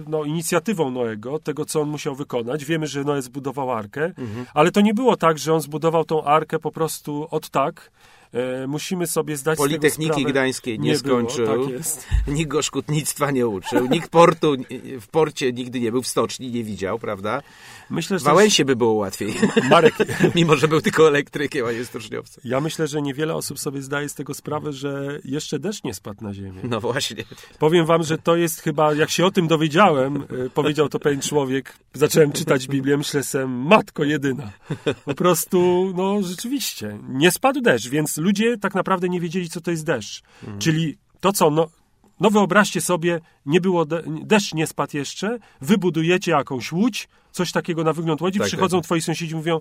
no, 0.08 0.24
inicjatywą 0.24 0.92
Noego, 0.92 1.40
tego, 1.40 1.66
co 1.66 1.82
on 1.82 1.90
musiał 1.90 2.16
wykonać. 2.16 2.66
Wiemy, 2.66 2.88
że 2.88 3.04
Noe 3.04 3.22
zbudował 3.22 3.72
arkę, 3.72 4.06
Mhm. 4.06 4.46
ale 4.54 4.72
to 4.72 4.82
nie 4.82 4.94
było 4.94 5.18
tak, 5.18 5.38
że 5.40 5.54
on 5.54 5.62
zbudował 5.62 6.06
tą 6.06 6.24
arkę 6.24 6.60
po 6.60 6.72
prostu 6.72 7.28
od 7.32 7.50
tak. 7.50 7.92
E, 8.36 8.68
musimy 8.68 9.08
sobie 9.08 9.38
zdać 9.38 9.58
z 9.58 9.62
Politechniki 9.62 10.10
tego 10.10 10.14
sprawę. 10.20 10.32
Gdańskiej 10.32 10.80
nie, 10.80 10.92
Nie 10.92 10.98
było, 10.98 11.30
skończył. 11.30 11.48
tak 11.48 11.70
jest. 11.74 12.08
Nikt 12.28 12.50
go 12.52 12.62
szkutnictwa 12.62 13.32
nie 13.32 13.48
uczył. 13.48 13.88
Nikt 13.88 14.10
portu 14.10 14.56
w 15.02 15.08
porcie 15.08 15.54
nigdy 15.54 15.80
nie 15.80 15.92
był, 15.92 16.02
w 16.02 16.08
stoczni 16.08 16.52
nie 16.52 16.64
widział, 16.64 17.00
prawda? 17.00 17.42
Myślę, 17.90 18.18
W 18.18 18.20
że 18.20 18.26
Wałęsie 18.26 18.66
by 18.66 18.76
było 18.76 18.94
łatwiej. 18.94 19.34
Marek, 19.70 19.94
Mimo, 20.36 20.56
że 20.56 20.68
był 20.68 20.82
tylko 20.82 21.08
elektrykiem, 21.08 21.66
a 21.66 21.72
nie 21.72 21.86
stoczniowcem. 21.86 22.42
ja 22.46 22.60
myślę, 22.62 22.88
że 22.88 23.02
niewiele 23.02 23.36
osób 23.36 23.60
sobie 23.60 23.82
zdaje 23.82 24.10
z 24.10 24.16
tego 24.16 24.34
sprawę, 24.34 24.74
że 24.74 25.20
jeszcze 25.26 25.60
deszcz 25.60 25.84
nie 25.84 25.94
spadł 25.94 26.24
na 26.24 26.34
ziemię. 26.34 26.62
No 26.64 26.82
właśnie. 26.82 27.24
Powiem 27.60 27.86
wam, 27.86 28.04
że 28.04 28.18
to 28.18 28.36
jest 28.36 28.62
chyba, 28.62 28.94
jak 28.94 29.10
się 29.10 29.26
o 29.26 29.32
tym 29.32 29.48
dowiedziałem, 29.48 30.24
y, 30.46 30.50
powiedział 30.50 30.90
to 30.90 31.00
pewien 31.00 31.22
człowiek, 31.22 31.74
zacząłem 31.94 32.32
czytać 32.32 32.68
Biblię, 32.68 32.98
myślę 32.98 33.24
sobie, 33.24 33.46
matko 33.48 34.04
jedyna. 34.04 34.52
Po 35.06 35.14
prostu, 35.14 35.92
no 35.96 36.24
rzeczywiście, 36.24 36.98
nie 37.10 37.32
spadł 37.32 37.62
deszcz, 37.62 37.88
więc 37.90 38.18
ludzie 38.26 38.58
tak 38.58 38.76
naprawdę 38.76 39.10
nie 39.10 39.20
wiedzieli, 39.20 39.50
co 39.50 39.62
to 39.62 39.72
jest 39.72 39.86
deszcz. 39.86 40.24
Czyli 40.60 40.98
to, 41.20 41.32
co, 41.32 41.50
no, 41.50 41.68
no 42.20 42.30
wyobraźcie 42.30 42.82
sobie, 42.82 43.20
nie 43.46 43.62
było, 43.62 43.86
de- 43.86 44.04
deszcz 44.08 44.54
nie 44.54 44.68
spadł 44.68 44.98
jeszcze, 44.98 45.40
wy 45.62 45.78
budujecie 45.78 46.32
jakąś 46.32 46.72
łódź, 46.72 47.08
coś 47.36 47.52
takiego 47.52 47.84
na 47.84 47.94
wygląd 47.94 48.22
łodzi, 48.22 48.40
Tak, 48.40 48.48
przychodzą 48.48 48.78
tak. 48.78 48.86
twoi 48.86 49.02
sąsiedzi 49.02 49.32
i 49.32 49.36
mówią, 49.36 49.60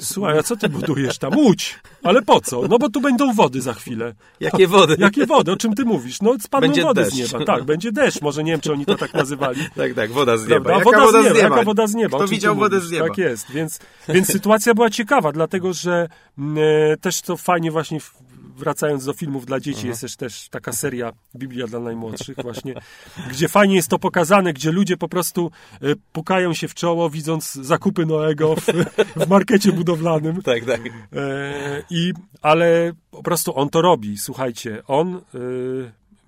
słuchaj, 0.00 0.38
a 0.38 0.42
co 0.42 0.56
ty 0.56 0.68
budujesz 0.68 1.18
tam? 1.18 1.36
Łódź! 1.36 1.78
Ale 2.02 2.22
po 2.22 2.40
co? 2.40 2.62
No 2.68 2.78
bo 2.78 2.88
tu 2.88 3.00
będą 3.00 3.32
wody 3.32 3.60
za 3.60 3.74
chwilę. 3.74 4.14
Jakie 4.40 4.66
wody. 4.66 4.96
Jakie 5.06 5.26
wody? 5.26 5.52
O 5.52 5.56
czym 5.56 5.74
ty 5.74 5.84
mówisz? 5.84 6.20
No 6.22 6.36
spadną 6.40 6.68
Będzie 6.68 6.82
wody 6.82 7.00
deszcz. 7.02 7.14
z 7.14 7.32
nieba. 7.32 7.44
Tak, 7.44 7.64
będzie 7.64 7.92
deszcz. 7.92 8.22
Może 8.22 8.44
nie 8.44 8.52
wiem, 8.52 8.60
czy 8.60 8.72
oni 8.72 8.86
to 8.86 8.94
tak 8.94 9.14
nazywali. 9.14 9.60
Tak, 9.76 9.94
tak, 9.94 10.12
woda 10.12 10.36
z 10.36 10.48
nieba. 10.48 10.70
Jaka 10.70 10.84
woda, 10.84 11.00
woda 11.00 11.22
z 11.22 11.24
nieba, 11.24 11.38
Jaka 11.38 11.62
woda 11.62 11.86
z 11.86 11.94
nieba? 11.94 12.18
Kto 12.18 12.28
widział 12.28 12.56
wodę 12.56 12.80
z 12.80 12.90
nieba? 12.90 13.08
Tak 13.08 13.18
jest. 13.18 13.50
Więc, 13.50 13.78
więc 14.08 14.26
sytuacja 14.26 14.74
była 14.74 14.90
ciekawa, 14.90 15.32
dlatego 15.32 15.72
że 15.72 16.08
mm, 16.38 16.64
e, 16.92 16.96
też 16.96 17.20
to 17.20 17.36
fajnie 17.36 17.70
właśnie 17.70 18.00
w, 18.00 18.14
wracając 18.56 19.04
do 19.04 19.12
filmów 19.12 19.46
dla 19.46 19.60
dzieci, 19.60 19.86
jest 19.86 20.00
też, 20.00 20.16
też 20.16 20.48
taka 20.48 20.72
seria 20.72 21.12
Biblia 21.36 21.66
dla 21.66 21.80
najmłodszych 21.80 22.36
właśnie, 22.42 22.74
gdzie 23.30 23.48
fajnie 23.48 23.74
jest 23.74 23.88
to 23.88 23.98
pokazane, 23.98 24.52
gdzie 24.52 24.72
ludzie 24.72 24.96
po 24.96 25.08
prostu 25.08 25.50
e, 25.82 25.86
pukają 26.12 26.54
się 26.54 26.68
w 26.68 26.74
czoło, 26.74 27.10
widząc 27.10 27.52
zakupy 27.54 28.06
Noego 28.06 28.56
w, 28.56 28.66
w 29.16 29.28
markecie 29.28 29.72
budowlanym. 29.72 30.42
Tak, 30.46 30.64
tak. 30.64 30.80
E, 31.12 31.82
I, 31.90 32.12
ale 32.42 32.92
po 33.10 33.22
prostu 33.22 33.58
on 33.58 33.68
to 33.70 33.82
robi. 33.82 34.18
Słuchajcie, 34.18 34.82
on 34.86 35.16
e, 35.16 35.20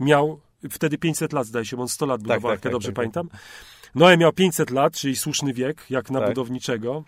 miał 0.00 0.40
wtedy 0.70 0.98
500 0.98 1.32
lat, 1.32 1.46
zdaje 1.46 1.64
się, 1.64 1.80
on 1.80 1.88
100 1.88 2.06
lat 2.06 2.22
budował 2.22 2.42
tak, 2.42 2.50
arkę, 2.50 2.62
tak, 2.62 2.72
dobrze 2.72 2.88
tak, 2.88 2.94
pamiętam. 2.94 3.28
Noe 3.94 4.16
miał 4.16 4.32
500 4.32 4.70
lat, 4.70 4.94
czyli 4.94 5.16
słuszny 5.16 5.52
wiek, 5.52 5.86
jak 5.90 6.10
na 6.10 6.20
Tak. 6.20 6.28
budowniczego. 6.28 7.04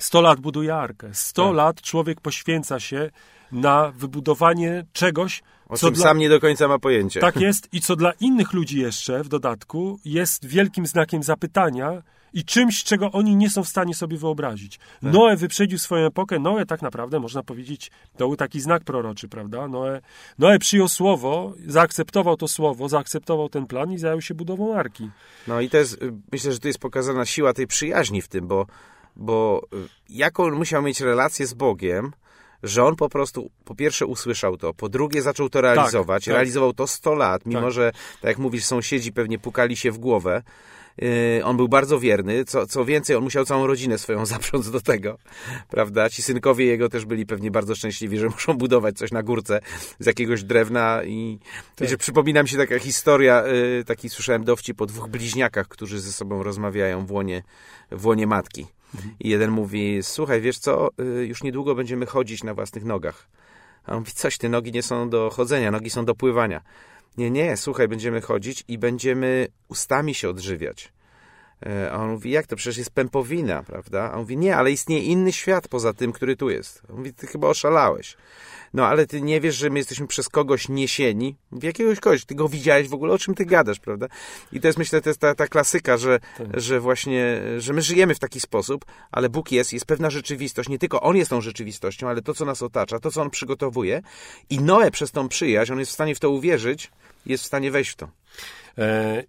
100 0.00 0.20
lat 0.20 0.40
buduje 0.40 0.74
arkę. 0.74 1.10
100 1.12 1.46
Tak. 1.46 1.54
lat 1.56 1.82
człowiek 1.82 2.20
poświęca 2.20 2.80
się 2.80 3.10
na 3.52 3.92
wybudowanie 3.96 4.84
czegoś, 4.92 5.42
O 5.68 5.76
co 5.76 5.86
czym 5.86 5.94
dla... 5.94 6.04
sam 6.04 6.18
nie 6.18 6.28
do 6.28 6.40
końca 6.40 6.68
ma 6.68 6.78
pojęcie. 6.78 7.20
Tak 7.20 7.36
jest 7.36 7.68
i 7.72 7.80
co 7.80 7.96
dla 7.96 8.12
innych 8.20 8.52
ludzi 8.52 8.80
jeszcze 8.80 9.24
w 9.24 9.28
dodatku 9.28 10.00
jest 10.04 10.46
wielkim 10.46 10.86
znakiem 10.86 11.22
zapytania 11.22 12.02
i 12.32 12.44
czymś, 12.44 12.84
czego 12.84 13.12
oni 13.12 13.36
nie 13.36 13.50
są 13.50 13.64
w 13.64 13.68
stanie 13.68 13.94
sobie 13.94 14.16
wyobrazić. 14.16 14.78
Tak. 14.78 15.12
Noe 15.12 15.36
wyprzedził 15.36 15.78
swoją 15.78 16.06
epokę. 16.06 16.38
Noe 16.38 16.66
tak 16.66 16.82
naprawdę, 16.82 17.20
można 17.20 17.42
powiedzieć, 17.42 17.90
to 18.16 18.26
był 18.26 18.36
taki 18.36 18.60
znak 18.60 18.84
proroczy, 18.84 19.28
prawda? 19.28 19.68
Noe, 19.68 20.00
Noe 20.38 20.58
przyjął 20.58 20.88
słowo, 20.88 21.52
zaakceptował 21.66 22.36
to 22.36 22.48
słowo, 22.48 22.88
zaakceptował 22.88 23.48
ten 23.48 23.66
plan 23.66 23.92
i 23.92 23.98
zajął 23.98 24.20
się 24.20 24.34
budową 24.34 24.76
arki. 24.76 25.10
No 25.48 25.60
i 25.60 25.70
to 25.70 25.76
jest, 25.76 26.02
y, 26.02 26.12
myślę, 26.32 26.52
że 26.52 26.58
tu 26.58 26.68
jest 26.68 26.78
pokazana 26.80 27.24
siła 27.24 27.52
tej 27.52 27.66
przyjaźni 27.66 28.22
w 28.22 28.28
tym, 28.28 28.46
bo, 28.46 28.66
bo 29.20 29.62
y, 29.74 29.88
jaką 30.08 30.44
on 30.44 30.54
musiał 30.54 30.82
mieć 30.82 31.00
relację 31.00 31.46
z 31.46 31.54
Bogiem, 31.54 32.12
że 32.62 32.84
on 32.84 32.96
po 32.96 33.08
prostu, 33.08 33.50
po 33.64 33.74
pierwsze 33.74 34.06
usłyszał 34.06 34.56
to, 34.56 34.74
po 34.74 34.88
drugie 34.88 35.22
zaczął 35.22 35.48
to 35.48 35.60
realizować, 35.60 36.24
tak. 36.24 36.34
realizował 36.34 36.72
to 36.72 36.86
100 36.86 37.14
lat, 37.14 37.46
mimo 37.46 37.60
Tak. 37.60 37.70
że, 37.70 37.92
tak 38.20 38.28
jak 38.28 38.38
mówisz, 38.38 38.64
sąsiedzi 38.64 39.12
pewnie 39.12 39.38
pukali 39.38 39.76
się 39.76 39.90
w 39.90 39.98
głowę, 39.98 40.42
Yy, 40.98 41.44
on 41.44 41.56
był 41.56 41.68
bardzo 41.68 42.00
wierny, 42.00 42.44
co, 42.44 42.66
co 42.66 42.84
więcej, 42.84 43.16
on 43.16 43.22
musiał 43.22 43.44
całą 43.44 43.66
rodzinę 43.66 43.98
swoją 43.98 44.26
zaprząc 44.36 44.70
do 44.70 44.80
tego, 44.80 45.18
prawda? 45.70 46.10
Ci 46.10 46.22
synkowie 46.22 46.66
jego 46.66 46.88
też 46.88 47.04
byli 47.04 47.26
pewnie 47.26 47.50
bardzo 47.50 47.74
szczęśliwi, 47.74 48.18
że 48.18 48.28
muszą 48.28 48.54
budować 48.54 48.98
coś 48.98 49.12
na 49.12 49.22
górce 49.22 49.60
z 49.98 50.06
jakiegoś 50.06 50.44
drewna 50.44 51.00
i 51.04 51.38
Tak. 51.76 51.80
wiecie, 51.80 51.98
przypomina 51.98 52.42
mi 52.42 52.48
się 52.48 52.56
taka 52.56 52.78
historia, 52.78 53.46
yy, 53.46 53.84
taki 53.84 54.08
słyszałem 54.08 54.44
dowcip 54.44 54.80
o 54.80 54.86
dwóch 54.86 55.08
bliźniakach, 55.08 55.68
którzy 55.68 56.00
ze 56.00 56.12
sobą 56.12 56.42
rozmawiają 56.42 57.06
w 57.06 57.10
łonie, 57.10 57.42
w 57.90 58.06
łonie 58.06 58.26
matki. 58.26 58.66
I 59.20 59.28
jeden 59.28 59.50
mówi, 59.50 59.98
słuchaj, 60.02 60.40
wiesz 60.40 60.58
co, 60.58 60.88
yy, 60.98 61.26
już 61.26 61.42
niedługo 61.42 61.74
będziemy 61.74 62.06
chodzić 62.06 62.44
na 62.44 62.54
własnych 62.54 62.84
nogach. 62.84 63.28
A 63.84 63.92
on 63.92 63.98
mówi, 63.98 64.12
coś, 64.12 64.38
te 64.38 64.48
nogi 64.48 64.72
nie 64.72 64.82
są 64.82 65.10
do 65.10 65.30
chodzenia, 65.30 65.70
nogi 65.70 65.90
są 65.90 66.04
do 66.04 66.14
pływania. 66.14 66.62
Nie, 67.16 67.30
nie, 67.30 67.56
słuchaj, 67.56 67.88
będziemy 67.88 68.20
chodzić 68.20 68.64
i 68.68 68.78
będziemy 68.78 69.48
ustami 69.68 70.14
się 70.14 70.28
odżywiać. 70.28 70.92
E, 71.66 71.92
A 71.92 71.96
on 71.96 72.10
mówi, 72.10 72.30
jak 72.30 72.46
to? 72.46 72.56
Przecież 72.56 72.78
jest 72.78 72.90
pępowina, 72.90 73.62
prawda? 73.62 74.10
A 74.10 74.12
on 74.12 74.20
mówi, 74.20 74.36
nie, 74.36 74.56
ale 74.56 74.72
istnieje 74.72 75.02
inny 75.02 75.32
świat 75.32 75.68
poza 75.68 75.92
tym, 75.92 76.12
który 76.12 76.36
tu 76.36 76.50
jest. 76.50 76.82
On 76.90 76.96
mówi, 76.96 77.14
ty 77.14 77.26
chyba 77.26 77.48
oszalałeś. 77.48 78.16
No, 78.74 78.86
ale 78.86 79.06
ty 79.06 79.20
nie 79.22 79.40
wiesz, 79.40 79.56
że 79.56 79.70
my 79.70 79.78
jesteśmy 79.78 80.06
przez 80.06 80.28
kogoś 80.28 80.68
niesieni. 80.68 81.36
Mówi, 81.50 81.66
jakiegoś 81.66 82.00
kogoś, 82.00 82.24
ty 82.24 82.34
go 82.34 82.48
widziałeś 82.48 82.88
w 82.88 82.94
ogóle, 82.94 83.12
o 83.12 83.18
czym 83.18 83.34
ty 83.34 83.44
gadasz, 83.46 83.78
prawda? 83.78 84.06
I 84.52 84.60
to 84.60 84.66
jest, 84.68 84.78
myślę, 84.78 85.00
to 85.00 85.10
jest 85.10 85.20
ta, 85.20 85.34
ta 85.34 85.46
klasyka, 85.46 85.96
że, 85.96 86.20
Tak. 86.38 86.60
że 86.60 86.80
właśnie, 86.80 87.40
że 87.58 87.72
my 87.72 87.82
żyjemy 87.82 88.14
w 88.14 88.18
taki 88.18 88.40
sposób, 88.40 88.84
ale 89.12 89.28
Bóg 89.28 89.52
jest, 89.52 89.72
jest 89.72 89.86
pewna 89.86 90.10
rzeczywistość. 90.10 90.68
Nie 90.68 90.78
tylko 90.78 91.00
On 91.00 91.16
jest 91.16 91.30
tą 91.30 91.40
rzeczywistością, 91.40 92.08
ale 92.08 92.22
to, 92.22 92.34
co 92.34 92.44
nas 92.44 92.62
otacza, 92.62 92.98
to, 93.00 93.10
co 93.10 93.22
On 93.22 93.30
przygotowuje. 93.30 94.02
I 94.50 94.58
Noe 94.60 94.90
przez 94.90 95.10
tą 95.10 95.28
przyjaźń, 95.28 95.72
on 95.72 95.78
jest 95.78 95.90
w 95.90 95.94
stanie 95.94 96.14
w 96.14 96.20
to 96.20 96.30
uwierzyć, 96.30 96.90
jest 97.26 97.44
w 97.44 97.46
stanie 97.46 97.70
wejść 97.70 97.90
w 97.90 97.96
to. 97.96 98.08
E, 98.78 99.22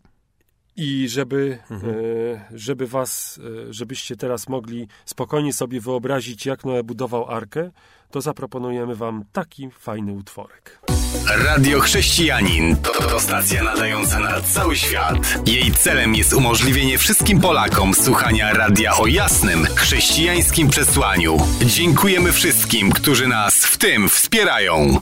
I 0.75 1.09
żeby, 1.09 1.59
Mhm. 1.69 1.93
e, 1.95 2.45
żeby 2.53 2.87
was, 2.87 3.39
e, 3.69 3.73
żebyście 3.73 4.15
teraz 4.15 4.49
mogli 4.49 4.87
spokojnie 5.05 5.53
sobie 5.53 5.81
wyobrazić, 5.81 6.45
jak 6.45 6.65
Noe 6.65 6.83
budował 6.83 7.29
arkę, 7.29 7.71
to 8.11 8.21
zaproponujemy 8.21 8.95
wam 8.95 9.23
taki 9.31 9.69
fajny 9.79 10.13
utworek. 10.13 10.79
Radio 11.27 11.79
Chrześcijanin 11.79 12.75
to, 12.75 12.93
to 12.93 13.19
stacja 13.19 13.63
nadająca 13.63 14.19
na 14.19 14.41
cały 14.41 14.75
świat. 14.75 15.47
Jej 15.47 15.71
celem 15.71 16.15
jest 16.15 16.33
umożliwienie 16.33 16.97
wszystkim 16.97 17.41
Polakom 17.41 17.93
słuchania 17.93 18.53
radia 18.53 18.97
o 18.97 19.07
jasnym, 19.07 19.65
chrześcijańskim 19.65 20.69
przesłaniu. 20.69 21.37
Dziękujemy 21.65 22.31
wszystkim, 22.31 22.91
którzy 22.91 23.27
nas 23.27 23.65
w 23.65 23.77
tym 23.77 24.09
wspierają. 24.09 24.97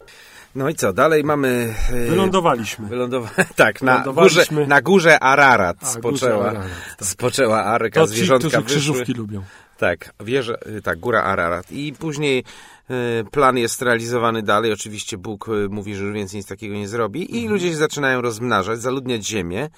No 0.55 0.69
i 0.69 0.75
co, 0.75 0.93
dalej 0.93 1.23
mamy... 1.23 1.73
e, 1.89 2.09
Wylądowaliśmy. 2.09 2.87
Wylądowa... 2.87 3.29
tak, 3.55 3.81
na 3.81 3.99
górze, 3.99 4.43
na 4.67 4.81
górze 4.81 5.19
Ararat 5.19 5.77
A, 5.81 5.85
spoczęła, 5.85 6.43
górze 6.43 6.59
Ararat, 6.59 6.97
tak. 6.97 7.07
spoczęła 7.07 7.63
arka, 7.63 8.01
To 8.01 8.07
ci, 8.07 8.13
zwierzątka 8.13 8.47
którzy 8.47 8.63
wyszły. 8.63 8.75
krzyżówki 8.81 9.13
lubią. 9.13 9.43
Tak, 9.77 10.13
wierzę, 10.19 10.57
y, 10.77 10.81
tak, 10.81 10.99
góra 10.99 11.23
Ararat. 11.23 11.71
I 11.71 11.93
później 11.99 12.43
y, 12.91 13.23
plan 13.31 13.57
jest 13.57 13.81
realizowany 13.81 14.43
dalej. 14.43 14.73
Oczywiście 14.73 15.17
Bóg 15.17 15.47
y, 15.47 15.69
mówi, 15.69 15.95
że 15.95 16.03
już 16.03 16.13
więcej 16.13 16.37
nic 16.37 16.47
takiego 16.47 16.75
nie 16.75 16.87
zrobi. 16.87 17.21
Mhm. 17.21 17.39
I 17.39 17.47
ludzie 17.47 17.69
się 17.69 17.75
zaczynają 17.75 18.21
rozmnażać, 18.21 18.79
zaludniać 18.81 19.27
ziemię. 19.27 19.69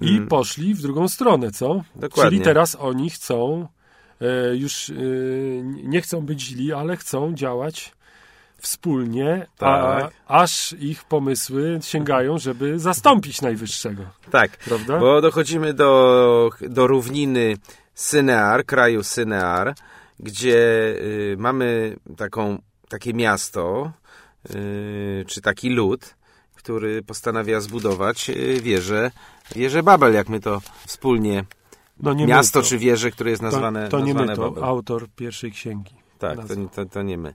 I 0.00 0.20
poszli 0.20 0.74
w 0.74 0.82
drugą 0.82 1.08
stronę, 1.08 1.50
co? 1.50 1.70
Mm. 1.70 1.84
Dokładnie. 1.96 2.30
Czyli 2.30 2.44
teraz 2.44 2.76
oni 2.80 3.10
chcą, 3.10 3.66
e, 4.20 4.56
już 4.56 4.90
e, 4.90 4.94
nie 5.84 6.00
chcą 6.00 6.20
być 6.20 6.40
źli, 6.42 6.72
ale 6.72 6.96
chcą 6.96 7.34
działać 7.34 7.92
wspólnie, 8.60 9.46
Tak. 9.58 10.12
a 10.26 10.40
aż 10.42 10.72
ich 10.78 11.04
pomysły 11.04 11.78
sięgają, 11.82 12.38
żeby 12.38 12.78
zastąpić 12.78 13.42
najwyższego. 13.42 14.02
Tak, 14.30 14.56
Prawda? 14.56 14.98
bo 14.98 15.20
dochodzimy 15.20 15.74
do, 15.74 16.50
do 16.60 16.86
równiny 16.86 17.56
Synear, 17.94 18.66
kraju 18.66 19.02
Synear, 19.02 19.74
gdzie 20.20 20.58
y, 21.00 21.36
mamy 21.38 21.96
taką, 22.16 22.58
takie 22.88 23.14
miasto, 23.14 23.92
y, 24.54 25.24
czy 25.28 25.40
taki 25.40 25.70
lud, 25.70 26.14
który 26.54 27.02
postanawia 27.02 27.60
zbudować 27.60 28.30
y, 28.30 28.60
wieżę, 28.62 29.10
wieżę 29.56 29.82
Babel, 29.82 30.14
jak 30.14 30.28
my 30.28 30.40
to 30.40 30.60
wspólnie, 30.86 31.44
No 32.02 32.14
nie 32.14 32.26
miasto 32.26 32.62
czy 32.62 32.78
wieże, 32.78 33.10
które 33.10 33.30
jest 33.30 33.42
nazwane, 33.42 33.84
to, 33.88 33.98
to 33.98 34.04
nie 34.04 34.14
nazwane 34.14 34.32
my, 34.32 34.36
to 34.36 34.42
Babel. 34.50 34.64
autor 34.64 35.08
pierwszej 35.16 35.52
księgi. 35.52 35.94
Tak, 36.18 36.38
to, 36.48 36.54
to, 36.74 36.84
to 36.86 37.02
nie 37.02 37.18
my. 37.18 37.34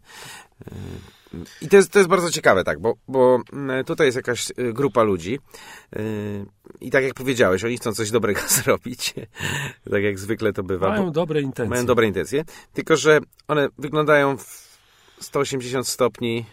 I 1.62 1.68
to 1.68 1.76
jest, 1.76 1.92
to 1.92 2.00
jest 2.00 2.10
bardzo 2.10 2.32
ciekawe, 2.32 2.64
tak, 2.64 2.80
bo, 2.80 2.96
bo 3.08 3.40
mm, 3.54 3.86
tutaj 3.86 4.08
jest 4.08 4.16
jakaś 4.16 4.52
y, 4.60 4.74
grupa 4.74 5.04
ludzi 5.04 5.40
yy, 5.96 6.02
i 6.82 6.92
tak 6.92 7.04
jak 7.04 7.14
powiedziałeś, 7.14 7.64
oni 7.64 7.78
chcą 7.78 7.94
coś 7.94 8.12
dobrego 8.12 8.42
zrobić, 8.64 9.14
tak 9.92 10.04
jak 10.04 10.20
zwykle 10.20 10.54
to 10.54 10.64
bywa. 10.64 10.90
Mają 10.90 11.12
dobre 11.12 11.42
intencje. 11.42 11.70
mają 11.70 11.86
dobre 11.86 12.08
intencje, 12.08 12.46
tylko 12.74 12.98
że 12.98 13.20
one 13.48 13.68
wyglądają 13.78 14.38
w 14.38 14.66
180 15.20 15.88
stopni 15.88 16.46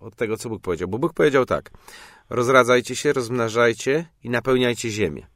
od 0.00 0.16
tego, 0.16 0.36
co 0.36 0.48
Bóg 0.48 0.62
powiedział. 0.62 0.88
Bo 0.88 0.98
Bóg 0.98 1.12
powiedział 1.12 1.46
tak, 1.46 1.70
rozradzajcie 2.30 2.96
się, 2.96 3.12
rozmnażajcie 3.12 4.06
i 4.24 4.30
napełniajcie 4.30 4.90
ziemię. 4.90 5.26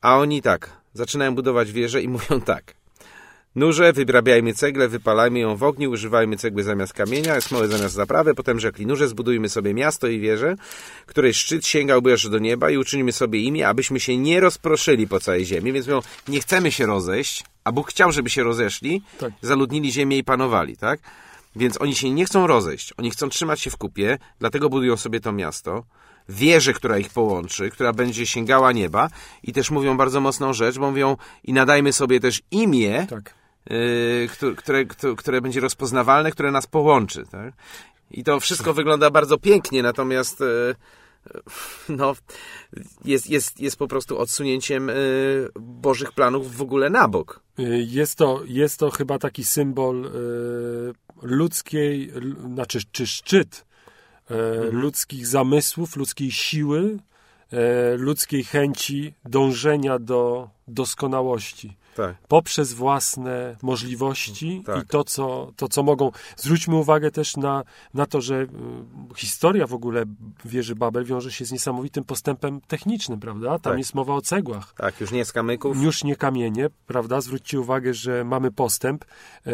A 0.00 0.18
oni 0.18 0.42
tak, 0.42 0.80
zaczynają 0.92 1.34
budować 1.34 1.72
wieże 1.72 2.02
i 2.02 2.08
mówią 2.18 2.40
tak. 2.40 2.77
Nurze, 3.54 3.92
wybrabiajmy 3.92 4.54
ceglę, 4.54 4.88
wypalajmy 4.88 5.38
ją 5.38 5.56
w 5.56 5.62
ogniu, 5.62 5.90
używajmy 5.90 6.36
cegły 6.36 6.62
zamiast 6.62 6.92
kamienia, 6.92 7.40
smoły 7.40 7.68
zamiast 7.68 7.94
zaprawy. 7.94 8.34
Potem 8.34 8.60
rzekli, 8.60 8.86
nurze, 8.86 9.08
zbudujmy 9.08 9.48
sobie 9.48 9.74
miasto 9.74 10.08
i 10.08 10.20
wieżę, 10.20 10.56
której 11.06 11.34
szczyt 11.34 11.66
sięgałby 11.66 12.12
aż 12.12 12.28
do 12.28 12.38
nieba 12.38 12.70
i 12.70 12.76
uczynimy 12.76 13.12
sobie 13.12 13.40
imię, 13.40 13.68
abyśmy 13.68 14.00
się 14.00 14.16
nie 14.16 14.40
rozproszyli 14.40 15.06
po 15.08 15.20
całej 15.20 15.44
ziemi. 15.46 15.72
Więc 15.72 15.86
mówią, 15.86 16.00
nie 16.28 16.40
chcemy 16.40 16.72
się 16.72 16.86
rozejść, 16.86 17.44
a 17.64 17.72
Bóg 17.72 17.90
chciał, 17.90 18.12
żeby 18.12 18.30
się 18.30 18.42
rozeszli, 18.42 19.02
Tak. 19.18 19.32
zaludnili 19.42 19.92
ziemię 19.92 20.18
i 20.18 20.24
panowali, 20.24 20.76
tak? 20.76 21.00
Więc 21.56 21.80
oni 21.80 21.94
się 21.94 22.10
nie 22.10 22.24
chcą 22.24 22.46
rozejść, 22.46 22.92
oni 22.96 23.10
chcą 23.10 23.28
trzymać 23.28 23.60
się 23.60 23.70
w 23.70 23.76
kupie, 23.76 24.18
dlatego 24.38 24.68
budują 24.68 24.96
sobie 24.96 25.20
to 25.20 25.32
miasto, 25.32 25.84
wieżę, 26.28 26.72
która 26.72 26.98
ich 26.98 27.10
połączy, 27.10 27.70
która 27.70 27.92
będzie 27.92 28.26
sięgała 28.26 28.72
nieba 28.72 29.08
i 29.42 29.52
też 29.52 29.70
mówią 29.70 29.96
bardzo 29.96 30.20
mocną 30.20 30.52
rzecz, 30.52 30.78
bo 30.78 30.90
mówią 30.90 31.16
i 31.44 31.52
nadajmy 31.52 31.92
sobie 31.92 32.20
też 32.20 32.42
imię, 32.50 33.06
Tak. 33.10 33.37
Yy, 33.70 34.28
które, 34.56 34.84
które, 35.16 35.40
będzie 35.40 35.60
rozpoznawalne, 35.60 36.30
które 36.30 36.50
nas 36.50 36.66
połączy, 36.66 37.24
tak? 37.30 37.54
I 38.10 38.24
to 38.24 38.40
wszystko 38.40 38.74
wygląda 38.74 39.10
bardzo 39.10 39.38
pięknie, 39.38 39.82
natomiast 39.82 40.40
yy, 40.40 40.74
no, 41.88 42.14
jest, 43.04 43.30
jest, 43.30 43.60
jest 43.60 43.76
po 43.76 43.88
prostu 43.88 44.18
odsunięciem 44.18 44.88
yy, 44.88 45.50
Bożych 45.60 46.12
planów 46.12 46.56
w 46.56 46.62
ogóle 46.62 46.90
na 46.90 47.08
bok. 47.08 47.40
Y, 47.58 47.86
Jest 47.88 48.18
to, 48.18 48.42
jest 48.46 48.78
to 48.78 48.90
chyba 48.90 49.18
taki 49.18 49.44
symbol 49.44 50.06
y, 50.06 50.10
ludzkiej, 51.22 52.12
znaczy 52.54 52.78
czy 52.92 53.06
szczyt 53.06 53.64
y, 54.30 54.34
Mhm. 54.34 54.80
ludzkich 54.80 55.26
zamysłów, 55.26 55.96
ludzkiej 55.96 56.30
siły, 56.32 56.98
y, 57.52 57.96
ludzkiej 57.96 58.44
chęci 58.44 59.14
dążenia 59.24 59.98
do 59.98 60.48
doskonałości 60.68 61.76
Tak. 61.98 62.16
poprzez 62.28 62.72
własne 62.72 63.56
możliwości 63.62 64.62
Tak. 64.66 64.84
i 64.84 64.86
to 64.86 65.04
co, 65.04 65.52
to, 65.56 65.68
co 65.68 65.82
mogą. 65.82 66.10
Zwróćmy 66.36 66.76
uwagę 66.76 67.10
też 67.10 67.36
na, 67.36 67.64
na 67.94 68.06
to, 68.06 68.20
że 68.20 68.34
y, 68.42 68.48
historia 69.16 69.66
w 69.66 69.74
ogóle 69.74 70.04
wieży 70.44 70.74
Babel 70.74 71.04
wiąże 71.04 71.32
się 71.32 71.44
z 71.44 71.52
niesamowitym 71.52 72.04
postępem 72.04 72.60
technicznym, 72.60 73.20
prawda? 73.20 73.48
Tam 73.50 73.58
Tak. 73.60 73.78
jest 73.78 73.94
mowa 73.94 74.14
o 74.14 74.20
cegłach. 74.20 74.74
Tak, 74.76 75.00
już 75.00 75.10
nie 75.10 75.24
z 75.24 75.32
kamyków. 75.32 75.82
Już 75.82 76.04
nie 76.04 76.16
kamienie, 76.16 76.68
prawda? 76.86 77.20
Zwróćcie 77.20 77.60
uwagę, 77.60 77.94
że 77.94 78.24
mamy 78.24 78.50
postęp. 78.50 79.04
E, 79.46 79.50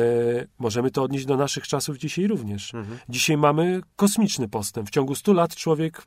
możemy 0.58 0.90
to 0.90 1.02
odnieść 1.02 1.26
do 1.26 1.36
naszych 1.36 1.68
czasów 1.68 1.98
dzisiaj 1.98 2.26
również. 2.26 2.74
Mhm. 2.74 2.98
Dzisiaj 3.08 3.36
mamy 3.36 3.80
kosmiczny 3.96 4.48
postęp. 4.48 4.88
W 4.88 4.90
ciągu 4.90 5.14
100 5.14 5.32
lat 5.32 5.54
człowiek 5.56 6.02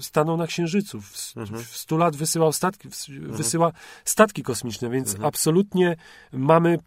stanął 0.00 0.36
na 0.36 0.46
Księżycu. 0.46 1.00
W, 1.00 1.36
Mhm. 1.36 1.62
w 1.64 1.76
100 1.76 1.96
lat 1.96 2.16
wysyłał 2.16 2.52
statki, 2.52 2.88
w, 2.90 3.08
wysyła 3.36 3.72
statki 4.04 4.42
kosmiczne, 4.42 4.90
więc 4.90 5.08
Mhm. 5.08 5.26
absolutnie 5.26 5.96
mamy 6.32 6.78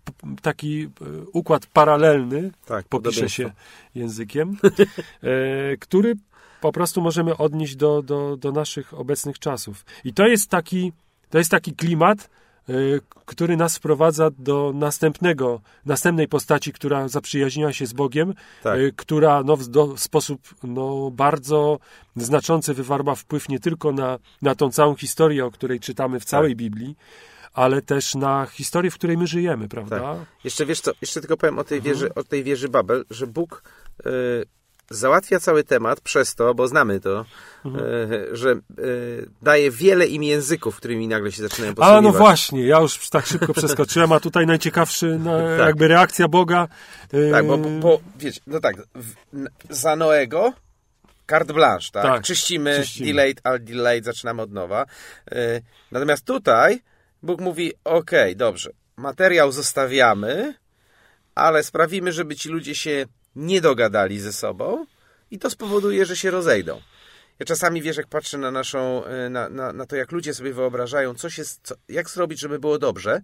taki 0.42 0.84
e, 0.84 0.90
układ 1.34 1.66
paralelny, 1.66 2.52
Tak, 2.66 2.88
popiszę 2.88 3.30
się 3.30 3.52
językiem, 3.96 4.58
e, 5.24 5.78
który 5.78 6.16
po 6.62 6.72
prostu 6.72 7.02
możemy 7.02 7.38
odnieść 7.38 7.76
do, 7.76 8.02
do, 8.02 8.38
do 8.38 8.52
naszych 8.52 8.94
obecnych 8.94 9.40
czasów. 9.40 9.86
I 10.04 10.14
to 10.14 10.28
jest 10.28 10.50
taki, 10.50 10.94
to 11.30 11.38
jest 11.38 11.52
taki 11.52 11.74
klimat, 11.74 12.30
który 13.26 13.58
nas 13.58 13.78
wprowadza 13.78 14.30
do 14.38 14.72
następnego, 14.76 15.62
następnej 15.86 16.28
postaci, 16.28 16.74
która 16.74 17.08
zaprzyjaźniła 17.08 17.74
się 17.74 17.86
z 17.86 17.94
Bogiem, 17.94 18.34
Tak. 18.64 18.80
e, 18.80 18.92
która 18.96 19.44
no, 19.44 19.58
w 19.58 19.68
do, 19.68 19.88
w 19.88 20.00
sposób 20.00 20.42
no, 20.64 21.12
bardzo 21.12 21.80
znaczący 22.16 22.74
wywarła 22.74 23.16
wpływ 23.16 23.50
nie 23.50 23.60
tylko 23.60 23.92
na, 23.92 24.20
na 24.42 24.56
tą 24.56 24.72
całą 24.72 24.96
historię, 24.96 25.46
o 25.46 25.52
której 25.52 25.80
czytamy 25.80 26.20
w 26.20 26.26
całej 26.26 26.52
Tak. 26.52 26.58
Biblii, 26.58 26.96
ale 27.54 27.82
też 27.82 28.16
na 28.16 28.46
historię, 28.46 28.92
w 28.92 28.96
której 28.96 29.18
my 29.18 29.28
żyjemy, 29.28 29.68
prawda? 29.68 30.00
Tak. 30.00 30.18
Jeszcze 30.44 30.66
wiesz 30.66 30.82
co, 30.82 30.92
jeszcze 31.02 31.20
tylko 31.22 31.38
powiem 31.38 31.60
o 31.60 31.64
tej 31.64 31.78
Mhm. 31.78 31.96
wieży, 31.96 32.14
o 32.14 32.24
tej 32.24 32.44
wieży 32.44 32.70
Babel, 32.70 33.06
że 33.10 33.28
Bóg 33.28 33.64
y, 34.06 34.10
załatwia 34.90 35.40
cały 35.40 35.64
temat 35.64 36.02
przez 36.02 36.36
to, 36.36 36.54
bo 36.54 36.68
znamy 36.68 37.00
to, 37.00 37.26
Mhm. 37.66 37.86
y, 38.12 38.28
że 38.36 38.52
y, 38.80 39.30
daje 39.42 39.72
wiele 39.72 40.06
im 40.08 40.24
języków, 40.24 40.78
którymi 40.78 41.08
nagle 41.08 41.32
się 41.32 41.42
zaczynają 41.42 41.72
A 41.72 41.76
posługiwać. 41.76 42.04
no 42.04 42.12
właśnie, 42.12 42.66
ja 42.66 42.80
już 42.80 43.10
tak 43.10 43.26
szybko 43.26 43.54
przeskoczyłem, 43.54 44.12
a 44.12 44.20
tutaj 44.20 44.46
najciekawszy 44.48 45.20
no, 45.20 45.40
jakby 45.68 45.88
reakcja 45.88 46.28
Boga. 46.28 46.68
yy, 47.14 47.32
Tak, 47.32 47.48
bo, 47.48 47.58
bo 47.58 48.00
wiecie, 48.20 48.42
no 48.48 48.60
tak, 48.60 48.76
w, 48.96 49.14
za 49.70 49.96
Noego 49.96 50.54
carte 51.30 51.54
blanche, 51.54 51.90
tak? 51.94 52.04
Tak, 52.04 52.24
czyścimy, 52.24 52.76
czyścimy. 52.80 53.08
delayed, 53.08 53.42
ale 53.44 53.60
delayed, 53.60 54.06
zaczynamy 54.06 54.42
od 54.42 54.52
nowa. 54.52 54.86
Y, 55.34 55.62
natomiast 55.92 56.26
tutaj 56.26 56.82
Bóg 57.24 57.42
mówi, 57.42 57.74
okej, 57.84 58.36
dobrze, 58.36 58.70
materiał 58.98 59.52
zostawiamy, 59.52 60.54
ale 61.36 61.64
sprawimy, 61.64 62.12
żeby 62.12 62.36
ci 62.36 62.50
ludzie 62.50 62.76
się 62.76 63.06
nie 63.36 63.62
dogadali 63.62 64.20
ze 64.20 64.34
sobą 64.34 64.86
i 65.32 65.40
to 65.40 65.50
spowoduje, 65.50 66.06
że 66.06 66.16
się 66.16 66.32
rozejdą. 66.32 66.82
Ja 67.40 67.46
czasami, 67.46 67.82
wiesz, 67.82 67.98
jak 67.98 68.08
patrzę 68.08 68.38
na 68.38 68.52
naszą, 68.52 69.04
y, 69.26 69.30
na, 69.30 69.50
na, 69.50 69.74
na 69.74 69.86
to, 69.86 69.96
jak 69.96 70.12
ludzie 70.12 70.34
sobie 70.34 70.54
wyobrażają, 70.54 71.14
co 71.14 71.30
się, 71.30 71.44
co, 71.64 71.76
jak 71.90 72.10
zrobić, 72.10 72.40
żeby 72.40 72.60
było 72.60 72.80
dobrze, 72.80 73.22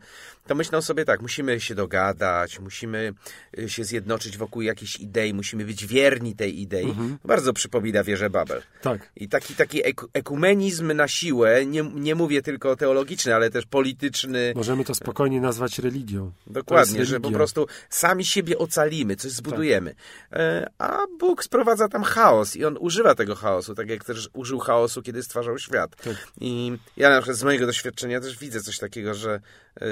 to 0.48 0.56
myślą 0.56 0.82
sobie 0.82 1.06
tak, 1.06 1.22
musimy 1.22 1.60
się 1.60 1.76
dogadać, 1.76 2.60
musimy 2.60 3.14
y, 3.60 3.70
się 3.70 3.84
zjednoczyć 3.84 4.38
wokół 4.38 4.62
jakiejś 4.62 4.96
idei, 5.00 5.34
musimy 5.34 5.66
być 5.66 5.86
wierni 5.86 6.36
tej 6.36 6.62
idei. 6.62 6.96
Bardzo 7.26 7.54
przypomina 7.54 8.04
wieżę 8.04 8.30
Babel. 8.30 8.62
Tak. 8.82 9.12
I 9.16 9.30
taki, 9.30 9.56
taki 9.56 9.88
ek- 9.88 10.08
ekumenizm 10.14 10.94
na 10.94 11.08
siłę, 11.08 11.66
nie, 11.66 11.84
nie 11.84 12.16
mówię 12.16 12.42
tylko 12.42 12.76
teologiczny, 12.76 13.36
ale 13.36 13.50
też 13.50 13.66
polityczny, 13.66 14.54
Możemy 14.56 14.86
to 14.86 14.96
spokojnie 14.96 15.42
nazwać 15.42 15.80
religią. 15.80 16.32
Dokładnie, 16.48 17.06
że 17.06 17.20
po 17.20 17.32
prostu 17.32 17.68
sami 17.90 18.26
siebie 18.26 18.58
ocalimy, 18.58 19.16
coś 19.16 19.32
zbudujemy. 19.32 19.96
E, 20.34 20.70
A 20.78 20.98
Bóg 21.20 21.44
sprowadza 21.44 21.88
tam 21.88 22.04
chaos 22.04 22.56
i 22.56 22.66
on 22.66 22.78
używa 22.80 23.16
tego 23.16 23.36
chaosu, 23.36 23.76
tak 23.76 23.90
jak 23.90 24.01
też 24.06 24.30
użył 24.34 24.60
chaosu, 24.60 25.02
kiedy 25.02 25.24
stwarzał 25.24 25.60
świat. 25.60 25.96
Tak. 25.96 26.16
I 26.42 26.78
ja 26.98 27.10
na 27.10 27.18
przykład 27.18 27.38
z 27.38 27.44
mojego 27.44 27.66
doświadczenia 27.66 28.22
też 28.22 28.38
widzę 28.38 28.62
coś 28.62 28.78
takiego, 28.78 29.14
że, 29.14 29.40
e, 29.82 29.86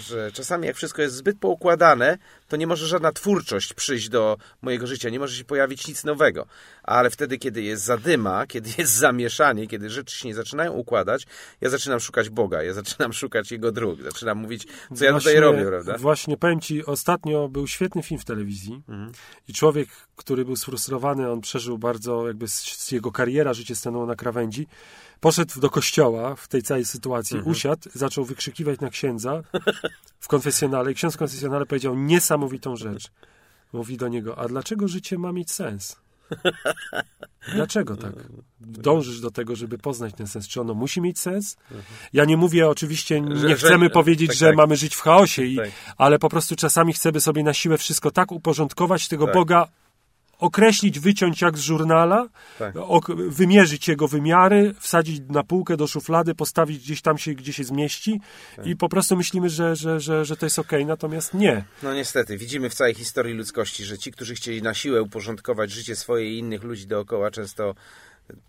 że 0.00 0.32
czasami 0.32 0.66
jak 0.66 0.76
wszystko 0.76 1.02
jest 1.02 1.14
zbyt 1.14 1.38
poukładane, 1.38 2.18
to 2.48 2.56
nie 2.56 2.66
może 2.66 2.86
żadna 2.86 3.12
twórczość 3.12 3.74
przyjść 3.74 4.08
do 4.08 4.36
mojego 4.62 4.86
życia, 4.86 5.10
nie 5.10 5.18
może 5.18 5.36
się 5.36 5.44
pojawić 5.44 5.88
nic 5.88 6.04
nowego. 6.04 6.46
Ale 6.82 7.10
wtedy, 7.10 7.38
kiedy 7.38 7.62
jest 7.62 7.84
zadyma, 7.84 8.46
kiedy 8.52 8.70
jest 8.78 8.92
zamieszanie, 8.92 9.66
kiedy 9.66 9.90
rzeczy 9.90 10.16
się 10.16 10.28
nie 10.28 10.34
zaczynają 10.34 10.72
układać, 10.72 11.26
ja 11.60 11.70
zaczynam 11.70 12.00
szukać 12.00 12.30
Boga, 12.30 12.62
ja 12.62 12.72
zaczynam 12.72 13.12
szukać 13.12 13.52
Jego 13.52 13.72
dróg, 13.72 14.02
zaczynam 14.02 14.38
mówić, 14.38 14.66
co 14.94 15.04
ja 15.04 15.12
tutaj 15.12 15.40
robię, 15.40 15.64
prawda? 15.64 15.98
Właśnie 15.98 16.36
powiem 16.36 16.60
ci, 16.60 16.86
ostatnio 16.86 17.48
był 17.48 17.66
świetny 17.66 18.02
film 18.02 18.20
w 18.20 18.24
telewizji 18.24 18.82
Mhm. 18.88 19.12
i 19.48 19.52
człowiek, 19.52 19.88
który 20.16 20.44
był 20.44 20.56
sfrustrowany, 20.56 21.30
on 21.30 21.40
przeżył 21.40 21.78
bardzo, 21.78 22.26
jakby 22.26 22.48
z, 22.48 22.54
z 22.54 22.92
jego 22.92 23.12
kariera, 23.40 23.54
życie 23.54 23.76
stanęło 23.76 24.06
na 24.06 24.14
krawędzi, 24.16 24.66
poszedł 25.20 25.60
do 25.60 25.70
kościoła 25.70 26.34
w 26.36 26.48
tej 26.48 26.62
całej 26.62 26.84
sytuacji, 26.84 27.36
Mhm. 27.36 27.52
usiadł, 27.52 27.88
zaczął 27.94 28.24
wykrzykiwać 28.24 28.80
na 28.80 28.90
księdza 28.90 29.42
w 30.20 30.28
konfesjonale 30.28 30.92
i 30.92 30.94
ksiądz 30.94 31.14
w 31.14 31.18
konfesjonale 31.18 31.66
powiedział 31.66 31.96
niesamowitą 31.96 32.76
rzecz. 32.76 33.10
Mówi 33.72 33.96
do 33.96 34.08
niego, 34.08 34.38
a 34.38 34.48
dlaczego 34.48 34.88
życie 34.88 35.18
ma 35.18 35.32
mieć 35.32 35.50
sens? 35.52 35.96
Dlaczego 37.54 37.96
tak? 37.96 38.12
Dążysz 38.60 39.20
do 39.20 39.30
tego, 39.30 39.56
żeby 39.56 39.78
poznać 39.78 40.14
ten 40.14 40.26
sens. 40.26 40.48
Czy 40.48 40.60
ono 40.60 40.74
musi 40.74 41.00
mieć 41.00 41.18
sens? 41.20 41.56
Ja 42.12 42.24
nie 42.24 42.36
mówię 42.36 42.68
oczywiście, 42.68 43.20
nie 43.20 43.36
Że- 43.36 43.48
że- 43.48 43.56
chcemy 43.56 43.90
powiedzieć, 43.90 44.28
tak, 44.28 44.36
że 44.36 44.46
tak. 44.46 44.56
mamy 44.56 44.76
żyć 44.76 44.94
w 44.94 45.00
chaosie, 45.00 45.44
i, 45.44 45.56
Tak. 45.56 45.70
ale 45.96 46.18
po 46.18 46.28
prostu 46.28 46.56
czasami 46.56 46.92
chcemy 46.92 47.20
sobie 47.20 47.42
na 47.42 47.54
siłę 47.54 47.78
wszystko 47.78 48.10
tak 48.10 48.32
uporządkować, 48.32 49.08
tego 49.08 49.24
Tak. 49.26 49.34
Boga 49.34 49.68
określić, 50.40 51.00
wyciąć 51.00 51.40
jak 51.40 51.58
z 51.58 51.60
żurnala, 51.60 52.28
Tak. 52.58 52.74
wymierzyć 53.28 53.88
jego 53.88 54.08
wymiary, 54.08 54.74
wsadzić 54.80 55.22
na 55.28 55.42
półkę 55.42 55.76
do 55.76 55.86
szuflady, 55.86 56.34
postawić 56.34 56.78
gdzieś 56.78 57.02
tam 57.02 57.18
się, 57.18 57.34
gdzie 57.34 57.52
się 57.52 57.64
zmieści 57.64 58.20
Tak. 58.56 58.66
i 58.66 58.76
po 58.76 58.88
prostu 58.88 59.16
myślimy, 59.16 59.48
że, 59.48 59.76
że, 59.76 60.00
że, 60.00 60.24
że 60.24 60.36
to 60.36 60.46
jest 60.46 60.58
okej, 60.58 60.86
natomiast 60.86 61.34
nie. 61.34 61.64
No 61.82 61.94
niestety, 61.94 62.36
widzimy 62.36 62.70
w 62.70 62.74
całej 62.74 62.94
historii 62.94 63.34
ludzkości, 63.34 63.84
że 63.84 63.98
ci, 63.98 64.12
którzy 64.12 64.34
chcieli 64.34 64.62
na 64.62 64.74
siłę 64.74 65.02
uporządkować 65.02 65.70
życie 65.70 65.96
swoje 65.96 66.34
i 66.34 66.38
innych 66.38 66.62
ludzi 66.62 66.86
dookoła, 66.86 67.30
często 67.30 67.74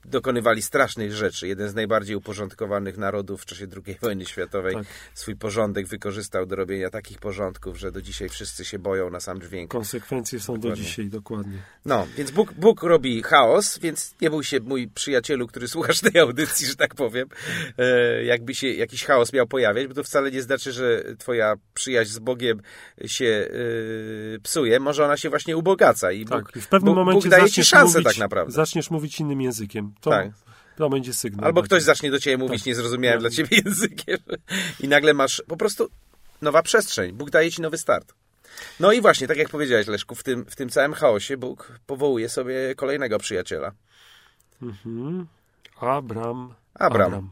dokonywali 0.05 0.61
strasznych 0.61 1.13
rzeczy. 1.13 1.47
Jeden 1.47 1.69
z 1.69 1.75
najbardziej 1.75 2.15
uporządkowanych 2.15 2.97
narodów 2.97 3.41
w 3.41 3.45
czasie 3.45 3.67
II 3.85 3.97
wojny 4.01 4.25
światowej 4.25 4.75
Tak. 4.75 4.85
swój 5.13 5.35
porządek 5.35 5.87
wykorzystał 5.87 6.45
do 6.45 6.55
robienia 6.55 6.89
takich 6.89 7.19
porządków, 7.19 7.79
że 7.79 7.91
do 7.91 8.01
dzisiaj 8.01 8.29
wszyscy 8.29 8.65
się 8.65 8.79
boją 8.79 9.09
na 9.09 9.19
sam 9.19 9.41
dźwięk. 9.41 9.71
Konsekwencje 9.71 10.39
są 10.39 10.53
do 10.53 10.59
Dokładnie. 10.59 10.83
dzisiaj, 10.85 11.09
dokładnie. 11.09 11.57
No, 11.85 12.07
więc 12.17 12.31
Bóg, 12.31 12.53
Bóg 12.53 12.83
robi 12.83 13.23
chaos, 13.23 13.79
więc 13.79 14.15
nie 14.21 14.29
bój 14.29 14.43
się, 14.43 14.59
mój 14.59 14.87
przyjacielu, 14.87 15.47
który 15.47 15.67
słuchasz 15.67 15.99
tej 16.01 16.21
audycji, 16.21 16.67
że 16.67 16.75
tak 16.75 16.95
powiem, 16.95 17.27
e, 17.77 18.23
jakby 18.23 18.55
się 18.55 18.67
jakiś 18.67 19.05
chaos 19.05 19.33
miał 19.33 19.47
pojawiać, 19.47 19.87
bo 19.87 19.93
to 19.93 20.03
wcale 20.03 20.31
nie 20.31 20.41
znaczy, 20.41 20.71
że 20.71 21.03
twoja 21.17 21.55
przyjaźń 21.73 22.11
z 22.11 22.19
Bogiem 22.19 22.61
się 23.05 23.47
e, 24.35 24.39
psuje, 24.39 24.79
może 24.79 25.05
ona 25.05 25.17
się 25.17 25.29
właśnie 25.29 25.57
ubogaca 25.57 26.11
i 26.11 26.25
Bóg, 26.25 26.45
Tak, 26.45 26.55
i 26.55 26.61
w 26.61 26.67
pewnym 26.67 26.93
Bóg, 26.93 26.95
momencie 26.95 27.29
Bóg 27.29 27.31
daje 27.31 27.49
ci 27.49 27.63
szansę 27.63 27.99
mówić, 27.99 28.03
tak 28.03 28.17
naprawdę. 28.17 28.53
zaczniesz 28.53 28.91
mówić 28.91 29.19
innym 29.19 29.41
językiem. 29.41 29.70
To, 30.01 30.09
Tak. 30.09 30.27
to 30.77 30.89
będzie 30.89 31.13
sygnał. 31.13 31.45
Albo 31.45 31.61
ktoś 31.63 31.83
zacznie 31.83 32.11
do 32.11 32.19
ciebie 32.19 32.37
mówić 32.37 32.59
Tak. 32.61 32.65
niezrozumiałym 32.67 33.17
No. 33.23 33.29
dla 33.29 33.29
ciebie 33.29 33.57
językiem 33.65 34.17
i 34.79 34.87
nagle 34.87 35.13
masz 35.13 35.43
po 35.47 35.57
prostu 35.57 35.89
nowa 36.41 36.63
przestrzeń. 36.63 37.11
Bóg 37.11 37.29
daje 37.29 37.51
ci 37.51 37.61
nowy 37.61 37.77
start. 37.77 38.13
No 38.79 38.91
i 38.91 39.01
właśnie, 39.01 39.27
tak 39.27 39.37
jak 39.37 39.49
powiedziałeś, 39.49 39.87
Leszku, 39.87 40.15
w 40.15 40.23
tym, 40.23 40.45
w 40.45 40.55
tym 40.55 40.69
całym 40.69 40.93
chaosie 40.93 41.37
Bóg 41.37 41.79
powołuje 41.87 42.29
sobie 42.29 42.75
kolejnego 42.75 43.17
przyjaciela. 43.19 43.71
Mhm. 44.61 45.27
Abram. 45.79 46.53
Abram. 46.73 47.07
Abram. 47.07 47.31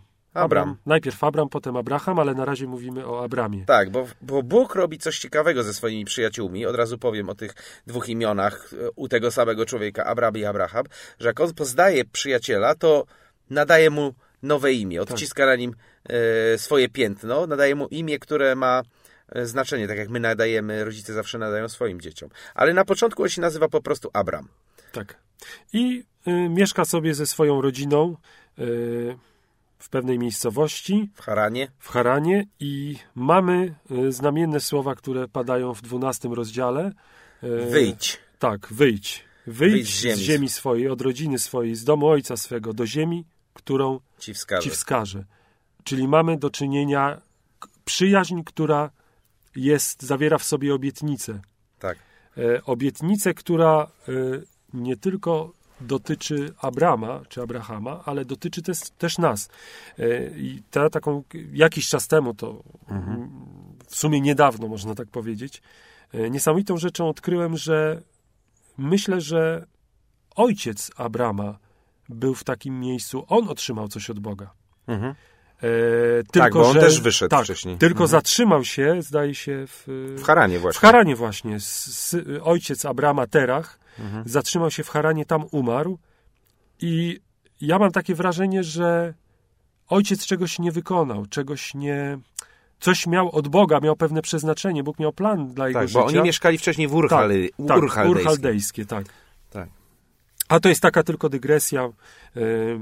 Najpierw 0.86 1.24
Abram, 1.24 1.50
potem 1.50 1.78
Abraham, 1.78 2.20
ale 2.20 2.34
na 2.34 2.46
razie 2.46 2.68
mówimy 2.68 3.08
o 3.08 3.24
Abramie. 3.24 3.66
Tak, 3.66 3.90
bo, 3.90 4.08
bo 4.22 4.44
Bóg 4.44 4.76
robi 4.76 4.98
coś 4.98 5.20
ciekawego 5.20 5.64
ze 5.64 5.74
swoimi 5.74 6.06
przyjaciółmi. 6.06 6.66
Od 6.66 6.76
razu 6.76 6.98
powiem 6.98 7.30
o 7.30 7.36
tych 7.36 7.54
dwóch 7.88 8.10
imionach 8.10 8.74
e, 8.74 8.90
u 8.96 9.08
tego 9.08 9.32
samego 9.32 9.66
człowieka, 9.66 10.06
Abram 10.06 10.38
i 10.38 10.46
Abraham, 10.46 10.86
że 11.20 11.28
jak 11.28 11.40
on 11.40 11.54
poznaje 11.54 12.06
przyjaciela, 12.06 12.76
to 12.76 13.06
nadaje 13.50 13.90
mu 13.90 14.14
nowe 14.44 14.74
imię, 14.74 15.02
odciska 15.02 15.46
na 15.46 15.56
nim 15.56 15.76
e, 16.10 16.58
swoje 16.58 16.90
piętno, 16.90 17.48
nadaje 17.48 17.76
mu 17.76 17.88
imię, 17.88 18.20
które 18.20 18.56
ma 18.56 18.82
e, 19.30 19.46
znaczenie, 19.46 19.88
tak 19.88 19.98
jak 19.98 20.10
my 20.10 20.20
nadajemy, 20.20 20.86
rodzice 20.86 21.14
zawsze 21.14 21.38
nadają 21.38 21.70
swoim 21.70 22.02
dzieciom. 22.02 22.30
Ale 22.56 22.74
na 22.74 22.86
początku 22.86 23.24
on 23.24 23.30
się 23.30 23.42
nazywa 23.42 23.68
po 23.68 23.82
prostu 23.82 24.10
Abram. 24.14 24.48
Tak. 24.92 25.18
I 25.74 26.04
y, 26.28 26.32
mieszka 26.50 26.86
sobie 26.86 27.14
ze 27.14 27.26
swoją 27.26 27.62
rodziną 27.62 28.16
y, 28.60 29.18
w 29.80 29.90
pewnej 29.90 30.20
miejscowości, 30.20 31.10
W 31.16 31.22
Haranie. 31.22 31.68
w 31.80 31.90
Haranie 31.90 32.46
i 32.60 32.98
mamy 33.16 33.76
y, 33.92 34.12
znamienne 34.12 34.60
słowa, 34.60 34.96
które 34.96 35.28
padają 35.28 35.74
w 35.74 35.82
12 35.82 36.30
rozdziale. 36.30 36.92
Y, 37.44 37.66
Wyjdź. 37.70 38.20
Tak, 38.40 38.68
wyjdź. 38.74 39.24
Wyjdź, 39.48 39.72
Wyjdź 39.74 39.88
z 39.90 40.00
z, 40.00 40.02
ziemi. 40.02 40.18
ziemi. 40.24 40.50
swojej, 40.50 40.88
od 40.90 41.02
rodziny 41.02 41.40
swojej, 41.40 41.76
z 41.76 41.84
domu 41.84 42.08
ojca 42.08 42.38
swego, 42.38 42.74
do 42.74 42.86
ziemi, 42.88 43.26
którą 43.54 44.00
Ci 44.20 44.34
wskaże. 44.34 44.62
ci 44.64 44.70
wskaże. 44.70 45.26
Czyli 45.84 46.08
mamy 46.08 46.38
do 46.38 46.50
czynienia 46.50 47.22
przyjaźń, 47.86 48.42
która 48.46 48.90
jest, 49.56 50.04
zawiera 50.04 50.38
w 50.38 50.44
sobie 50.44 50.74
obietnicę. 50.74 51.42
Tak. 51.80 51.98
E, 52.38 52.64
obietnicę, 52.64 53.34
która 53.34 53.92
e, 54.08 54.12
nie 54.74 54.98
tylko 54.98 55.54
dotyczy 55.82 56.54
Abrama 56.62 57.22
czy 57.30 57.42
Abrahama, 57.42 58.02
ale 58.06 58.26
dotyczy 58.26 58.62
też, 58.62 58.78
też 58.98 59.18
nas. 59.18 59.50
E, 60.00 60.26
I 60.38 60.62
ta 60.72 60.90
taką 60.90 61.24
jakiś 61.54 61.90
czas 61.90 62.08
temu, 62.08 62.34
to 62.34 62.64
mm, 62.90 63.30
w 63.88 63.96
sumie 63.96 64.22
niedawno 64.22 64.68
można 64.68 64.96
tak 64.96 65.08
powiedzieć, 65.08 65.62
e, 66.14 66.30
niesamowitą 66.30 66.78
rzeczą 66.78 67.10
odkryłem, 67.10 67.58
że 67.58 68.02
myślę, 68.78 69.22
że 69.22 69.66
ojciec 70.36 70.92
Abrama 70.98 71.58
był 72.10 72.36
w 72.36 72.44
takim 72.44 72.80
miejscu, 72.80 73.26
on 73.28 73.50
otrzymał 73.50 73.88
coś 73.88 74.10
od 74.10 74.20
Boga. 74.20 74.52
Mhm. 74.88 75.16
E, 75.58 75.62
tylko, 76.24 76.40
Tak, 76.40 76.54
bo 76.54 76.68
on 76.68 76.74
że, 76.74 76.80
też 76.80 77.02
wyszedł 77.02 77.30
tak, 77.30 77.44
wcześniej. 77.44 77.78
Tylko 77.78 78.04
Mhm. 78.04 78.08
zatrzymał 78.08 78.64
się, 78.64 79.02
zdaje 79.02 79.36
się, 79.36 79.66
w, 79.68 79.84
W 80.18 80.24
Haranie 80.24 80.60
w 80.60 80.62
właśnie. 80.62 80.80
Haranie 80.82 81.16
właśnie. 81.16 81.56
S, 81.56 81.88
s, 81.88 82.16
ojciec 82.44 82.86
Abrama 82.86 83.28
Terach 83.28 83.79
Mhm. 84.00 84.24
zatrzymał 84.28 84.72
się 84.72 84.84
w 84.84 84.90
Haranie, 84.90 85.26
tam 85.26 85.46
umarł. 85.52 86.00
I 86.82 87.20
ja 87.62 87.80
mam 87.80 87.92
takie 87.92 88.16
wrażenie, 88.16 88.64
że 88.64 89.14
ojciec 89.88 90.26
czegoś 90.26 90.60
nie 90.60 90.72
wykonał, 90.72 91.26
czegoś 91.26 91.74
nie. 91.74 92.18
Coś 92.80 93.08
miał 93.08 93.32
od 93.32 93.48
Boga, 93.48 93.80
miał 93.80 93.96
pewne 93.96 94.22
przeznaczenie. 94.22 94.84
Bóg 94.84 95.00
miał 95.00 95.14
plan 95.14 95.54
dla 95.54 95.68
jego 95.68 95.80
Tak, 95.80 95.88
życia. 95.88 96.00
bo 96.00 96.06
oni 96.06 96.22
mieszkali 96.22 96.58
wcześniej 96.58 96.88
w 96.88 96.96
Urhal, 96.96 97.30
tak, 97.68 97.68
tak, 97.96 98.10
urchaldejskie, 98.10 98.86
tak. 98.86 99.06
Tak. 100.50 100.58
A 100.58 100.60
to 100.60 100.70
jest 100.70 100.82
taka 100.82 101.04
tylko 101.04 101.30
dygresja. 101.30 101.90
Yy, 102.36 102.80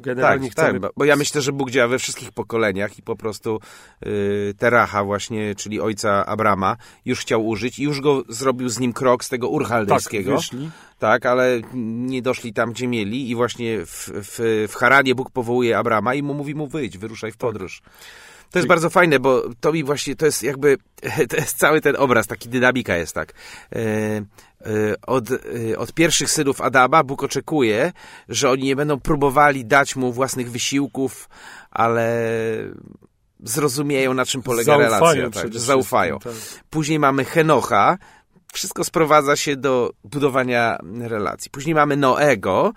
Generalnie 0.00 0.48
tak, 0.48 0.52
chcemy... 0.52 0.80
tak, 0.80 0.92
bo, 0.96 1.04
ja 1.04 1.16
myślę, 1.16 1.40
że 1.40 1.52
Bóg 1.52 1.70
działa 1.70 1.88
we 1.88 1.98
wszystkich 1.98 2.32
pokoleniach 2.32 2.98
i 2.98 3.02
po 3.02 3.16
prostu 3.16 3.60
y, 4.06 4.54
Teracha 4.58 5.04
właśnie, 5.04 5.54
czyli 5.54 5.80
ojca 5.80 6.26
Abrama, 6.26 6.76
już 7.04 7.20
chciał 7.20 7.46
użyć 7.46 7.78
i 7.78 7.82
już 7.82 8.00
go 8.00 8.22
zrobił 8.28 8.68
z 8.68 8.78
nim 8.78 8.92
krok 8.92 9.24
z 9.24 9.28
tego 9.28 9.46
tak, 9.46 9.54
urchaldejskiego. 9.54 10.36
wyszli. 10.36 10.70
Tak, 10.98 11.26
ale 11.26 11.60
nie 11.74 12.22
doszli 12.22 12.52
tam, 12.52 12.72
gdzie 12.72 12.88
mieli 12.88 13.30
i 13.30 13.34
właśnie 13.34 13.86
w, 13.86 14.10
w, 14.14 14.66
w 14.72 14.74
Haranie 14.74 15.14
Bóg 15.14 15.30
powołuje 15.30 15.78
Abrama 15.78 16.14
i 16.14 16.22
mu 16.22 16.34
mówi 16.34 16.54
mu 16.54 16.66
wyjdź, 16.66 16.98
wyruszaj 16.98 17.32
w 17.32 17.36
podróż. 17.36 17.82
To 18.52 18.58
jest 18.58 18.68
bardzo 18.68 18.90
fajne, 18.90 19.20
bo 19.20 19.42
to 19.60 19.72
mi 19.72 19.84
właśnie, 19.84 20.16
to 20.16 20.26
jest 20.26 20.42
jakby, 20.42 20.76
to 21.30 21.36
jest 21.36 21.58
cały 21.58 21.80
ten 21.80 21.96
obraz, 21.96 22.26
taki 22.26 22.48
dynamika 22.48 22.96
jest 22.96 23.14
tak. 23.14 23.32
E, 23.72 23.78
e, 23.78 24.24
Od, 25.06 25.30
e, 25.30 25.78
od 25.78 25.92
pierwszych 25.92 26.30
synów 26.30 26.60
Adama 26.60 27.04
Bóg 27.04 27.22
oczekuje, 27.22 27.92
że 28.28 28.50
oni 28.50 28.62
nie 28.62 28.76
będą 28.76 29.00
próbowali 29.00 29.64
dać 29.64 29.96
mu 29.96 30.12
własnych 30.12 30.50
wysiłków, 30.50 31.28
ale 31.70 32.28
zrozumieją, 33.40 34.14
na 34.14 34.26
czym 34.26 34.42
polega 34.42 34.78
Zaufają 34.78 35.14
relacja. 35.14 35.42
Tak, 35.42 35.54
zaufają. 35.54 36.18
tak. 36.18 36.32
Później 36.70 36.98
mamy 36.98 37.24
Henocha. 37.24 37.98
Wszystko 38.52 38.84
sprowadza 38.84 39.36
się 39.36 39.56
do 39.56 39.92
budowania 40.04 40.78
relacji. 41.00 41.50
Później 41.50 41.74
mamy 41.74 41.96
Noego 41.96 42.72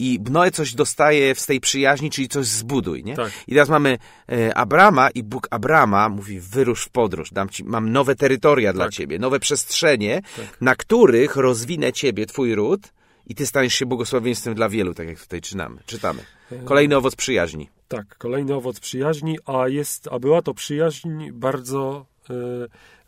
i 0.00 0.20
Noe 0.30 0.50
coś 0.50 0.74
dostaje 0.74 1.34
z 1.34 1.46
tej 1.46 1.60
przyjaźni, 1.60 2.10
czyli 2.10 2.28
coś 2.28 2.46
zbuduj, 2.46 3.04
nie? 3.04 3.16
Tak. 3.16 3.32
I 3.46 3.52
teraz 3.52 3.68
mamy 3.68 3.98
e, 4.32 4.54
Abrama 4.54 5.10
i 5.10 5.22
Bóg 5.22 5.48
Abrama 5.50 6.08
mówi 6.08 6.40
wyrusz 6.40 6.84
w 6.84 6.88
podróż, 6.88 7.30
dam 7.32 7.48
ci, 7.48 7.64
mam 7.64 7.92
nowe 7.92 8.14
terytoria 8.16 8.72
dla 8.72 8.84
Tak. 8.84 8.94
ciebie, 8.94 9.18
nowe 9.18 9.40
przestrzenie, 9.40 10.22
Tak. 10.36 10.60
na 10.60 10.74
których 10.74 11.36
rozwinę 11.36 11.92
ciebie, 11.92 12.26
twój 12.26 12.54
ród 12.54 12.80
i 13.26 13.34
ty 13.34 13.46
staniesz 13.46 13.74
się 13.74 13.86
błogosławieństwem 13.86 14.54
dla 14.54 14.68
wielu, 14.68 14.94
tak 14.94 15.08
jak 15.08 15.20
tutaj 15.20 15.40
czytamy. 15.40 15.80
czytamy. 15.86 16.22
Kolejny 16.64 16.96
owoc 16.96 17.16
przyjaźni. 17.16 17.68
Tak, 17.88 18.18
kolejny 18.18 18.54
owoc 18.54 18.80
przyjaźni, 18.80 19.38
a 19.46 19.68
jest, 19.68 20.08
a 20.12 20.18
była 20.18 20.42
to 20.42 20.54
przyjaźń 20.54 21.30
bardzo, 21.32 22.06
e, 22.30 22.34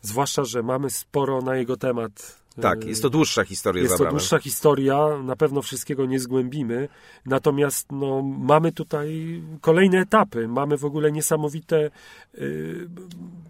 zwłaszcza, 0.01 0.43
że 0.43 0.63
mamy 0.63 0.89
sporo 0.89 1.41
na 1.41 1.55
jego 1.55 1.77
temat. 1.77 2.42
Tak, 2.61 2.85
jest 2.85 3.01
to 3.01 3.09
dłuższa 3.09 3.43
historia 3.43 3.83
jest 3.83 3.97
to 3.97 4.09
dłuższa 4.09 4.39
historia, 4.39 5.17
na 5.23 5.35
pewno 5.35 5.61
wszystkiego 5.61 6.05
nie 6.05 6.19
zgłębimy, 6.19 6.89
natomiast 7.25 7.91
no, 7.91 8.21
mamy 8.21 8.71
tutaj 8.71 9.41
kolejne 9.61 9.99
etapy, 9.99 10.47
mamy 10.47 10.77
w 10.77 10.85
ogóle 10.85 11.11
niesamowite, 11.11 11.89
y, 12.35 12.89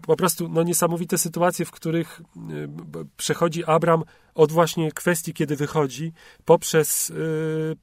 po 0.06 0.16
prostu 0.16 0.48
no, 0.48 0.62
niesamowite 0.62 1.18
sytuacje, 1.18 1.64
w 1.64 1.70
których 1.70 2.20
y, 2.20 2.68
przechodzi 3.16 3.64
Abram 3.64 4.02
od 4.34 4.52
właśnie 4.52 4.92
kwestii, 4.92 5.34
kiedy 5.34 5.56
wychodzi, 5.56 6.12
poprzez 6.44 7.10
y, 7.10 7.76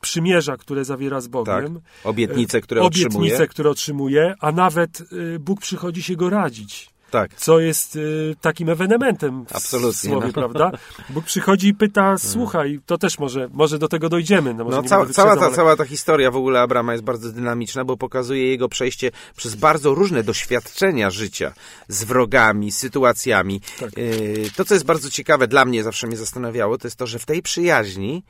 przymierza, 0.00 0.56
które 0.56 0.84
zawiera 0.84 1.20
z 1.20 1.28
Bogiem. 1.28 1.74
Tak. 1.74 1.82
Obietnice, 2.04 2.60
które 2.60 2.82
obietnice, 2.82 3.18
otrzymuje. 3.18 3.46
które 3.48 3.70
otrzymuje, 3.70 4.34
a 4.40 4.52
nawet 4.52 5.02
Bóg 5.40 5.60
przychodzi 5.60 6.02
się 6.02 6.16
go 6.16 6.30
radzić 6.30 6.95
Tak. 7.16 7.34
co 7.34 7.60
jest 7.60 7.96
y, 7.96 8.34
takim 8.40 8.68
ewenementem 8.68 9.46
w 9.46 9.56
Absolutnie, 9.56 10.10
słowie, 10.10 10.26
no. 10.26 10.32
prawda? 10.32 10.70
Bóg 11.10 11.24
przychodzi 11.24 11.68
i 11.68 11.74
pyta, 11.74 12.18
słuchaj, 12.18 12.80
to 12.86 12.98
też 12.98 13.18
może, 13.18 13.48
może 13.52 13.78
do 13.78 13.88
tego 13.88 14.08
dojdziemy. 14.08 14.54
No, 14.54 14.64
No, 14.64 14.82
cała, 14.82 15.06
cała, 15.06 15.36
ta, 15.36 15.46
ale- 15.46 15.54
cała 15.56 15.76
ta 15.76 15.84
historia 15.84 16.30
w 16.30 16.36
ogóle 16.36 16.60
Abrama 16.60 16.92
jest 16.92 17.04
bardzo 17.04 17.32
dynamiczna, 17.32 17.84
bo 17.84 17.96
pokazuje 17.96 18.48
jego 18.50 18.68
przejście 18.68 19.10
przez 19.36 19.54
bardzo 19.54 19.94
różne 19.94 20.22
doświadczenia 20.22 21.10
życia 21.10 21.52
z 21.88 22.04
wrogami, 22.04 22.72
sytuacjami. 22.72 23.60
Tak. 23.80 23.96
Yy, 23.96 24.50
To, 24.56 24.64
co 24.64 24.74
jest 24.74 24.86
bardzo 24.86 25.10
ciekawe, 25.10 25.48
dla 25.48 25.64
mnie 25.64 25.82
zawsze 25.82 26.06
mnie 26.06 26.16
zastanawiało, 26.16 26.78
to 26.78 26.86
jest 26.86 26.96
to, 26.96 27.06
że 27.06 27.18
w 27.18 27.26
tej 27.26 27.42
przyjaźni 27.42 28.22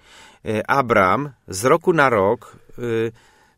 yy, 0.45 0.67
Abram 0.67 1.31
z 1.49 1.65
roku 1.65 1.93
na 1.93 2.11
rok, 2.11 2.57
yy, 2.79 3.13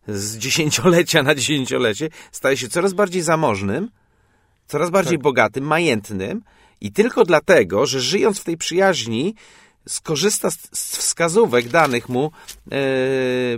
z 0.09 0.37
dziesięciolecia 0.39 1.23
na 1.23 1.35
dziesięciolecie, 1.35 2.09
staje 2.33 2.57
się 2.57 2.69
coraz 2.69 2.93
bardziej 2.93 3.23
zamożnym, 3.23 3.89
coraz 4.69 4.91
bardziej 4.91 5.19
Tak. 5.19 5.23
bogatym, 5.23 5.65
majętnym 5.65 6.43
i 6.81 6.93
tylko 6.93 7.25
dlatego, 7.25 7.87
że 7.87 8.01
żyjąc 8.01 8.41
w 8.41 8.45
tej 8.45 8.57
przyjaźni 8.57 9.35
skorzysta 9.89 10.51
z, 10.51 10.57
wskazówek 10.73 11.69
danych 11.69 12.09
mu 12.09 12.31
e, 12.73 12.79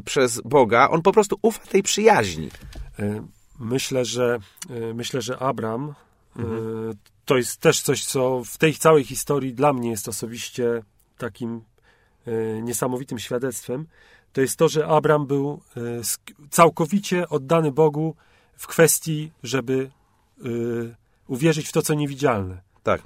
przez 0.04 0.40
Boga, 0.44 0.88
on 0.90 1.02
po 1.02 1.12
prostu 1.12 1.38
ufa 1.42 1.66
tej 1.66 1.82
przyjaźni. 1.82 2.48
Y, 3.00 3.22
Myślę, 3.62 4.04
że 4.04 4.38
y, 4.70 4.94
myślę, 4.94 5.22
że 5.22 5.38
Abram 5.38 5.94
Mhm. 6.36 6.94
to 7.24 7.36
jest 7.36 7.56
też 7.56 7.80
coś, 7.80 8.04
co 8.04 8.42
w 8.44 8.58
tej 8.58 8.74
całej 8.74 9.04
historii 9.04 9.54
dla 9.54 9.72
mnie 9.72 9.90
jest 9.90 10.08
osobiście 10.08 10.82
takim 11.18 11.60
niesamowitym 12.62 13.18
świadectwem. 13.18 13.86
To 14.32 14.40
jest 14.40 14.56
to, 14.56 14.68
że 14.68 14.86
Abram 14.86 15.26
był 15.26 15.60
całkowicie 16.50 17.28
oddany 17.28 17.72
Bogu 17.72 18.16
w 18.56 18.66
kwestii, 18.66 19.32
żeby 19.42 19.90
uwierzyć 21.30 21.68
w 21.68 21.72
to, 21.72 21.82
co 21.82 21.94
niewidzialne. 21.94 22.60
Tak. 22.82 23.02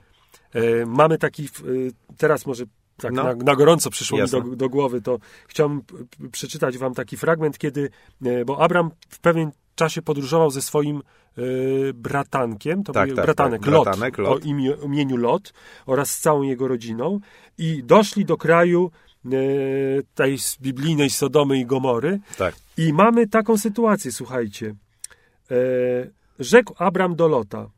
E, 0.55 0.87
Mamy 0.87 1.19
taki, 1.19 1.45
e, 1.45 1.49
teraz 2.17 2.47
może 2.47 2.65
tak 2.97 3.13
No. 3.13 3.25
na, 3.25 3.35
na 3.35 3.57
gorąco 3.57 3.91
przyszło 3.91 4.19
Jasne. 4.19 4.41
mi 4.41 4.51
do, 4.51 4.57
do 4.57 4.69
głowy, 4.69 5.03
to 5.03 5.19
chciałbym 5.49 5.83
przeczytać 6.33 6.79
wam 6.79 6.95
taki 6.95 7.17
fragment, 7.17 7.59
kiedy, 7.59 7.91
e, 8.25 8.45
bo 8.45 8.61
Abram 8.61 8.91
w 9.09 9.19
pewien 9.19 9.51
czasie 9.75 10.03
podróżował 10.03 10.51
ze 10.51 10.63
swoim 10.63 11.03
y, 11.39 11.93
bratankiem, 11.95 12.85
to 12.85 12.93
Tak, 12.93 13.07
był 13.09 13.17
tak, 13.17 13.25
bratanek, 13.25 13.61
tak, 13.63 13.71
Lot, 13.73 13.85
bratanek, 13.85 14.19
Lot. 14.19 14.43
o 14.43 14.47
imię, 14.47 14.77
imieniu 14.85 15.17
Lot 15.17 15.53
oraz 15.87 16.11
z 16.11 16.21
całą 16.21 16.43
jego 16.43 16.69
rodziną 16.69 17.21
i 17.59 17.83
doszli 17.85 18.25
do 18.25 18.37
kraju 18.37 18.91
y, 19.27 20.03
tej 20.15 20.37
biblijnej 20.61 21.11
Sodomy 21.11 21.59
i 21.59 21.67
Gomory 21.67 22.21
Tak. 22.39 22.55
i 22.77 22.93
mamy 22.93 23.27
taką 23.29 23.59
sytuację, 23.59 24.13
słuchajcie. 24.13 24.75
E, 25.51 25.55
rzekł 26.39 26.75
Abram 26.79 27.17
do 27.17 27.29
Lota, 27.29 27.59
e, 27.61 27.69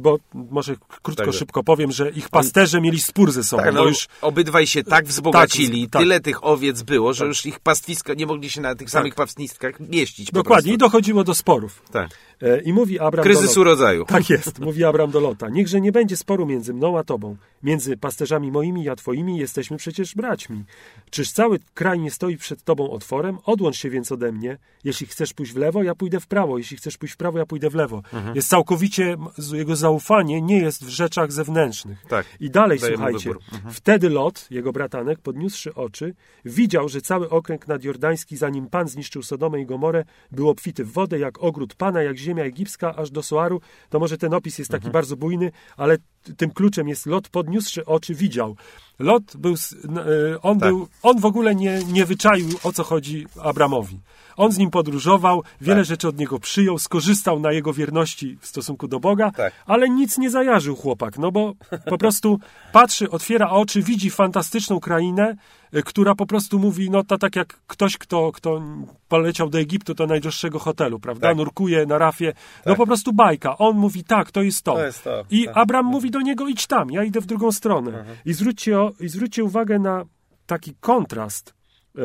bo 0.00 0.18
może 0.34 0.76
krótko, 1.02 1.24
Tak. 1.24 1.34
szybko 1.34 1.64
powiem, 1.64 1.92
że 1.92 2.10
ich 2.10 2.28
pasterze 2.28 2.80
mieli 2.80 3.00
spór 3.00 3.32
ze 3.32 3.44
sobą, 3.44 3.62
Tak, 3.62 3.74
bo 3.74 3.80
no, 3.80 3.86
już 3.88 4.08
obydwaj 4.22 4.66
się 4.66 4.84
tak 4.84 5.06
wzbogacili, 5.06 5.88
tak. 5.88 6.02
tyle 6.02 6.20
tych 6.20 6.44
owiec 6.44 6.82
było, 6.82 7.12
że 7.12 7.18
Tak. 7.18 7.28
już 7.28 7.46
ich 7.46 7.60
pastwiska 7.60 8.14
nie 8.14 8.26
mogli 8.26 8.50
się 8.50 8.60
na 8.60 8.74
tych 8.74 8.90
samych 8.90 9.14
pastwiskach 9.14 9.80
mieścić. 9.80 10.30
dokładnie 10.32 10.72
i 10.72 10.78
dochodziło 10.78 11.24
do 11.24 11.34
sporów. 11.34 11.82
Tak. 11.92 12.08
E, 12.42 12.60
I 12.60 12.72
mówi 12.72 12.98
Abram 12.98 13.16
do 13.16 13.22
Kryzys 13.22 13.48
Lota, 13.48 13.60
urodzaju. 13.60 14.04
Tak 14.04 14.30
jest, 14.30 14.58
mówi 14.58 14.84
Abram 14.84 15.10
do 15.10 15.20
Lota. 15.20 15.48
Niechże 15.48 15.80
nie 15.80 15.92
będzie 15.92 16.16
sporu 16.16 16.46
między 16.46 16.74
mną 16.74 16.98
a 16.98 17.04
tobą. 17.04 17.36
Między 17.62 17.96
pasterzami 17.96 18.52
moimi 18.52 18.88
a 18.88 18.96
twoimi 18.96 19.38
jesteśmy 19.38 19.76
przecież 19.76 20.14
braćmi. 20.14 20.64
Czyż 21.10 21.32
cały 21.32 21.58
kraj 21.74 21.98
nie 22.00 22.10
stoi 22.10 22.36
przed 22.36 22.64
tobą 22.64 22.90
otworem? 22.90 23.38
Odłącz 23.44 23.76
się 23.76 23.90
więc 23.90 24.12
ode 24.12 24.32
mnie. 24.32 24.58
Jeśli 24.84 25.06
chcesz 25.06 25.34
pójść 25.34 25.52
w 25.52 25.56
lewo, 25.56 25.82
ja 25.82 25.94
pójdę 25.94 26.20
w 26.20 26.26
prawo. 26.26 26.58
Jeśli 26.58 26.76
chcesz 26.76 26.96
pójść 26.96 27.14
w 27.14 27.16
prawo, 27.16 27.38
ja 27.38 27.46
pójdę 27.46 27.70
w 27.70 27.74
lewo. 27.74 28.02
Mhm. 28.12 28.36
Jest 28.36 28.48
całkowicie, 28.48 29.16
jego 29.52 29.76
zaufanie 29.76 30.42
nie 30.42 30.58
jest 30.58 30.84
w 30.84 30.88
rzeczach 30.88 31.32
zewnętrznych. 31.32 31.98
Tak. 32.08 32.26
I 32.40 32.50
dalej, 32.50 32.78
Daje 32.78 32.92
mu 32.92 32.96
słuchajcie. 32.96 33.30
Mhm. 33.52 33.74
wtedy 33.74 34.10
Lot, 34.10 34.46
jego 34.50 34.72
bratanek, 34.72 35.18
podniósłszy 35.18 35.74
oczy, 35.74 36.14
widział, 36.44 36.88
że 36.88 37.00
cały 37.00 37.30
okręg 37.30 37.68
nadjordański, 37.68 38.36
zanim 38.36 38.66
Pan 38.66 38.88
zniszczył 38.88 39.22
Sodomę 39.22 39.60
i 39.60 39.66
Gomorę, 39.66 40.04
był 40.32 40.48
obfity 40.48 40.84
w 40.84 40.92
wodę, 40.92 41.18
jak 41.18 41.42
ogród 41.42 41.74
Pana, 41.74 42.02
jak 42.02 42.16
ziemia 42.16 42.27
egipska, 42.36 42.96
aż 42.96 43.10
do 43.10 43.22
Soaru. 43.22 43.60
To 43.88 43.98
może 43.98 44.18
ten 44.18 44.34
opis 44.34 44.58
jest 44.58 44.70
taki 44.70 44.82
Mhm. 44.86 44.92
bardzo 44.92 45.16
bujny, 45.16 45.52
ale 45.76 45.96
tym 46.36 46.50
kluczem 46.50 46.88
jest 46.88 47.06
Lot, 47.06 47.28
podniósłszy 47.28 47.84
oczy, 47.86 48.14
widział. 48.14 48.56
Lot 48.98 49.36
był, 49.36 49.54
e, 49.54 50.42
on 50.42 50.58
Tak. 50.60 50.68
był, 50.68 50.88
on 51.02 51.20
w 51.20 51.24
ogóle 51.24 51.54
nie, 51.54 51.78
nie 51.92 52.04
wyczaił, 52.06 52.48
o 52.64 52.72
co 52.72 52.84
chodzi 52.84 53.26
Abramowi. 53.42 54.00
On 54.36 54.52
z 54.52 54.58
nim 54.58 54.70
podróżował, 54.70 55.42
wiele 55.60 55.76
Tak. 55.80 55.84
rzeczy 55.86 56.08
od 56.08 56.18
niego 56.18 56.38
przyjął, 56.38 56.78
skorzystał 56.78 57.40
na 57.40 57.52
jego 57.52 57.72
wierności 57.72 58.38
w 58.40 58.46
stosunku 58.46 58.88
do 58.88 59.00
Boga, 59.00 59.30
Tak. 59.30 59.52
ale 59.66 59.88
nic 59.88 60.18
nie 60.18 60.30
zajarzył 60.30 60.76
chłopak, 60.76 61.18
no 61.18 61.32
bo 61.32 61.54
po 61.86 61.98
prostu 61.98 62.38
patrzy, 62.72 63.10
otwiera 63.10 63.50
oczy, 63.50 63.82
widzi 63.82 64.10
fantastyczną 64.10 64.80
krainę, 64.80 65.36
y, 65.74 65.82
która 65.82 66.14
po 66.14 66.26
prostu 66.26 66.58
mówi, 66.58 66.90
no 66.90 67.04
to 67.04 67.18
tak 67.18 67.36
jak 67.36 67.60
ktoś, 67.66 67.98
kto, 67.98 68.32
kto 68.32 68.62
poleciał 69.08 69.48
do 69.50 69.58
Egiptu 69.58 69.94
do 69.94 70.06
najdroższego 70.06 70.58
hotelu, 70.58 71.00
prawda? 71.00 71.28
Tak. 71.28 71.36
Nurkuje 71.36 71.86
na 71.86 71.98
rafie, 71.98 72.32
no 72.66 72.70
Tak. 72.72 72.76
po 72.76 72.86
prostu 72.86 73.12
bajka. 73.12 73.58
On 73.58 73.76
mówi, 73.76 74.04
tak, 74.04 74.30
to 74.30 74.42
jest 74.42 74.62
to. 74.62 74.72
To 74.72 74.84
jest 74.84 75.04
to, 75.04 75.24
I 75.30 75.44
tak. 75.44 75.56
Abram 75.56 75.86
mówi 75.86 76.10
do 76.18 76.22
niego, 76.24 76.48
idź 76.48 76.66
tam, 76.66 76.90
ja 76.90 77.04
idę 77.04 77.20
w 77.20 77.26
drugą 77.26 77.52
stronę. 77.52 78.04
I, 78.24 78.32
zwróćcie, 78.32 78.80
o- 78.80 78.92
I 79.00 79.08
zwróćcie 79.08 79.44
uwagę 79.44 79.78
na 79.78 80.04
taki 80.46 80.74
kontrast, 80.80 81.54
e, 81.98 82.02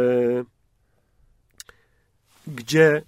gdzie 2.47 3.01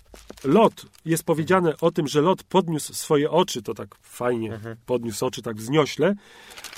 Lot, 0.44 0.86
jest 1.06 1.24
powiedziane 1.24 1.74
o 1.82 1.92
tym, 1.92 2.08
że 2.08 2.22
Lot 2.22 2.44
podniósł 2.44 2.94
swoje 2.94 3.32
oczy, 3.32 3.62
to 3.62 3.74
tak 3.74 3.96
fajnie 4.02 4.54
Mhm. 4.54 4.78
podniósł 4.86 5.26
oczy 5.26 5.42
tak 5.42 5.56
wzniośle, 5.58 6.16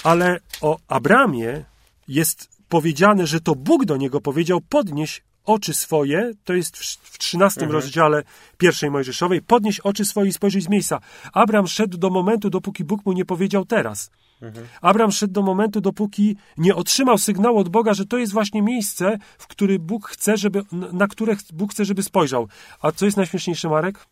ale 0.03 0.39
o 0.61 0.77
Abramie 0.87 1.63
jest 2.07 2.49
powiedziane, 2.69 3.27
że 3.27 3.39
to 3.41 3.55
Bóg 3.55 3.85
do 3.85 3.97
niego 3.97 4.21
powiedział, 4.21 4.61
podnieś 4.61 5.23
oczy 5.47 5.73
swoje, 5.73 6.31
to 6.43 6.53
jest 6.53 6.77
w, 6.77 6.83
w 7.03 7.17
13 7.17 7.61
Mhm. 7.61 7.71
rozdziale 7.81 8.23
pierwszej 8.57 8.91
Mojżeszowej, 8.91 9.41
podnieś 9.41 9.79
oczy 9.79 10.05
swoje 10.05 10.29
i 10.29 10.33
spojrzyj 10.33 10.61
z 10.61 10.69
miejsca. 10.69 10.99
Abram 11.33 11.67
szedł 11.67 11.97
do 11.97 12.09
momentu, 12.09 12.49
dopóki 12.49 12.83
Bóg 12.83 13.05
mu 13.05 13.13
nie 13.13 13.25
powiedział 13.25 13.65
teraz. 13.65 14.11
Mhm. 14.41 14.67
Abram 14.81 15.11
szedł 15.11 15.33
do 15.33 15.41
momentu, 15.41 15.81
dopóki 15.81 16.35
nie 16.57 16.75
otrzymał 16.75 17.17
sygnału 17.17 17.57
od 17.59 17.69
Boga, 17.69 17.93
że 17.93 18.05
to 18.05 18.17
jest 18.17 18.33
właśnie 18.33 18.61
miejsce, 18.61 19.17
w 19.37 19.47
które 19.47 19.79
Bóg 19.79 20.07
chce, 20.07 20.37
żeby, 20.37 20.61
na 20.71 21.07
które 21.07 21.35
Bóg 21.53 21.71
chce, 21.71 21.85
żeby 21.85 22.03
spojrzał. 22.03 22.47
A 22.81 22.91
co 22.91 23.05
jest 23.05 23.17
najśmieszniejsze, 23.17 23.69
Marek? 23.69 24.05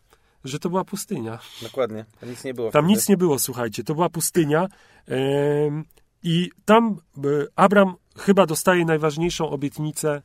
Że 0.44 0.58
to 0.58 0.68
była 0.70 0.84
pustynia. 0.84 1.38
Dokładnie. 1.62 2.04
Tam 2.20 2.30
nic 2.30 2.44
nie 2.44 2.54
było. 2.54 2.70
Tam 2.70 2.84
wtedy. 2.84 2.94
nic 2.94 3.08
nie 3.08 3.16
było, 3.16 3.38
słuchajcie. 3.38 3.84
To 3.84 3.94
była 3.94 4.08
pustynia. 4.08 4.66
em, 5.08 5.84
I 6.22 6.50
tam 6.64 6.96
e, 7.18 7.20
Abram 7.56 7.94
chyba 8.18 8.46
dostaje 8.46 8.84
najważniejszą 8.84 9.50
obietnicę 9.50 10.22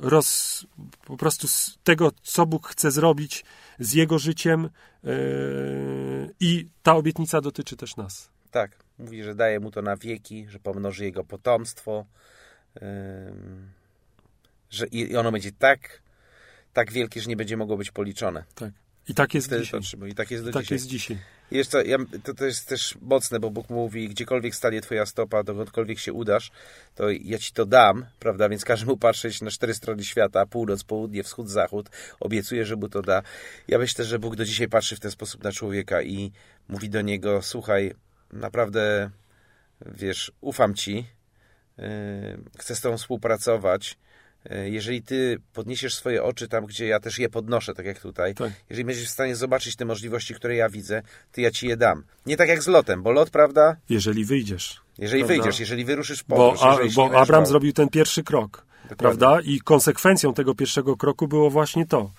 roz, 0.00 0.66
po 1.04 1.16
prostu 1.16 1.48
z 1.48 1.78
tego, 1.84 2.12
co 2.22 2.46
Bóg 2.46 2.68
chce 2.68 2.90
zrobić 2.90 3.44
z 3.78 3.92
jego 3.92 4.18
życiem. 4.18 4.64
e, 5.04 5.10
I 6.40 6.66
ta 6.82 6.94
obietnica 6.96 7.40
dotyczy 7.40 7.76
też 7.76 7.96
nas. 7.96 8.30
Tak. 8.50 8.76
Mówi, 8.98 9.22
że 9.22 9.34
daje 9.34 9.60
mu 9.60 9.70
to 9.70 9.82
na 9.82 9.96
wieki, 9.96 10.46
że 10.48 10.58
pomnoży 10.58 11.04
jego 11.04 11.24
potomstwo, 11.24 12.06
ym, 12.82 13.70
że 14.70 14.86
i 14.86 14.98
i 15.12 15.16
ono 15.16 15.32
będzie 15.32 15.52
tak, 15.52 16.02
tak 16.72 16.92
wielkie, 16.92 17.20
że 17.20 17.28
nie 17.28 17.36
będzie 17.36 17.56
mogło 17.56 17.76
być 17.76 17.90
policzone. 17.90 18.44
Tak. 18.54 18.72
I 19.08 19.14
tak 19.14 19.34
jest 19.34 19.46
Wtedy 19.46 19.62
dzisiaj. 19.62 19.80
I 20.10 20.14
tak 20.14 20.30
jest 20.30 20.44
do 20.44 20.52
Tak 20.52 20.62
dzisiaj. 20.62 20.76
jest 20.76 20.86
dzisiaj. 20.86 21.18
Jeszcze, 21.50 21.84
ja, 21.84 21.98
to, 22.24 22.34
to 22.34 22.44
jest 22.44 22.68
też 22.68 22.98
mocne, 23.02 23.40
bo 23.40 23.50
Bóg 23.50 23.70
mówi, 23.70 24.08
gdziekolwiek 24.08 24.54
stanie 24.54 24.80
twoja 24.80 25.06
stopa, 25.06 25.42
dokądkolwiek 25.42 25.98
się 25.98 26.12
udasz, 26.12 26.50
to 26.94 27.10
ja 27.10 27.38
ci 27.38 27.52
to 27.52 27.66
dam, 27.66 28.06
prawda? 28.18 28.48
Więc 28.48 28.64
każe 28.64 28.86
mu 28.86 28.96
patrzeć 28.96 29.42
na 29.42 29.50
cztery 29.50 29.74
strony 29.74 30.04
świata, 30.04 30.46
północ, 30.46 30.84
południe, 30.84 31.22
wschód, 31.22 31.48
zachód. 31.48 31.90
Obiecuję, 32.20 32.66
że 32.66 32.76
mu 32.76 32.88
to 32.88 33.02
da. 33.02 33.22
Ja 33.68 33.78
myślę, 33.78 34.04
że 34.04 34.18
Bóg 34.18 34.36
do 34.36 34.44
dzisiaj 34.44 34.68
patrzy 34.68 34.96
w 34.96 35.00
ten 35.00 35.10
sposób 35.10 35.44
na 35.44 35.52
człowieka 35.52 36.02
i 36.02 36.32
mówi 36.68 36.90
do 36.90 37.00
niego, 37.00 37.42
słuchaj, 37.42 37.94
naprawdę, 38.32 39.10
wiesz, 39.86 40.32
ufam 40.40 40.74
ci, 40.74 41.06
yy, 41.78 41.84
chcę 42.58 42.76
z 42.76 42.80
tobą 42.80 42.96
współpracować, 42.96 43.98
jeżeli 44.64 45.02
ty 45.02 45.40
podniesiesz 45.52 45.94
swoje 45.94 46.22
oczy 46.22 46.48
tam, 46.48 46.66
gdzie 46.66 46.86
ja 46.86 47.00
też 47.00 47.18
je 47.18 47.28
podnoszę, 47.28 47.74
tak 47.74 47.86
jak 47.86 48.00
tutaj, 48.00 48.34
Tak. 48.34 48.52
jeżeli 48.70 48.84
będziesz 48.84 49.06
w 49.06 49.10
stanie 49.10 49.36
zobaczyć 49.36 49.76
te 49.76 49.84
możliwości, 49.84 50.34
które 50.34 50.56
ja 50.56 50.68
widzę, 50.68 51.02
to 51.32 51.40
ja 51.40 51.50
ci 51.50 51.68
je 51.68 51.76
dam. 51.76 52.04
Nie 52.26 52.36
tak 52.36 52.48
jak 52.48 52.62
z 52.62 52.66
lotem, 52.66 53.02
bo 53.02 53.12
lot, 53.12 53.30
prawda? 53.30 53.76
Jeżeli 53.88 54.24
wyjdziesz. 54.24 54.80
Jeżeli 54.98 55.24
Prawda. 55.24 55.42
wyjdziesz, 55.42 55.60
jeżeli 55.60 55.84
wyruszysz 55.84 56.22
w 56.22 56.26
Bo, 56.28 56.54
a, 56.60 56.78
bo 56.96 57.20
Abram 57.20 57.46
zrobił 57.46 57.72
ten 57.72 57.88
pierwszy 57.88 58.22
krok. 58.24 58.66
Dokładnie. 58.88 58.96
Prawda? 58.96 59.40
I 59.44 59.60
konsekwencją 59.60 60.34
tego 60.34 60.54
pierwszego 60.54 60.96
kroku 60.96 61.28
było 61.28 61.50
właśnie 61.50 61.86
to, 61.86 62.10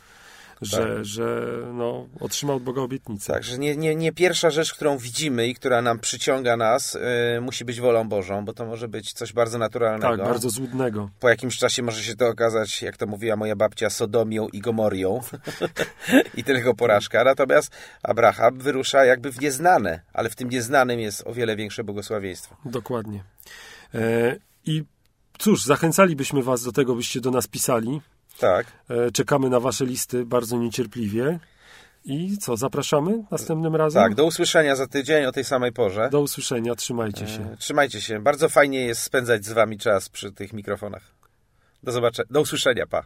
że, 0.62 0.78
Tak. 0.78 1.06
że 1.06 1.58
no, 1.74 2.08
otrzymał 2.20 2.56
od 2.56 2.64
Boga 2.64 2.82
obietnicę. 2.82 3.34
Tak, 3.34 3.44
że 3.44 3.58
nie, 3.58 3.76
nie, 3.76 3.96
nie 3.96 4.12
pierwsza 4.12 4.50
rzecz, 4.50 4.74
którą 4.74 4.98
widzimy 4.98 5.48
i 5.48 5.56
która 5.56 5.82
nam 5.82 6.00
przyciąga 6.00 6.58
nas, 6.58 6.94
yy, 7.34 7.42
musi 7.42 7.66
być 7.66 7.82
wolą 7.82 8.10
Bożą, 8.10 8.46
bo 8.46 8.54
to 8.54 8.66
może 8.66 8.88
być 8.88 9.14
coś 9.14 9.34
bardzo 9.34 9.58
naturalnego. 9.58 10.18
Tak, 10.18 10.26
bardzo 10.26 10.50
złudnego. 10.50 11.10
Po 11.20 11.30
jakimś 11.30 11.58
czasie 11.58 11.84
może 11.84 12.04
się 12.04 12.16
to 12.16 12.28
okazać, 12.28 12.82
jak 12.82 12.98
to 12.98 13.08
mówiła 13.08 13.36
moja 13.36 13.56
babcia, 13.56 13.90
Sodomią 13.90 14.48
i 14.48 14.60
Gomorią 14.60 15.22
i 16.38 16.44
tylko 16.44 16.74
porażka. 16.74 17.24
Natomiast 17.24 17.72
Abraham 18.04 18.60
wyrusza 18.60 19.06
jakby 19.06 19.32
w 19.32 19.42
nieznane, 19.42 20.02
ale 20.14 20.30
w 20.30 20.36
tym 20.36 20.50
nieznanym 20.50 21.00
jest 21.00 21.28
o 21.28 21.34
wiele 21.34 21.56
większe 21.56 21.84
błogosławieństwo. 21.84 22.56
Dokładnie. 22.66 23.24
E, 23.94 24.36
I 24.66 24.84
cóż, 25.38 25.64
zachęcalibyśmy 25.64 26.44
Was 26.44 26.64
do 26.64 26.72
tego, 26.72 26.96
byście 26.96 27.22
do 27.22 27.32
nas 27.32 27.48
pisali. 27.48 28.02
Tak. 28.40 28.66
E, 28.90 29.12
czekamy 29.12 29.50
na 29.50 29.60
Wasze 29.60 29.86
listy 29.86 30.26
bardzo 30.26 30.58
niecierpliwie. 30.58 31.40
I 32.06 32.38
co, 32.38 32.58
zapraszamy 32.58 33.24
następnym 33.32 33.76
razem? 33.76 34.04
Tak, 34.04 34.16
do 34.16 34.26
usłyszenia 34.26 34.76
za 34.76 34.88
tydzień 34.88 35.26
o 35.26 35.32
tej 35.32 35.44
samej 35.44 35.72
porze. 35.72 36.10
Do 36.12 36.22
usłyszenia, 36.22 36.76
trzymajcie 36.76 37.28
się. 37.28 37.42
E, 37.54 37.58
Trzymajcie 37.58 38.02
się. 38.02 38.20
Bardzo 38.20 38.50
fajnie 38.50 38.86
jest 38.86 39.02
spędzać 39.02 39.46
z 39.46 39.52
wami 39.52 39.78
czas 39.78 40.10
przy 40.10 40.32
tych 40.32 40.54
mikrofonach. 40.54 41.04
Do 41.84 41.92
zobaczenia. 41.92 42.28
Do 42.32 42.42
usłyszenia. 42.42 42.86
Pa. 42.88 43.04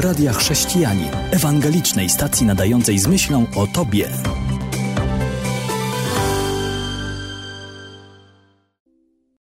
Radia 0.00 0.32
Chrześcijanin, 0.32 1.08
ewangelicznej 1.30 2.08
stacji 2.08 2.46
nadającej 2.46 2.98
z 2.98 3.06
myślą 3.06 3.46
o 3.56 3.66
Tobie. 3.66 4.08